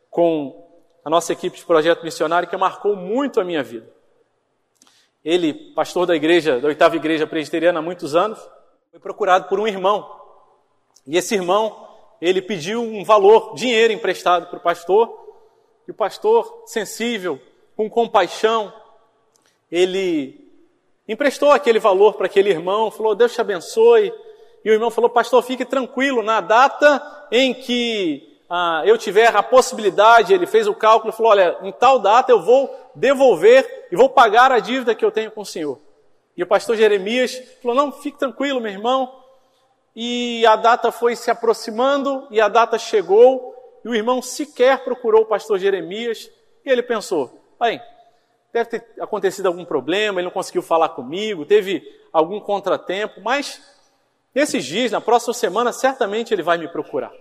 com 0.10 0.68
a 1.04 1.10
nossa 1.10 1.32
equipe 1.32 1.58
de 1.58 1.66
projeto 1.66 2.04
missionário 2.04 2.50
que 2.50 2.58
marcou 2.58 2.96
muito 2.96 3.40
a 3.40 3.44
minha 3.44 3.64
vida. 3.64 3.90
Ele, 5.24 5.54
pastor 5.74 6.06
da 6.06 6.16
igreja, 6.16 6.60
da 6.60 6.68
oitava 6.68 6.96
igreja 6.96 7.26
presbiteriana 7.26 7.80
há 7.80 7.82
muitos 7.82 8.16
anos, 8.16 8.40
foi 8.92 9.00
procurado 9.00 9.48
por 9.48 9.60
um 9.60 9.68
irmão. 9.68 10.20
E 11.08 11.18
esse 11.18 11.34
irmão 11.36 11.88
ele 12.22 12.42
pediu 12.42 12.82
um 12.82 13.04
valor, 13.04 13.56
dinheiro 13.56 13.94
emprestado 13.94 14.48
para 14.48 14.60
o 14.60 14.62
pastor, 14.62 15.20
e 15.88 15.92
o 15.92 15.94
pastor, 15.94 16.64
sensível, 16.68 17.42
com 17.76 17.90
compaixão, 17.90 18.72
ele 19.72 20.48
emprestou 21.08 21.52
aquele 21.52 21.80
valor 21.80 22.14
para 22.14 22.28
aquele 22.28 22.50
irmão, 22.50 22.92
falou: 22.92 23.16
Deus 23.16 23.34
te 23.34 23.42
abençoe. 23.42 24.14
E 24.64 24.70
o 24.70 24.74
irmão 24.74 24.92
falou: 24.92 25.10
Pastor, 25.10 25.42
fique 25.44 25.66
tranquilo, 25.66 26.22
na 26.22 26.42
data 26.42 27.28
em 27.32 27.54
que 27.54 28.40
ah, 28.50 28.84
eu 28.86 28.98
tiver 28.98 29.36
a 29.36 29.42
possibilidade, 29.42 30.34
ele 30.34 30.46
fez 30.46 30.68
o 30.68 30.76
cálculo 30.76 31.14
e 31.14 31.16
falou: 31.16 31.32
Olha, 31.32 31.58
em 31.62 31.72
tal 31.72 32.00
data 32.00 32.32
eu 32.32 32.42
vou 32.42 32.70
devolver 32.94 33.88
e 33.92 33.96
vou 33.96 34.10
pagar 34.10 34.52
a 34.52 34.60
dívida 34.60 34.94
que 34.94 35.06
eu 35.06 35.12
tenho 35.12 35.32
com 35.32 35.42
o 35.42 35.46
senhor. 35.46 35.80
E 36.36 36.44
o 36.44 36.48
pastor 36.48 36.76
Jeremias 36.76 37.42
falou: 37.62 37.76
Não, 37.76 37.92
fique 37.92 38.18
tranquilo, 38.18 38.60
meu 38.60 38.72
irmão, 38.72 39.22
e 39.96 40.46
a 40.46 40.56
data 40.56 40.92
foi 40.92 41.16
se 41.16 41.30
aproximando 41.30 42.28
e 42.32 42.40
a 42.40 42.48
data 42.48 42.78
chegou 42.78 43.56
e 43.84 43.90
o 43.90 43.96
irmão 43.96 44.22
sequer 44.22 44.84
procurou 44.84 45.24
o 45.24 45.26
pastor 45.26 45.60
Jeremias 45.60 46.30
e 46.66 46.70
ele 46.70 46.84
pensou: 46.84 47.56
bem, 47.60 47.82
deve 48.54 48.70
ter 48.70 49.02
acontecido 49.02 49.48
algum 49.48 49.66
problema, 49.66 50.20
ele 50.20 50.26
não 50.26 50.34
conseguiu 50.34 50.62
falar 50.62 50.90
comigo, 50.90 51.46
teve 51.46 51.84
algum 52.12 52.40
contratempo, 52.40 53.22
mas 53.22 53.62
nesses 54.34 54.66
dias, 54.66 54.92
na 54.92 55.02
próxima 55.02 55.34
semana, 55.34 55.72
certamente 55.72 56.34
ele 56.34 56.44
vai 56.44 56.58
me 56.58 56.68
procurar. 56.68 57.12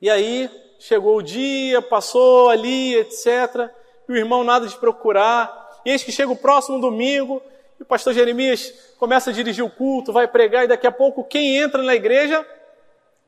E 0.00 0.08
aí 0.08 0.50
chegou 0.78 1.16
o 1.16 1.22
dia, 1.22 1.82
passou 1.82 2.48
ali, 2.48 2.94
etc. 2.96 3.70
E 4.08 4.12
o 4.12 4.16
irmão 4.16 4.42
nada 4.42 4.66
de 4.66 4.76
procurar. 4.76 5.80
E 5.84 5.90
eis 5.90 6.02
que 6.02 6.12
chega 6.12 6.32
o 6.32 6.36
próximo 6.36 6.80
domingo 6.80 7.42
e 7.78 7.82
o 7.82 7.86
pastor 7.86 8.12
Jeremias 8.12 8.92
começa 8.98 9.30
a 9.30 9.32
dirigir 9.32 9.64
o 9.64 9.70
culto, 9.70 10.12
vai 10.12 10.28
pregar, 10.28 10.64
e 10.64 10.68
daqui 10.68 10.86
a 10.86 10.92
pouco 10.92 11.24
quem 11.24 11.56
entra 11.56 11.82
na 11.82 11.94
igreja? 11.94 12.46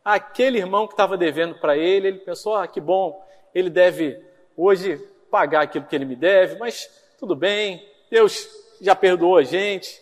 Aquele 0.05 0.59
irmão 0.59 0.87
que 0.87 0.93
estava 0.93 1.17
devendo 1.17 1.55
para 1.55 1.77
ele, 1.77 2.09
ele 2.09 2.19
pensou: 2.19 2.55
ah, 2.55 2.67
que 2.67 2.81
bom, 2.81 3.25
ele 3.55 3.71
deve 3.71 4.23
hoje 4.55 4.99
pagar 5.31 5.63
aquilo 5.63 5.87
que 5.87 5.97
ele 5.97 6.05
me 6.05 6.15
deve, 6.17 6.59
mas 6.59 6.91
tudo 7.19 7.35
bem, 7.35 7.83
Deus 8.11 8.47
já 8.81 8.95
perdoou 8.95 9.39
a 9.39 9.43
gente. 9.43 10.02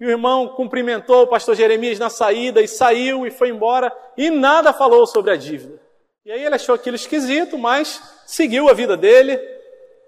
E 0.00 0.06
o 0.06 0.10
irmão 0.10 0.48
cumprimentou 0.48 1.22
o 1.22 1.26
pastor 1.26 1.56
Jeremias 1.56 1.98
na 1.98 2.08
saída 2.08 2.62
e 2.62 2.68
saiu 2.68 3.26
e 3.26 3.30
foi 3.30 3.48
embora 3.48 3.92
e 4.16 4.30
nada 4.30 4.72
falou 4.72 5.06
sobre 5.06 5.32
a 5.32 5.36
dívida. 5.36 5.80
E 6.24 6.30
aí 6.30 6.44
ele 6.44 6.54
achou 6.54 6.74
aquilo 6.74 6.94
esquisito, 6.94 7.58
mas 7.58 8.02
seguiu 8.26 8.68
a 8.68 8.74
vida 8.74 8.96
dele. 8.96 9.40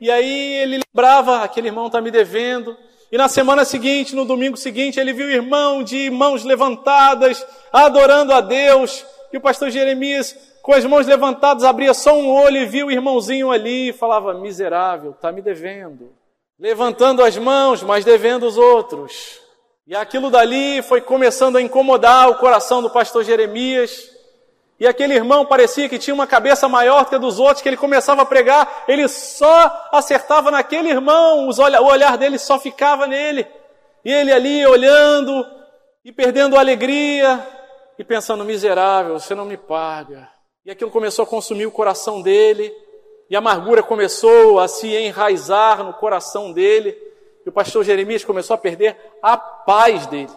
E 0.00 0.10
aí 0.10 0.54
ele 0.54 0.80
lembrava: 0.86 1.42
aquele 1.42 1.68
irmão 1.68 1.86
está 1.86 2.00
me 2.00 2.10
devendo. 2.10 2.76
E 3.10 3.18
na 3.18 3.28
semana 3.28 3.64
seguinte, 3.64 4.14
no 4.14 4.24
domingo 4.24 4.56
seguinte, 4.56 5.00
ele 5.00 5.12
viu 5.12 5.26
o 5.26 5.30
irmão 5.30 5.82
de 5.82 6.08
mãos 6.10 6.44
levantadas, 6.44 7.44
adorando 7.72 8.32
a 8.32 8.40
Deus. 8.40 9.04
E 9.32 9.36
o 9.36 9.40
pastor 9.40 9.70
Jeremias, 9.70 10.36
com 10.62 10.72
as 10.72 10.84
mãos 10.84 11.06
levantadas, 11.06 11.64
abria 11.64 11.92
só 11.92 12.14
um 12.14 12.30
olho 12.30 12.58
e 12.58 12.66
viu 12.66 12.86
o 12.86 12.92
irmãozinho 12.92 13.50
ali 13.50 13.88
e 13.88 13.92
falava: 13.92 14.34
Miserável, 14.34 15.10
está 15.10 15.32
me 15.32 15.42
devendo. 15.42 16.12
Levantando 16.58 17.22
as 17.24 17.36
mãos, 17.36 17.82
mas 17.82 18.04
devendo 18.04 18.46
os 18.46 18.56
outros. 18.58 19.39
E 19.90 19.94
aquilo 19.96 20.30
dali 20.30 20.82
foi 20.82 21.00
começando 21.00 21.56
a 21.56 21.60
incomodar 21.60 22.30
o 22.30 22.36
coração 22.36 22.80
do 22.80 22.88
pastor 22.88 23.24
Jeremias. 23.24 24.08
E 24.78 24.86
aquele 24.86 25.14
irmão 25.14 25.44
parecia 25.44 25.88
que 25.88 25.98
tinha 25.98 26.14
uma 26.14 26.28
cabeça 26.28 26.68
maior 26.68 27.06
que 27.06 27.16
a 27.16 27.18
dos 27.18 27.40
outros, 27.40 27.60
que 27.60 27.68
ele 27.68 27.76
começava 27.76 28.22
a 28.22 28.24
pregar, 28.24 28.84
ele 28.86 29.08
só 29.08 29.88
acertava 29.90 30.48
naquele 30.48 30.90
irmão, 30.90 31.48
o 31.48 31.84
olhar 31.86 32.16
dele 32.16 32.38
só 32.38 32.56
ficava 32.56 33.08
nele. 33.08 33.44
E 34.04 34.12
ele 34.12 34.30
ali 34.32 34.64
olhando 34.64 35.44
e 36.04 36.12
perdendo 36.12 36.56
a 36.56 36.60
alegria, 36.60 37.44
e 37.98 38.04
pensando, 38.04 38.44
miserável, 38.44 39.18
você 39.18 39.34
não 39.34 39.44
me 39.44 39.56
paga. 39.56 40.30
E 40.64 40.70
aquilo 40.70 40.92
começou 40.92 41.24
a 41.24 41.26
consumir 41.26 41.66
o 41.66 41.72
coração 41.72 42.22
dele, 42.22 42.72
e 43.28 43.34
a 43.34 43.40
amargura 43.40 43.82
começou 43.82 44.60
a 44.60 44.68
se 44.68 44.86
enraizar 44.94 45.82
no 45.82 45.94
coração 45.94 46.52
dele, 46.52 46.96
e 47.44 47.48
o 47.48 47.52
pastor 47.52 47.84
Jeremias 47.84 48.24
começou 48.24 48.54
a 48.54 48.58
perder 48.58 48.96
a 49.22 49.36
paz 49.36 50.06
dele. 50.06 50.32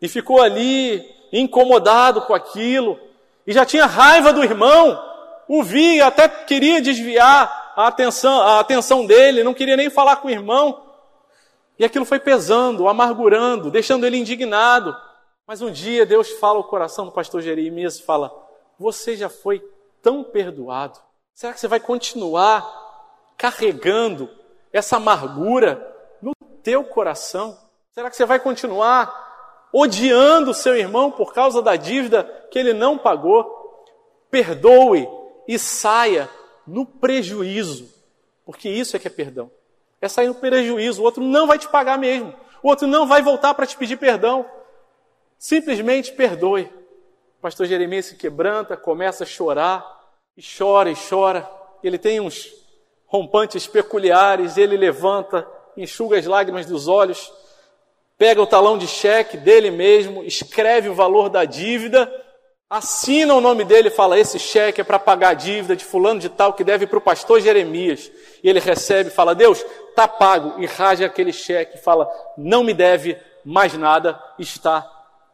E 0.00 0.08
ficou 0.08 0.40
ali 0.40 1.04
incomodado 1.32 2.22
com 2.22 2.34
aquilo, 2.34 2.98
e 3.46 3.52
já 3.52 3.64
tinha 3.64 3.86
raiva 3.86 4.32
do 4.32 4.42
irmão, 4.42 5.00
o 5.48 5.62
via, 5.62 6.06
até 6.06 6.28
queria 6.28 6.80
desviar 6.80 7.72
a 7.76 7.86
atenção, 7.86 8.40
a 8.40 8.60
atenção 8.60 9.06
dele, 9.06 9.42
não 9.42 9.54
queria 9.54 9.76
nem 9.76 9.90
falar 9.90 10.16
com 10.16 10.28
o 10.28 10.30
irmão. 10.30 10.86
E 11.78 11.84
aquilo 11.84 12.04
foi 12.04 12.20
pesando, 12.20 12.88
amargurando, 12.88 13.70
deixando 13.70 14.06
ele 14.06 14.18
indignado. 14.18 14.94
Mas 15.46 15.62
um 15.62 15.70
dia 15.70 16.04
Deus 16.06 16.30
fala 16.32 16.58
ao 16.58 16.64
coração 16.64 17.06
do 17.06 17.12
pastor 17.12 17.40
Jeremias 17.40 17.96
e 17.96 18.04
fala: 18.04 18.30
Você 18.78 19.16
já 19.16 19.28
foi 19.28 19.60
tão 20.02 20.22
perdoado. 20.22 20.98
Será 21.34 21.52
que 21.52 21.58
você 21.58 21.66
vai 21.66 21.80
continuar 21.80 22.64
carregando 23.36 24.28
essa 24.72 24.98
amargura 24.98 25.84
no 26.22 26.34
teu 26.62 26.84
coração? 26.84 27.58
Será 27.92 28.10
que 28.10 28.16
você 28.16 28.24
vai 28.24 28.38
continuar 28.38 29.68
odiando 29.72 30.54
seu 30.54 30.76
irmão 30.76 31.10
por 31.10 31.32
causa 31.32 31.62
da 31.62 31.76
dívida 31.76 32.24
que 32.50 32.58
ele 32.58 32.72
não 32.72 32.98
pagou? 32.98 33.84
Perdoe 34.30 35.08
e 35.46 35.58
saia 35.58 36.28
no 36.66 36.86
prejuízo, 36.86 37.92
porque 38.44 38.68
isso 38.68 38.96
é 38.96 38.98
que 38.98 39.08
é 39.08 39.10
perdão. 39.10 39.50
É 40.00 40.08
sair 40.08 40.28
no 40.28 40.34
prejuízo, 40.34 41.02
o 41.02 41.04
outro 41.04 41.22
não 41.22 41.46
vai 41.46 41.58
te 41.58 41.68
pagar 41.68 41.98
mesmo, 41.98 42.34
o 42.62 42.68
outro 42.68 42.86
não 42.86 43.06
vai 43.06 43.22
voltar 43.22 43.54
para 43.54 43.66
te 43.66 43.76
pedir 43.76 43.96
perdão. 43.96 44.46
Simplesmente 45.38 46.12
perdoe. 46.12 46.70
O 47.38 47.42
pastor 47.42 47.66
Jeremias 47.66 48.06
se 48.06 48.16
quebranta, 48.16 48.76
começa 48.76 49.24
a 49.24 49.26
chorar, 49.26 50.00
e 50.36 50.42
chora 50.42 50.90
e 50.90 50.94
chora. 50.94 51.50
Ele 51.82 51.98
tem 51.98 52.20
uns 52.20 52.50
rompantes 53.06 53.66
peculiares, 53.66 54.56
ele 54.56 54.76
levanta, 54.76 55.46
enxuga 55.82 56.18
as 56.18 56.26
lágrimas 56.26 56.66
dos 56.66 56.88
olhos, 56.88 57.32
pega 58.18 58.40
o 58.42 58.46
talão 58.46 58.76
de 58.76 58.86
cheque 58.86 59.36
dele 59.36 59.70
mesmo, 59.70 60.22
escreve 60.24 60.88
o 60.88 60.94
valor 60.94 61.28
da 61.28 61.44
dívida, 61.44 62.12
assina 62.70 63.34
o 63.34 63.40
nome 63.40 63.64
dele 63.64 63.88
e 63.88 63.90
fala: 63.90 64.18
Esse 64.18 64.38
cheque 64.38 64.80
é 64.80 64.84
para 64.84 64.98
pagar 64.98 65.30
a 65.30 65.34
dívida 65.34 65.74
de 65.74 65.84
fulano 65.84 66.20
de 66.20 66.28
tal 66.28 66.52
que 66.52 66.62
deve 66.62 66.86
para 66.86 66.98
o 66.98 67.02
pastor 67.02 67.40
Jeremias. 67.40 68.10
E 68.42 68.48
ele 68.48 68.60
recebe 68.60 69.10
fala: 69.10 69.34
Deus, 69.34 69.64
está 69.88 70.06
pago. 70.06 70.60
E 70.62 70.66
rasga 70.66 71.06
aquele 71.06 71.32
cheque 71.32 71.76
e 71.76 71.80
fala: 71.80 72.08
Não 72.38 72.62
me 72.62 72.72
deve 72.72 73.18
mais 73.44 73.74
nada, 73.74 74.22
está 74.38 74.88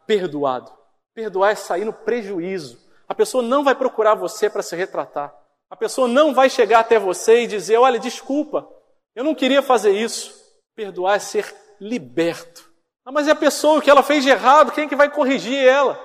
perdoado. 0.07 0.72
Perdoar 1.14 1.53
é 1.53 1.55
sair 1.55 1.84
no 1.84 1.92
prejuízo. 1.92 2.78
A 3.09 3.14
pessoa 3.14 3.42
não 3.42 3.62
vai 3.62 3.74
procurar 3.74 4.14
você 4.14 4.49
para 4.49 4.62
se 4.62 4.74
retratar. 4.74 5.34
A 5.70 5.76
pessoa 5.76 6.07
não 6.07 6.32
vai 6.32 6.49
chegar 6.49 6.80
até 6.80 6.99
você 6.99 7.42
e 7.42 7.47
dizer: 7.47 7.76
Olha, 7.76 7.99
desculpa, 7.99 8.68
eu 9.14 9.24
não 9.24 9.34
queria 9.34 9.62
fazer 9.62 9.92
isso. 9.92 10.36
Perdoar 10.76 11.16
é 11.16 11.18
ser 11.18 11.52
liberto. 11.80 12.70
Ah, 13.04 13.10
mas 13.10 13.26
é 13.26 13.30
a 13.30 13.36
pessoa 13.36 13.80
que 13.80 13.90
ela 13.90 14.02
fez 14.02 14.22
de 14.22 14.30
errado, 14.30 14.70
quem 14.72 14.84
é 14.84 14.88
que 14.88 14.94
vai 14.94 15.10
corrigir 15.10 15.58
ela? 15.58 15.98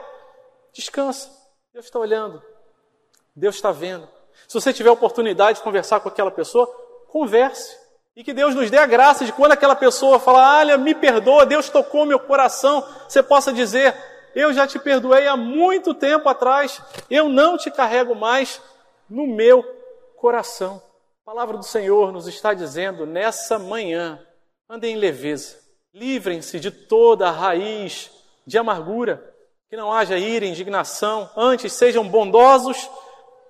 Descansa. 0.74 1.30
Deus 1.74 1.86
está 1.86 2.00
olhando. 2.00 2.42
Deus 3.36 3.56
está 3.56 3.72
vendo. 3.72 4.08
Se 4.48 4.54
você 4.54 4.72
tiver 4.72 4.90
oportunidade 4.90 5.58
de 5.58 5.64
conversar 5.64 6.00
com 6.00 6.10
aquela 6.10 6.32
pessoa, 6.32 6.68
converse. 7.10 7.78
E 8.16 8.24
que 8.24 8.34
Deus 8.34 8.56
nos 8.56 8.70
dê 8.70 8.78
a 8.78 8.86
graça 8.86 9.26
de 9.26 9.34
quando 9.34 9.54
aquela 9.54 9.76
pessoa 9.76 10.20
falar, 10.20 10.60
olha, 10.60 10.78
me 10.78 10.94
perdoa, 10.96 11.46
Deus 11.46 11.70
tocou 11.70 12.06
meu 12.06 12.20
coração, 12.20 12.86
você 13.08 13.24
possa 13.24 13.54
dizer, 13.54 13.96
eu 14.36 14.54
já 14.54 14.68
te 14.68 14.80
perdoei 14.80 15.28
há 15.28 15.38
muito 15.38 15.94
tempo 15.94 16.28
atrás, 16.28 16.82
eu 17.10 17.30
não 17.30 17.58
te 17.58 17.72
carrego 17.72 18.16
mais 18.16 18.62
no 19.10 19.28
meu 19.28 19.64
coração. 20.18 20.82
A 21.24 21.32
palavra 21.32 21.58
do 21.58 21.64
Senhor 21.64 22.12
nos 22.12 22.28
está 22.28 22.54
dizendo 22.54 23.06
nessa 23.06 23.58
manhã: 23.58 24.20
andem 24.72 24.94
em 24.94 24.98
leveza, 24.98 25.60
livrem-se 25.94 26.58
de 26.58 26.72
toda 26.72 27.28
a 27.28 27.32
raiz 27.32 28.10
de 28.48 28.58
amargura, 28.58 29.36
que 29.70 29.76
não 29.76 29.92
haja 29.92 30.18
ira, 30.18 30.46
indignação, 30.46 31.30
antes 31.36 31.74
sejam 31.74 32.08
bondosos 32.08 32.90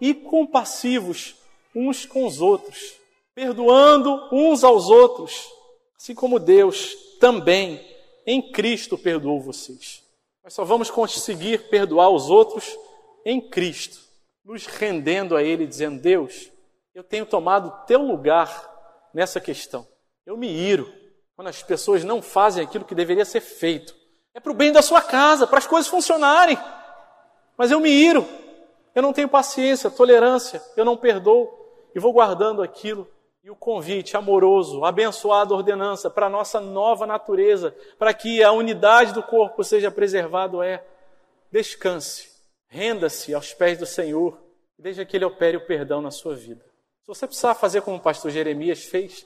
e 0.01 0.15
compassivos 0.15 1.36
uns 1.76 2.07
com 2.07 2.26
os 2.26 2.41
outros, 2.41 2.95
perdoando 3.36 4.30
uns 4.32 4.63
aos 4.63 4.89
outros, 4.89 5.47
assim 5.95 6.15
como 6.15 6.39
Deus 6.39 6.95
também 7.19 7.80
em 8.26 8.51
Cristo 8.51 8.97
perdoou 8.97 9.39
vocês. 9.39 10.03
Nós 10.43 10.55
só 10.55 10.65
vamos 10.65 10.89
conseguir 10.89 11.69
perdoar 11.69 12.09
os 12.09 12.32
outros 12.32 12.76
em 13.24 13.39
Cristo, 13.39 13.99
nos 14.43 14.65
rendendo 14.65 15.36
a 15.36 15.43
Ele, 15.43 15.67
dizendo: 15.67 16.01
Deus, 16.01 16.51
eu 16.95 17.03
tenho 17.03 17.28
tomado 17.28 17.86
teu 17.86 18.01
lugar 18.01 19.09
nessa 19.13 19.39
questão. 19.39 19.88
Eu 20.26 20.36
me 20.36 20.47
iro 20.47 21.01
quando 21.42 21.48
as 21.48 21.64
pessoas 21.64 22.04
não 22.04 22.22
fazem 22.22 22.64
aquilo 22.64 22.86
que 22.86 22.94
deveria 22.94 23.26
ser 23.26 23.42
feito. 23.42 23.96
É 24.32 24.39
para 24.39 24.52
o 24.52 24.56
bem 24.56 24.72
da 24.72 24.84
sua 24.84 25.02
casa, 25.02 25.48
para 25.48 25.58
as 25.58 25.66
coisas 25.66 25.89
funcionarem. 25.89 26.56
Mas 27.58 27.72
eu 27.72 27.80
me 27.80 27.89
iro, 27.89 28.28
eu 28.94 29.02
não 29.02 29.12
tenho 29.12 29.28
paciência, 29.28 29.89
tolerância, 29.89 30.62
eu 30.78 30.86
não 30.86 30.96
perdoo 30.96 31.50
e 31.96 32.00
vou 32.00 32.14
guardando 32.14 32.62
aquilo 32.62 33.08
e 33.44 33.50
o 33.50 33.56
convite 33.56 34.16
amoroso, 34.16 34.86
abençoado 34.86 35.56
ordenança 35.56 36.12
para 36.12 36.28
a 36.28 36.30
nossa 36.30 36.60
nova 36.60 37.08
natureza, 37.08 37.76
para 37.98 38.14
que 38.14 38.44
a 38.44 38.52
unidade 38.52 39.12
do 39.12 39.24
corpo 39.24 39.64
seja 39.64 39.89
preservado 39.89 40.62
é 40.62 40.86
descanse, 41.52 42.30
renda-se 42.68 43.34
aos 43.34 43.52
pés 43.52 43.80
do 43.80 43.88
Senhor 43.88 44.38
e 44.78 44.84
deixe 44.84 45.04
que 45.08 45.18
Ele 45.18 45.26
opere 45.26 45.58
o 45.58 45.66
perdão 45.66 46.04
na 46.04 46.12
sua 46.12 46.36
vida. 46.36 46.64
Se 47.02 47.08
você 47.08 47.26
precisar 47.26 47.56
fazer 47.56 47.82
como 47.82 47.98
o 47.98 48.02
pastor 48.02 48.30
Jeremias 48.30 48.84
fez, 48.84 49.26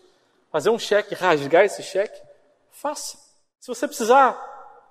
fazer 0.55 0.69
um 0.69 0.79
cheque, 0.79 1.13
rasgar 1.13 1.65
esse 1.65 1.83
cheque, 1.83 2.17
faça. 2.71 3.17
Se 3.59 3.67
você 3.67 3.85
precisar 3.85 4.33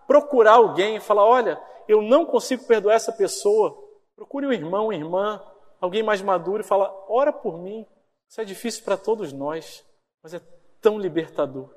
procurar 0.07 0.57
alguém 0.57 0.97
e 0.97 1.01
falar, 1.01 1.25
olha, 1.25 1.59
eu 1.89 2.03
não 2.03 2.27
consigo 2.27 2.67
perdoar 2.67 2.97
essa 2.97 3.11
pessoa, 3.11 3.75
procure 4.15 4.47
um 4.47 4.53
irmão, 4.53 4.85
uma 4.85 4.95
irmã, 4.95 5.43
alguém 5.81 6.03
mais 6.03 6.21
maduro 6.21 6.62
e 6.62 6.67
fala, 6.67 6.95
ora 7.09 7.33
por 7.33 7.57
mim, 7.57 7.87
isso 8.29 8.43
é 8.43 8.45
difícil 8.45 8.85
para 8.85 8.99
todos 8.99 9.33
nós, 9.33 9.83
mas 10.23 10.35
é 10.35 10.41
tão 10.83 10.99
libertador. 10.99 11.75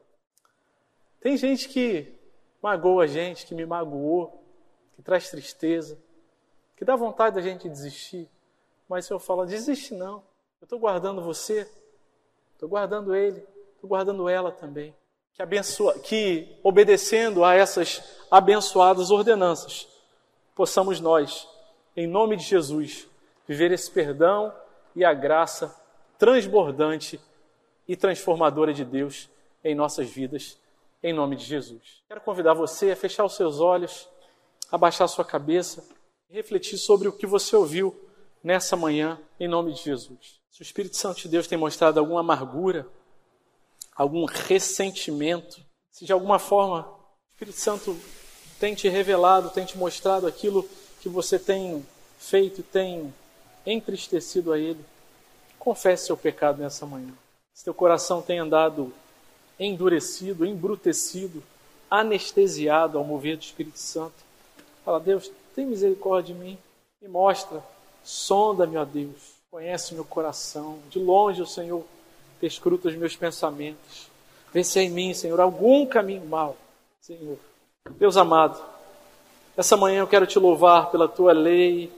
Tem 1.22 1.38
gente 1.38 1.70
que 1.70 2.14
magoa 2.62 3.06
a 3.06 3.08
gente, 3.08 3.46
que 3.46 3.56
me 3.56 3.66
magoou, 3.66 4.44
que 4.98 5.02
traz 5.02 5.30
tristeza, 5.30 5.98
que 6.76 6.84
dá 6.84 6.98
vontade 6.98 7.36
da 7.36 7.42
gente 7.42 7.70
desistir. 7.70 8.30
Mas 8.90 9.10
eu 9.10 9.18
falo, 9.18 9.46
desiste 9.46 9.94
não. 9.94 10.26
Eu 10.60 10.66
estou 10.66 10.78
guardando 10.78 11.22
você, 11.22 11.66
estou 12.52 12.68
guardando 12.68 13.16
ele, 13.16 13.48
guardando 13.88 14.28
ela 14.30 14.52
também. 14.52 14.94
Que, 15.34 15.42
abençoa, 15.42 15.98
que 16.00 16.58
obedecendo 16.64 17.44
a 17.44 17.56
essas 17.56 18.04
abençoadas 18.30 19.12
ordenanças, 19.12 19.88
possamos 20.56 21.00
nós, 21.00 21.48
em 21.96 22.08
nome 22.08 22.36
de 22.36 22.44
Jesus, 22.44 23.08
viver 23.48 23.72
esse 23.72 23.90
perdão 23.90 24.54
e 24.96 25.06
a 25.06 25.14
graça 25.14 25.76
transbordante 26.18 27.20
e 27.88 27.96
transformadora 27.96 28.74
de 28.74 28.84
Deus 28.84 29.30
em 29.64 29.76
nossas 29.76 30.10
vidas, 30.10 30.58
em 31.02 31.14
nome 31.14 31.36
de 31.36 31.46
Jesus. 31.46 32.02
Quero 32.08 32.22
convidar 32.22 32.54
você 32.54 32.92
a 32.92 32.96
fechar 32.96 33.24
os 33.24 33.36
seus 33.36 33.60
olhos, 33.60 34.10
abaixar 34.72 35.08
sua 35.08 35.24
cabeça 35.24 35.88
e 36.30 36.34
refletir 36.34 36.78
sobre 36.78 37.08
o 37.08 37.14
que 37.14 37.26
você 37.26 37.56
ouviu 37.56 37.96
nessa 38.44 38.76
manhã, 38.76 39.20
em 39.40 39.48
nome 39.48 39.74
de 39.74 39.84
Jesus. 39.84 40.40
Se 40.50 40.62
o 40.62 40.64
Espírito 40.64 40.98
Santo 40.98 41.22
de 41.22 41.30
Deus 41.30 41.48
tem 41.48 41.58
mostrado 41.58 42.00
alguma 42.00 42.22
amargura, 42.22 42.88
algum 43.98 44.26
ressentimento, 44.26 45.60
se 45.92 46.06
de 46.06 46.14
alguma 46.14 46.40
forma 46.40 46.82
o 46.82 47.34
Espírito 47.34 47.60
Santo 47.60 47.98
tem 48.60 48.76
te 48.76 48.88
revelado, 48.88 49.50
tem 49.50 49.66
te 49.66 49.78
mostrado 49.78 50.28
aquilo 50.28 50.68
que 51.02 51.10
você 51.10 51.40
tem 51.40 51.86
feito, 52.20 52.62
tem 52.64 53.14
entristecido 53.66 54.54
a 54.54 54.58
Ele, 54.58 54.84
Confesse 55.68 56.06
seu 56.06 56.16
pecado 56.16 56.62
nessa 56.62 56.86
manhã. 56.86 57.12
Se 57.54 57.66
teu 57.66 57.74
coração 57.74 58.22
tem 58.22 58.40
andado 58.40 58.94
endurecido, 59.60 60.46
embrutecido, 60.46 61.44
anestesiado 61.92 62.98
ao 62.98 63.04
mover 63.04 63.36
do 63.36 63.44
Espírito 63.44 63.78
Santo, 63.78 64.16
fala, 64.86 64.98
Deus, 64.98 65.30
tem 65.54 65.66
misericórdia 65.66 66.34
de 66.34 66.40
mim. 66.40 66.58
Me 67.02 67.10
mostra, 67.10 67.62
sonda-me, 68.02 68.78
ó 68.78 68.86
Deus. 68.86 69.34
Conhece 69.52 69.94
meu 69.94 70.06
coração. 70.06 70.80
De 70.90 71.00
longe, 71.00 71.42
o 71.42 71.46
Senhor, 71.46 71.84
escruta 72.42 72.88
os 72.88 72.96
meus 72.96 73.16
pensamentos. 73.16 74.10
Vê 74.54 74.64
se 74.64 74.80
em 74.80 74.90
mim, 74.90 75.14
Senhor, 75.14 75.40
algum 75.40 75.86
caminho 75.86 76.26
mal. 76.26 76.56
Senhor, 77.02 77.38
Deus 77.92 78.18
amado, 78.18 78.62
essa 79.56 79.76
manhã 79.78 80.02
eu 80.02 80.08
quero 80.08 80.28
te 80.28 80.38
louvar 80.38 80.92
pela 80.92 81.08
tua 81.08 81.34
lei, 81.34 81.92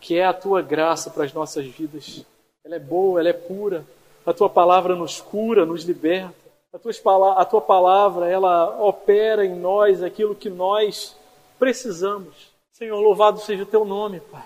que 0.00 0.16
é 0.16 0.24
a 0.24 0.32
tua 0.32 0.62
graça 0.62 1.10
para 1.10 1.24
as 1.24 1.32
nossas 1.32 1.66
vidas 1.66 2.24
ela 2.68 2.76
é 2.76 2.78
boa, 2.78 3.18
ela 3.18 3.30
é 3.30 3.32
pura. 3.32 3.86
A 4.26 4.32
tua 4.34 4.50
palavra 4.50 4.94
nos 4.94 5.22
cura, 5.22 5.64
nos 5.64 5.84
liberta. 5.84 6.34
A 6.70 6.78
tua, 6.78 6.92
a 7.32 7.44
tua 7.46 7.62
palavra, 7.62 8.28
ela 8.28 8.78
opera 8.84 9.42
em 9.46 9.54
nós 9.54 10.02
aquilo 10.02 10.34
que 10.34 10.50
nós 10.50 11.16
precisamos. 11.58 12.52
Senhor, 12.70 13.00
louvado 13.00 13.40
seja 13.40 13.62
o 13.62 13.66
teu 13.66 13.86
nome, 13.86 14.20
Pai. 14.20 14.44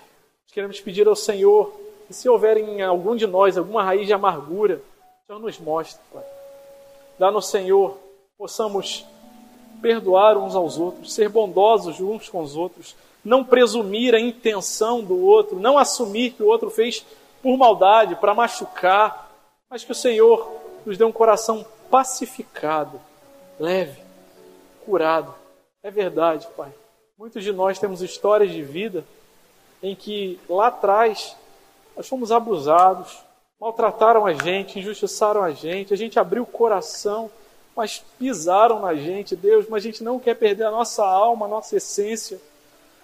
Queremos 0.53 0.79
pedir 0.79 1.05
ao 1.05 1.17
Senhor 1.17 1.73
que 2.07 2.13
se 2.13 2.29
houver 2.29 2.55
em 2.55 2.81
algum 2.81 3.13
de 3.13 3.27
nós 3.27 3.57
alguma 3.57 3.83
raiz 3.83 4.07
de 4.07 4.13
amargura, 4.13 4.81
Senhor 5.25 5.39
nos 5.39 5.57
mostre, 5.57 6.01
Pai. 6.11 6.23
Dá-nos, 7.17 7.47
Senhor, 7.47 7.97
possamos 8.37 9.05
perdoar 9.81 10.37
uns 10.37 10.53
aos 10.53 10.77
outros, 10.77 11.13
ser 11.13 11.29
bondosos 11.29 12.01
uns 12.01 12.27
com 12.27 12.41
os 12.41 12.57
outros, 12.57 12.93
não 13.23 13.43
presumir 13.43 14.13
a 14.13 14.19
intenção 14.19 15.01
do 15.01 15.17
outro, 15.25 15.59
não 15.59 15.77
assumir 15.77 16.31
que 16.31 16.43
o 16.43 16.47
outro 16.47 16.69
fez 16.69 17.05
por 17.41 17.57
maldade, 17.57 18.17
para 18.17 18.33
machucar, 18.33 19.31
mas 19.69 19.83
que 19.85 19.93
o 19.93 19.95
Senhor 19.95 20.49
nos 20.85 20.97
dê 20.97 21.05
um 21.05 21.11
coração 21.11 21.65
pacificado, 21.89 22.99
leve, 23.57 24.01
curado. 24.85 25.33
É 25.81 25.89
verdade, 25.89 26.47
Pai. 26.57 26.73
Muitos 27.17 27.43
de 27.43 27.53
nós 27.53 27.79
temos 27.79 28.01
histórias 28.01 28.51
de 28.51 28.61
vida 28.61 29.05
em 29.81 29.95
que 29.95 30.37
lá 30.49 30.67
atrás 30.67 31.37
nós 31.95 32.07
fomos 32.09 32.29
abusados, 32.29 33.23
maltrataram 33.63 34.25
a 34.25 34.33
gente, 34.33 34.77
injustiçaram 34.77 35.41
a 35.41 35.51
gente, 35.51 35.93
a 35.93 35.97
gente 35.97 36.19
abriu 36.19 36.43
o 36.43 36.45
coração, 36.45 37.31
mas 37.73 38.03
pisaram 38.19 38.81
na 38.81 38.93
gente, 38.93 39.37
Deus, 39.37 39.67
mas 39.69 39.81
a 39.81 39.85
gente 39.85 40.03
não 40.03 40.19
quer 40.19 40.35
perder 40.35 40.65
a 40.65 40.71
nossa 40.71 41.05
alma, 41.05 41.45
a 41.45 41.49
nossa 41.49 41.77
essência. 41.77 42.41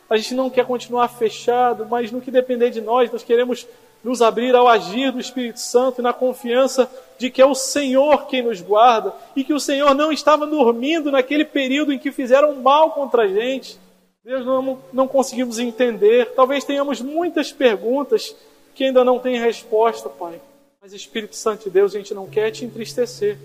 A 0.10 0.18
gente 0.18 0.34
não 0.34 0.50
quer 0.50 0.66
continuar 0.66 1.08
fechado, 1.08 1.86
mas 1.86 2.12
no 2.12 2.20
que 2.20 2.30
depender 2.30 2.72
de 2.72 2.82
nós, 2.82 3.10
nós 3.10 3.24
queremos 3.24 3.66
nos 4.04 4.22
abrir 4.22 4.54
ao 4.54 4.68
agir 4.68 5.14
do 5.14 5.20
Espírito 5.22 5.62
Santo 5.62 6.02
e 6.02 6.04
na 6.04 6.12
confiança 6.12 6.92
de 7.18 7.30
que 7.30 7.42
é 7.42 7.46
o 7.46 7.56
Senhor 7.56 8.28
quem 8.28 8.42
nos 8.42 8.60
guarda 8.60 9.14
e 9.38 9.46
que 9.46 9.54
o 9.54 9.62
Senhor 9.62 9.96
não 9.96 10.12
estava 10.12 10.46
dormindo 10.46 11.10
naquele 11.10 11.46
período 11.46 11.94
em 11.94 12.00
que 12.00 12.12
fizeram 12.12 12.56
mal 12.56 12.92
contra 12.92 13.24
a 13.24 13.28
gente. 13.30 13.80
Deus, 14.26 14.46
não, 14.46 14.78
não 14.92 15.08
conseguimos 15.08 15.58
entender. 15.58 16.34
Talvez 16.36 16.66
tenhamos 16.66 17.00
muitas 17.00 17.50
perguntas 17.50 18.36
que 18.76 18.84
ainda 18.84 19.06
não 19.06 19.20
têm 19.20 19.40
resposta, 19.40 20.10
Pai. 20.10 20.42
Mas 20.90 21.02
Espírito 21.02 21.36
Santo 21.36 21.66
de 21.66 21.70
Deus, 21.70 21.94
a 21.94 22.00
gente 22.00 22.16
não 22.16 22.26
quer 22.26 22.50
te 22.50 22.66
entristecer, 22.66 23.38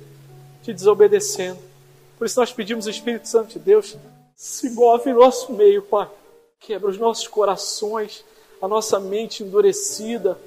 te 0.63 0.73
desobedecendo. 0.73 1.59
Por 2.17 2.25
isso 2.25 2.41
nós 2.41 2.51
pedimos, 2.51 2.87
Espírito 2.87 3.29
Santo 3.29 3.53
de 3.53 3.59
Deus, 3.59 3.99
se 4.35 4.71
move 4.71 5.11
em 5.11 5.13
nosso 5.13 5.53
meio, 5.53 5.83
Pai. 5.83 6.09
Quebra 6.59 6.89
os 6.89 6.97
nossos 6.97 7.29
corações, 7.29 8.25
a 8.63 8.67
nossa 8.67 8.99
mente 8.99 9.43
endurecida, 9.43 10.39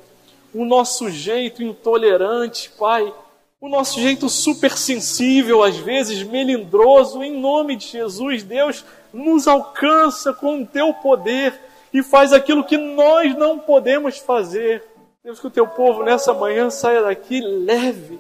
o 0.52 0.66
nosso 0.66 1.08
jeito 1.12 1.62
intolerante, 1.62 2.72
Pai, 2.80 3.14
o 3.62 3.70
nosso 3.70 4.02
jeito 4.02 4.28
supersensível, 4.28 5.62
às 5.62 5.78
vezes 5.78 6.24
melindroso, 6.24 7.22
em 7.22 7.40
nome 7.40 7.76
de 7.76 7.90
Jesus, 7.90 8.42
Deus, 8.42 8.84
nos 9.14 9.48
alcança 9.48 10.34
com 10.34 10.64
o 10.64 10.66
teu 10.66 10.92
poder 10.96 11.54
e 11.94 12.02
faz 12.02 12.34
aquilo 12.34 12.64
que 12.64 12.76
nós 12.76 13.38
não 13.38 13.60
podemos 13.60 14.18
fazer. 14.18 14.97
Deus, 15.28 15.42
que 15.42 15.48
o 15.48 15.52
teu 15.52 15.68
povo 15.68 16.04
nessa 16.04 16.34
manhã 16.34 16.70
saia 16.70 17.02
daqui 17.02 17.42
leve, 17.42 18.18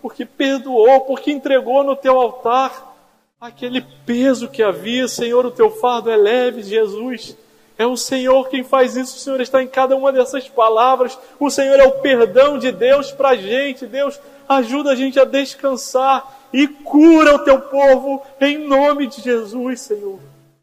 porque 0.00 0.24
perdoou, 0.24 1.02
porque 1.02 1.30
entregou 1.30 1.84
no 1.84 1.94
teu 1.94 2.18
altar 2.18 2.96
aquele 3.38 3.82
peso 4.06 4.48
que 4.48 4.62
havia. 4.62 5.06
Senhor, 5.06 5.44
o 5.44 5.50
teu 5.50 5.70
fardo 5.70 6.10
é 6.10 6.16
leve, 6.16 6.62
Jesus. 6.62 7.36
É 7.76 7.86
o 7.86 7.94
Senhor 7.94 8.48
quem 8.48 8.64
faz 8.64 8.96
isso, 8.96 9.16
o 9.16 9.20
Senhor 9.20 9.38
está 9.42 9.62
em 9.62 9.68
cada 9.68 9.94
uma 9.96 10.10
dessas 10.10 10.48
palavras. 10.48 11.18
O 11.38 11.50
Senhor 11.50 11.78
é 11.78 11.84
o 11.84 12.00
perdão 12.00 12.58
de 12.58 12.72
Deus 12.72 13.12
para 13.12 13.28
a 13.28 13.36
gente. 13.36 13.84
Deus 13.84 14.18
ajuda 14.48 14.92
a 14.92 14.96
gente 14.96 15.20
a 15.20 15.26
descansar 15.26 16.40
e 16.54 16.66
cura 16.66 17.34
o 17.34 17.44
teu 17.44 17.60
povo 17.60 18.22
em 18.40 18.56
nome 18.56 19.08
de 19.08 19.20
Jesus, 19.20 19.82
Senhor. 19.82 20.18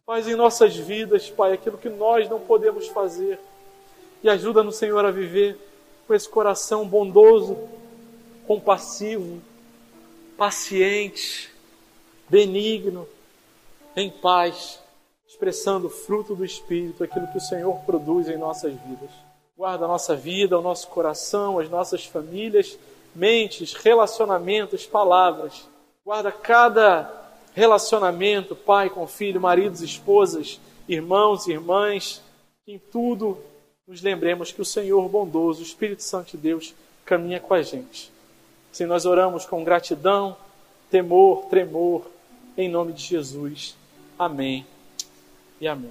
Faz 0.08 0.28
em 0.28 0.34
nossas 0.34 0.76
vidas, 0.76 1.30
Pai, 1.30 1.54
aquilo 1.54 1.78
que 1.78 1.88
nós 1.88 2.28
não 2.28 2.40
podemos 2.40 2.88
fazer. 2.88 3.38
E 4.24 4.30
ajuda-nos, 4.30 4.76
Senhor, 4.76 5.04
a 5.04 5.12
viver 5.12 5.58
com 6.08 6.14
esse 6.14 6.30
coração 6.30 6.88
bondoso, 6.88 7.58
compassivo, 8.46 9.42
paciente, 10.38 11.52
benigno, 12.30 13.08
em 13.96 14.10
paz 14.10 14.80
expressando 15.32 15.88
o 15.88 15.90
fruto 15.90 16.36
do 16.36 16.46
Espírito, 16.46 17.04
aquilo 17.04 17.26
que 17.28 17.38
o 17.38 17.42
Senhor 17.42 17.74
produz 17.86 18.28
em 18.28 18.38
nossas 18.38 18.74
vidas. 18.74 19.10
Guarda 19.58 19.86
a 19.86 19.88
nossa 19.88 20.16
vida, 20.16 20.60
o 20.60 20.62
nosso 20.62 20.88
coração, 20.90 21.58
as 21.58 21.68
nossas 21.68 22.06
famílias, 22.06 22.78
mentes, 23.16 23.74
relacionamentos, 23.74 24.86
palavras. 24.86 25.68
Guarda 26.06 26.32
cada 26.32 27.12
relacionamento, 27.56 28.56
pai 28.56 28.90
com 28.90 29.08
filho, 29.08 29.42
maridos, 29.42 29.82
esposas, 29.82 30.60
irmãos, 30.88 31.48
irmãs, 31.48 32.22
em 32.68 32.78
tudo 32.78 33.38
nos 33.88 34.02
lembremos 34.02 34.52
que 34.52 34.62
o 34.62 34.66
Senhor 34.66 35.08
bondoso, 35.10 35.60
o 35.60 35.66
Espírito 35.66 36.04
Santo 36.04 36.32
de 36.32 36.38
Deus, 36.38 36.74
caminha 37.04 37.40
com 37.40 37.54
a 37.54 37.62
gente. 37.62 38.12
Assim 38.72 38.86
nós 38.86 39.06
oramos 39.06 39.46
com 39.46 39.64
gratidão, 39.64 40.38
temor, 40.90 41.46
tremor, 41.50 42.06
em 42.56 42.70
nome 42.70 42.94
de 42.94 43.02
Jesus. 43.02 43.76
Amém 44.18 44.66
e 45.60 45.68
amém. 45.68 45.90